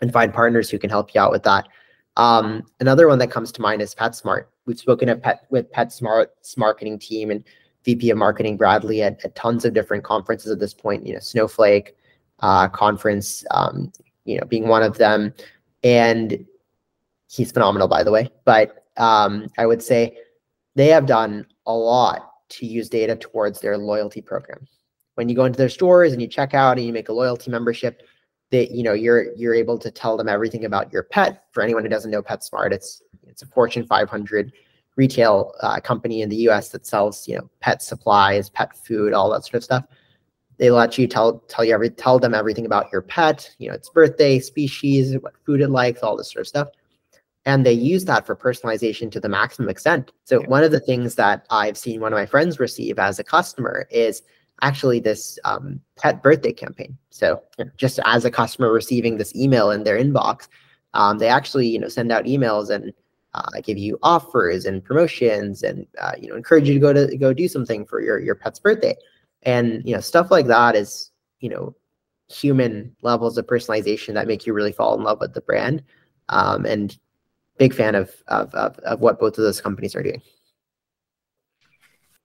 and 0.00 0.12
find 0.12 0.32
partners 0.32 0.70
who 0.70 0.78
can 0.78 0.90
help 0.90 1.14
you 1.14 1.20
out 1.20 1.30
with 1.30 1.42
that. 1.44 1.68
Um, 2.16 2.64
another 2.80 3.08
one 3.08 3.18
that 3.20 3.30
comes 3.30 3.52
to 3.52 3.62
mind 3.62 3.80
is 3.80 3.94
PetSmart. 3.94 4.46
We've 4.66 4.78
spoken 4.78 5.08
at 5.08 5.22
Pet, 5.22 5.46
with 5.50 5.72
PetSmart's 5.72 6.56
marketing 6.56 6.98
team 6.98 7.30
and 7.30 7.44
VP 7.84 8.10
of 8.10 8.18
marketing 8.18 8.56
Bradley 8.56 9.02
at, 9.02 9.24
at 9.24 9.34
tons 9.34 9.64
of 9.64 9.74
different 9.74 10.04
conferences 10.04 10.50
at 10.50 10.58
this 10.58 10.74
point, 10.74 11.06
you 11.06 11.14
know, 11.14 11.20
Snowflake, 11.20 11.96
uh, 12.40 12.68
conference, 12.68 13.44
um, 13.50 13.92
you 14.24 14.38
know, 14.38 14.46
being 14.46 14.68
one 14.68 14.82
of 14.82 14.98
them. 14.98 15.32
And 15.82 16.44
he's 17.28 17.50
phenomenal, 17.50 17.88
by 17.88 18.04
the 18.04 18.12
way. 18.12 18.30
But 18.44 18.84
um, 18.98 19.48
I 19.58 19.66
would 19.66 19.82
say 19.82 20.16
they 20.74 20.88
have 20.88 21.06
done 21.06 21.46
a 21.66 21.72
lot 21.72 22.31
to 22.52 22.66
use 22.66 22.88
data 22.88 23.16
towards 23.16 23.60
their 23.60 23.78
loyalty 23.78 24.20
program. 24.20 24.66
When 25.14 25.28
you 25.28 25.34
go 25.34 25.44
into 25.44 25.58
their 25.58 25.68
stores 25.68 26.12
and 26.12 26.22
you 26.22 26.28
check 26.28 26.54
out 26.54 26.78
and 26.78 26.86
you 26.86 26.92
make 26.92 27.08
a 27.08 27.12
loyalty 27.12 27.50
membership, 27.50 28.02
that 28.50 28.70
you 28.70 28.82
know 28.82 28.92
you're 28.92 29.34
you're 29.34 29.54
able 29.54 29.78
to 29.78 29.90
tell 29.90 30.16
them 30.16 30.28
everything 30.28 30.64
about 30.64 30.92
your 30.92 31.02
pet. 31.02 31.44
For 31.52 31.62
anyone 31.62 31.82
who 31.82 31.88
doesn't 31.88 32.10
know 32.10 32.22
PetSmart, 32.22 32.72
it's 32.72 33.02
it's 33.26 33.42
a 33.42 33.46
Fortune 33.46 33.86
500 33.86 34.52
retail 34.96 35.54
uh, 35.62 35.80
company 35.80 36.20
in 36.20 36.28
the 36.28 36.36
U.S. 36.36 36.68
that 36.68 36.86
sells 36.86 37.26
you 37.26 37.36
know 37.36 37.50
pet 37.60 37.82
supplies, 37.82 38.50
pet 38.50 38.76
food, 38.76 39.12
all 39.12 39.30
that 39.30 39.44
sort 39.44 39.54
of 39.54 39.64
stuff. 39.64 39.84
They 40.58 40.70
let 40.70 40.98
you 40.98 41.06
tell 41.06 41.40
tell 41.48 41.64
you 41.64 41.74
every 41.74 41.90
tell 41.90 42.18
them 42.18 42.34
everything 42.34 42.66
about 42.66 42.92
your 42.92 43.02
pet, 43.02 43.50
you 43.58 43.68
know, 43.68 43.74
its 43.74 43.88
birthday, 43.88 44.38
species, 44.38 45.16
what 45.20 45.34
food 45.44 45.60
it 45.60 45.70
likes, 45.70 46.02
all 46.02 46.16
this 46.16 46.30
sort 46.30 46.42
of 46.42 46.48
stuff. 46.48 46.68
And 47.44 47.66
they 47.66 47.72
use 47.72 48.04
that 48.04 48.24
for 48.24 48.36
personalization 48.36 49.10
to 49.10 49.20
the 49.20 49.28
maximum 49.28 49.68
extent. 49.68 50.12
So 50.24 50.40
yeah. 50.40 50.46
one 50.46 50.62
of 50.62 50.70
the 50.70 50.80
things 50.80 51.16
that 51.16 51.44
I've 51.50 51.76
seen 51.76 52.00
one 52.00 52.12
of 52.12 52.16
my 52.16 52.26
friends 52.26 52.60
receive 52.60 52.98
as 52.98 53.18
a 53.18 53.24
customer 53.24 53.88
is 53.90 54.22
actually 54.60 55.00
this 55.00 55.38
um, 55.44 55.80
pet 55.96 56.22
birthday 56.22 56.52
campaign. 56.52 56.96
So 57.10 57.42
just 57.76 57.98
as 58.04 58.24
a 58.24 58.30
customer 58.30 58.72
receiving 58.72 59.16
this 59.16 59.34
email 59.34 59.70
in 59.72 59.82
their 59.82 59.98
inbox, 59.98 60.46
um, 60.94 61.18
they 61.18 61.28
actually 61.28 61.68
you 61.68 61.78
know 61.78 61.88
send 61.88 62.12
out 62.12 62.24
emails 62.24 62.70
and 62.70 62.92
uh, 63.34 63.60
give 63.62 63.78
you 63.78 63.98
offers 64.02 64.66
and 64.66 64.84
promotions 64.84 65.62
and 65.62 65.86
uh, 66.00 66.12
you 66.18 66.28
know 66.28 66.36
encourage 66.36 66.68
you 66.68 66.74
to 66.74 66.80
go 66.80 66.92
to 66.92 67.16
go 67.16 67.32
do 67.32 67.48
something 67.48 67.84
for 67.86 68.00
your 68.00 68.18
your 68.18 68.34
pet's 68.34 68.58
birthday 68.58 68.94
and 69.42 69.82
you 69.86 69.94
know 69.94 70.00
stuff 70.00 70.30
like 70.30 70.46
that 70.46 70.76
is 70.76 71.10
you 71.40 71.48
know 71.48 71.74
human 72.28 72.94
levels 73.02 73.36
of 73.38 73.46
personalization 73.46 74.14
that 74.14 74.26
make 74.26 74.46
you 74.46 74.52
really 74.52 74.72
fall 74.72 74.96
in 74.96 75.02
love 75.02 75.20
with 75.20 75.34
the 75.34 75.40
brand 75.40 75.82
um, 76.28 76.64
and 76.66 76.98
big 77.58 77.74
fan 77.74 77.94
of, 77.94 78.10
of, 78.28 78.54
of 78.54 78.78
of 78.80 79.00
what 79.00 79.18
both 79.20 79.38
of 79.38 79.44
those 79.44 79.60
companies 79.60 79.94
are 79.94 80.02
doing. 80.02 80.22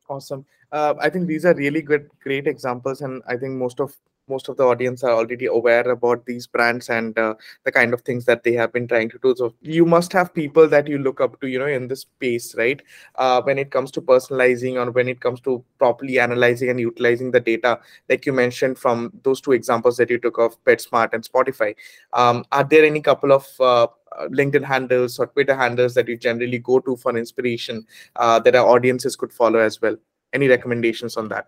Awesome. 0.09 0.45
Uh, 0.71 0.93
i 0.99 1.09
think 1.09 1.27
these 1.27 1.45
are 1.45 1.55
really 1.55 1.81
good 1.81 2.09
great 2.21 2.45
examples 2.45 2.99
and 2.99 3.23
i 3.25 3.37
think 3.37 3.53
most 3.53 3.79
of 3.79 3.95
most 4.27 4.49
of 4.49 4.57
the 4.57 4.63
audience 4.63 5.03
are 5.03 5.11
already 5.11 5.45
aware 5.45 5.89
about 5.89 6.25
these 6.25 6.47
brands 6.47 6.89
and 6.89 7.17
uh, 7.17 7.33
the 7.63 7.71
kind 7.71 7.93
of 7.93 8.01
things 8.01 8.25
that 8.25 8.43
they 8.43 8.53
have 8.53 8.73
been 8.73 8.87
trying 8.87 9.09
to 9.09 9.19
do. 9.23 9.33
So 9.37 9.53
you 9.61 9.85
must 9.85 10.11
have 10.13 10.33
people 10.33 10.67
that 10.67 10.87
you 10.87 10.97
look 10.97 11.21
up 11.21 11.39
to 11.41 11.47
you 11.47 11.59
know 11.59 11.67
in 11.67 11.87
this 11.87 12.01
space 12.01 12.55
right? 12.55 12.81
Uh, 13.15 13.41
when 13.41 13.57
it 13.57 13.71
comes 13.71 13.91
to 13.91 14.01
personalizing 14.01 14.75
or 14.75 14.91
when 14.91 15.07
it 15.07 15.21
comes 15.21 15.39
to 15.41 15.63
properly 15.77 16.19
analyzing 16.19 16.69
and 16.69 16.79
utilizing 16.79 17.31
the 17.31 17.39
data 17.39 17.79
like 18.09 18.25
you 18.25 18.33
mentioned 18.33 18.77
from 18.77 19.11
those 19.23 19.41
two 19.41 19.53
examples 19.53 19.97
that 19.97 20.09
you 20.09 20.19
took 20.19 20.37
of 20.37 20.61
petsmart 20.65 21.13
and 21.13 21.23
spotify. 21.23 21.75
Um, 22.13 22.45
are 22.51 22.63
there 22.63 22.85
any 22.85 23.01
couple 23.01 23.31
of 23.31 23.47
uh, 23.59 23.87
LinkedIn 24.29 24.63
handles 24.63 25.19
or 25.19 25.27
Twitter 25.27 25.55
handles 25.55 25.93
that 25.93 26.07
you 26.07 26.17
generally 26.17 26.59
go 26.59 26.79
to 26.79 26.95
for 26.95 27.15
inspiration 27.17 27.85
uh, 28.15 28.39
that 28.39 28.55
our 28.55 28.67
audiences 28.67 29.15
could 29.15 29.33
follow 29.33 29.59
as 29.59 29.81
well? 29.81 29.95
Any 30.33 30.47
recommendations 30.47 31.17
on 31.17 31.29
that? 31.29 31.47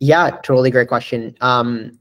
Yeah, 0.00 0.30
totally 0.42 0.70
great 0.70 0.88
question. 0.88 1.36
Um, 1.40 1.98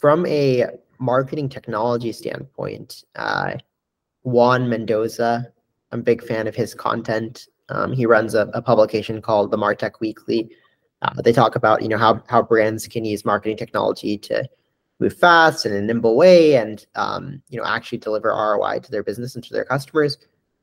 from 0.00 0.26
a 0.26 0.66
marketing 0.98 1.48
technology 1.48 2.12
standpoint, 2.12 3.04
uh, 3.16 3.54
Juan 4.22 4.68
Mendoza, 4.68 5.52
I'm 5.92 6.00
a 6.00 6.02
big 6.02 6.22
fan 6.22 6.46
of 6.46 6.54
his 6.54 6.74
content. 6.74 7.48
Um, 7.68 7.92
he 7.92 8.04
runs 8.04 8.34
a, 8.34 8.50
a, 8.52 8.60
publication 8.60 9.22
called 9.22 9.50
the 9.50 9.56
Martech 9.56 10.00
Weekly. 10.00 10.50
Uh, 11.00 11.22
they 11.22 11.32
talk 11.32 11.56
about 11.56 11.82
you 11.82 11.88
know 11.88 11.96
how 11.96 12.22
how 12.28 12.42
brands 12.42 12.86
can 12.88 13.04
use 13.04 13.24
marketing 13.24 13.56
technology 13.56 14.18
to 14.18 14.46
move 15.04 15.16
fast 15.16 15.66
in 15.66 15.72
a 15.72 15.80
nimble 15.80 16.16
way, 16.16 16.56
and 16.56 16.86
um, 16.94 17.42
you 17.48 17.58
know 17.58 17.66
actually 17.66 17.98
deliver 17.98 18.28
ROI 18.28 18.80
to 18.80 18.90
their 18.90 19.02
business 19.02 19.34
and 19.34 19.44
to 19.44 19.52
their 19.52 19.64
customers. 19.64 20.18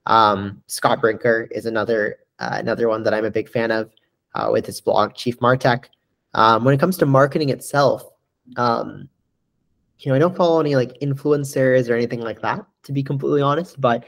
Um, 0.07 0.61
Scott 0.67 0.99
Brinker 0.99 1.47
is 1.51 1.65
another 1.65 2.17
uh, 2.39 2.57
another 2.59 2.89
one 2.89 3.03
that 3.03 3.13
I'm 3.13 3.25
a 3.25 3.31
big 3.31 3.49
fan 3.49 3.71
of 3.71 3.91
uh, 4.35 4.49
with 4.51 4.65
his 4.65 4.81
blog 4.81 5.13
Chief 5.13 5.39
Martech. 5.39 5.85
Um, 6.33 6.63
when 6.63 6.73
it 6.73 6.79
comes 6.79 6.97
to 6.97 7.05
marketing 7.05 7.49
itself, 7.49 8.03
um, 8.57 9.07
you 9.99 10.09
know, 10.09 10.15
I 10.15 10.19
don't 10.19 10.35
follow 10.35 10.59
any 10.59 10.75
like 10.75 10.97
influencers 10.99 11.89
or 11.89 11.95
anything 11.95 12.21
like 12.21 12.41
that, 12.41 12.65
to 12.83 12.91
be 12.91 13.03
completely 13.03 13.41
honest. 13.41 13.79
But 13.79 14.05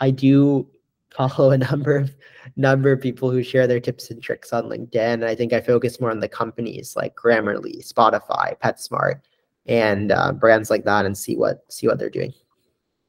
I 0.00 0.10
do 0.10 0.68
follow 1.10 1.50
a 1.50 1.58
number 1.58 1.96
of 1.96 2.14
number 2.56 2.92
of 2.92 3.00
people 3.00 3.30
who 3.30 3.42
share 3.42 3.66
their 3.66 3.80
tips 3.80 4.10
and 4.10 4.22
tricks 4.22 4.52
on 4.52 4.64
LinkedIn. 4.64 5.14
And 5.14 5.24
I 5.24 5.34
think 5.34 5.52
I 5.52 5.60
focus 5.60 6.00
more 6.00 6.10
on 6.10 6.20
the 6.20 6.28
companies 6.28 6.94
like 6.96 7.14
Grammarly, 7.14 7.86
Spotify, 7.86 8.58
PetSmart, 8.60 9.20
and 9.66 10.12
uh, 10.12 10.32
brands 10.32 10.70
like 10.70 10.84
that, 10.84 11.06
and 11.06 11.16
see 11.16 11.36
what 11.36 11.64
see 11.68 11.86
what 11.86 11.98
they're 11.98 12.10
doing. 12.10 12.32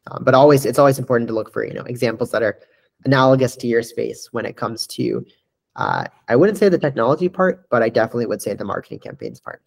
Um, 0.07 0.23
but 0.23 0.33
always, 0.33 0.65
it's 0.65 0.79
always 0.79 0.99
important 0.99 1.27
to 1.27 1.33
look 1.33 1.51
for 1.51 1.65
you 1.65 1.73
know 1.73 1.83
examples 1.83 2.31
that 2.31 2.43
are 2.43 2.59
analogous 3.05 3.55
to 3.55 3.67
your 3.67 3.83
space 3.83 4.29
when 4.31 4.45
it 4.45 4.57
comes 4.57 4.85
to 4.85 5.25
uh, 5.75 6.05
I 6.27 6.35
wouldn't 6.35 6.57
say 6.57 6.69
the 6.69 6.77
technology 6.77 7.29
part, 7.29 7.69
but 7.69 7.81
I 7.81 7.89
definitely 7.89 8.25
would 8.25 8.41
say 8.41 8.53
the 8.53 8.65
marketing 8.65 8.99
campaigns 8.99 9.39
part. 9.39 9.61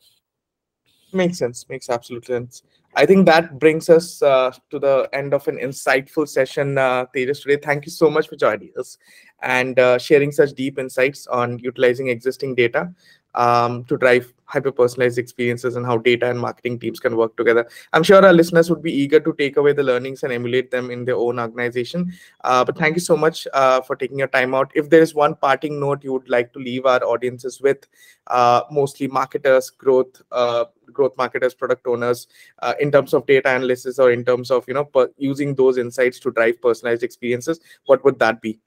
Makes 1.12 1.38
sense. 1.38 1.66
Makes 1.68 1.88
absolute 1.88 2.26
sense. 2.26 2.62
I 2.96 3.06
think 3.06 3.26
that 3.26 3.58
brings 3.58 3.88
us 3.88 4.22
uh, 4.22 4.52
to 4.70 4.78
the 4.78 5.08
end 5.12 5.32
of 5.32 5.48
an 5.48 5.58
insightful 5.58 6.28
session, 6.28 6.78
uh, 6.78 7.06
Tejas, 7.14 7.42
today. 7.42 7.56
Thank 7.56 7.86
you 7.86 7.90
so 7.90 8.10
much 8.10 8.28
for 8.28 8.36
joining 8.36 8.70
us 8.78 8.98
and 9.42 9.78
uh, 9.78 9.98
sharing 9.98 10.30
such 10.30 10.52
deep 10.52 10.78
insights 10.78 11.26
on 11.26 11.58
utilizing 11.58 12.08
existing 12.08 12.54
data 12.54 12.92
um, 13.34 13.84
to 13.84 13.96
drive 13.96 14.32
hyper 14.46 14.70
personalized 14.70 15.18
experiences 15.18 15.76
and 15.76 15.84
how 15.84 15.96
data 15.98 16.28
and 16.28 16.38
marketing 16.38 16.78
teams 16.78 17.00
can 17.00 17.16
work 17.16 17.36
together. 17.36 17.66
I'm 17.92 18.02
sure 18.02 18.24
our 18.24 18.32
listeners 18.32 18.70
would 18.70 18.82
be 18.82 18.92
eager 18.92 19.18
to 19.20 19.32
take 19.34 19.56
away 19.56 19.72
the 19.72 19.82
learnings 19.82 20.22
and 20.22 20.32
emulate 20.32 20.70
them 20.70 20.90
in 20.90 21.04
their 21.04 21.16
own 21.16 21.38
organization. 21.38 22.12
Uh, 22.42 22.64
but 22.64 22.78
thank 22.78 22.94
you 22.94 23.00
so 23.00 23.16
much 23.16 23.48
uh, 23.52 23.80
for 23.80 23.96
taking 23.96 24.18
your 24.18 24.28
time 24.28 24.54
out. 24.54 24.70
If 24.74 24.90
there 24.90 25.02
is 25.02 25.14
one 25.14 25.34
parting 25.34 25.80
note 25.80 26.04
you 26.04 26.12
would 26.12 26.28
like 26.28 26.52
to 26.52 26.58
leave 26.58 26.86
our 26.86 27.02
audiences 27.02 27.60
with, 27.60 27.86
uh, 28.28 28.62
mostly 28.70 29.08
marketers, 29.08 29.70
growth, 29.70 30.22
uh, 30.30 30.66
growth 30.92 31.16
marketers, 31.16 31.54
product 31.54 31.86
owners, 31.86 32.28
uh, 32.60 32.74
in 32.80 32.92
terms 32.92 33.14
of 33.14 33.26
data 33.26 33.54
analysis 33.54 33.98
or 33.98 34.12
in 34.12 34.24
terms 34.24 34.50
of 34.50 34.64
you 34.68 34.74
know 34.74 34.84
per- 34.84 35.10
using 35.16 35.54
those 35.54 35.78
insights 35.78 36.18
to 36.20 36.30
drive 36.30 36.60
personalized 36.60 37.02
experiences, 37.02 37.60
what 37.86 38.04
would 38.04 38.18
that 38.18 38.40
be? 38.40 38.60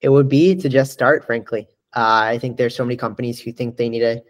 It 0.00 0.08
would 0.08 0.28
be 0.28 0.56
to 0.56 0.68
just 0.68 0.92
start, 0.92 1.24
frankly. 1.24 1.68
Uh, 1.94 2.24
I 2.24 2.38
think 2.38 2.56
there's 2.56 2.74
so 2.74 2.84
many 2.84 2.96
companies 2.96 3.38
who 3.38 3.52
think 3.52 3.76
they 3.76 3.88
need 3.88 4.00
to 4.00 4.22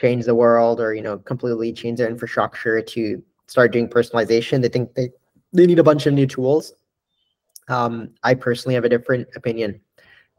change 0.00 0.24
the 0.24 0.34
world 0.34 0.80
or 0.80 0.94
you 0.94 1.02
know 1.02 1.18
completely 1.18 1.72
change 1.72 1.98
their 1.98 2.08
infrastructure 2.08 2.80
to 2.80 3.22
start 3.46 3.72
doing 3.72 3.88
personalization. 3.88 4.62
They 4.62 4.68
think 4.68 4.94
they 4.94 5.10
they 5.52 5.66
need 5.66 5.78
a 5.78 5.84
bunch 5.84 6.06
of 6.06 6.14
new 6.14 6.26
tools. 6.26 6.72
Um, 7.68 8.10
I 8.22 8.34
personally 8.34 8.74
have 8.74 8.84
a 8.84 8.88
different 8.88 9.28
opinion. 9.36 9.80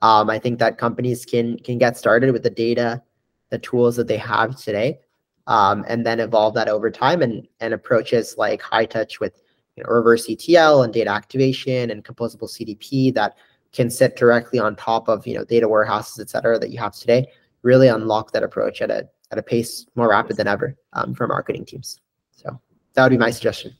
Um, 0.01 0.30
I 0.30 0.39
think 0.39 0.59
that 0.59 0.78
companies 0.78 1.26
can 1.26 1.57
can 1.59 1.78
get 1.78 1.97
started 1.97 2.32
with 2.32 2.43
the 2.43 2.49
data, 2.49 3.01
the 3.49 3.59
tools 3.59 3.95
that 3.95 4.07
they 4.07 4.18
have 4.18 4.57
today, 4.57 4.99
um, 5.47 5.86
and 5.88 6.05
then 6.05 6.20
evolve 6.20 6.53
that 6.55 6.68
over 6.68 6.89
time 6.89 7.22
and 7.22 7.47
and 7.59 7.74
approaches 7.74 8.36
like 8.38 8.61
Hightouch 8.61 9.20
with 9.20 9.41
you 9.76 9.84
know, 9.84 9.89
reverse 9.89 10.30
ETL 10.30 10.84
and 10.84 10.93
data 10.93 11.09
activation 11.09 11.91
and 11.91 12.03
composable 12.03 12.49
CDP 12.49 13.13
that 13.13 13.36
can 13.76 13.90
sit 13.90 14.16
directly 14.16 14.60
on 14.60 14.76
top 14.76 15.08
of 15.08 15.28
you 15.28 15.36
know 15.36 15.44
data 15.44 15.68
warehouses, 15.68 16.20
et 16.20 16.30
cetera, 16.30 16.58
that 16.58 16.70
you 16.70 16.80
have 16.80 16.94
today, 16.94 17.28
really 17.62 17.88
unlock 17.88 18.32
that 18.32 18.44
approach 18.44 18.82
at 18.82 18.90
a 18.90 19.08
at 19.32 19.38
a 19.38 19.44
pace 19.44 19.86
more 19.96 20.10
rapid 20.10 20.38
than 20.38 20.48
ever 20.48 20.76
um, 20.94 21.14
for 21.14 21.28
marketing 21.28 21.66
teams. 21.66 22.00
So 22.32 22.60
that 22.94 23.04
would 23.04 23.10
be 23.10 23.18
my 23.18 23.32
suggestion. 23.32 23.76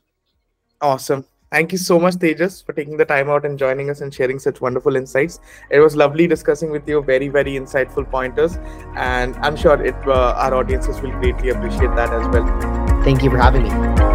Awesome. 0.82 1.26
Thank 1.52 1.72
you 1.72 1.78
so 1.78 2.00
much, 2.00 2.16
Tejas, 2.16 2.66
for 2.66 2.74
taking 2.74 2.98
the 2.98 3.06
time 3.06 3.30
out 3.30 3.46
and 3.46 3.58
joining 3.58 3.90
us 3.90 4.02
and 4.02 4.14
sharing 4.14 4.40
such 4.40 4.60
wonderful 4.60 4.96
insights. 4.96 5.40
It 5.70 5.80
was 5.80 5.96
lovely 5.96 6.28
discussing 6.28 6.72
with 6.72 6.90
you 6.90 7.02
very, 7.02 7.30
very 7.30 7.54
insightful 7.54 8.10
pointers, 8.10 8.58
and 8.98 9.36
I'm 9.38 9.56
sure 9.56 9.82
it 9.82 9.96
uh, 10.08 10.34
our 10.36 10.54
audiences 10.56 11.00
will 11.02 11.12
greatly 11.12 11.50
appreciate 11.50 11.96
that 11.96 12.12
as 12.12 12.28
well. 12.30 12.46
Thank 13.04 13.24
you 13.24 13.30
for 13.30 13.38
having 13.38 13.64
me. 13.64 14.15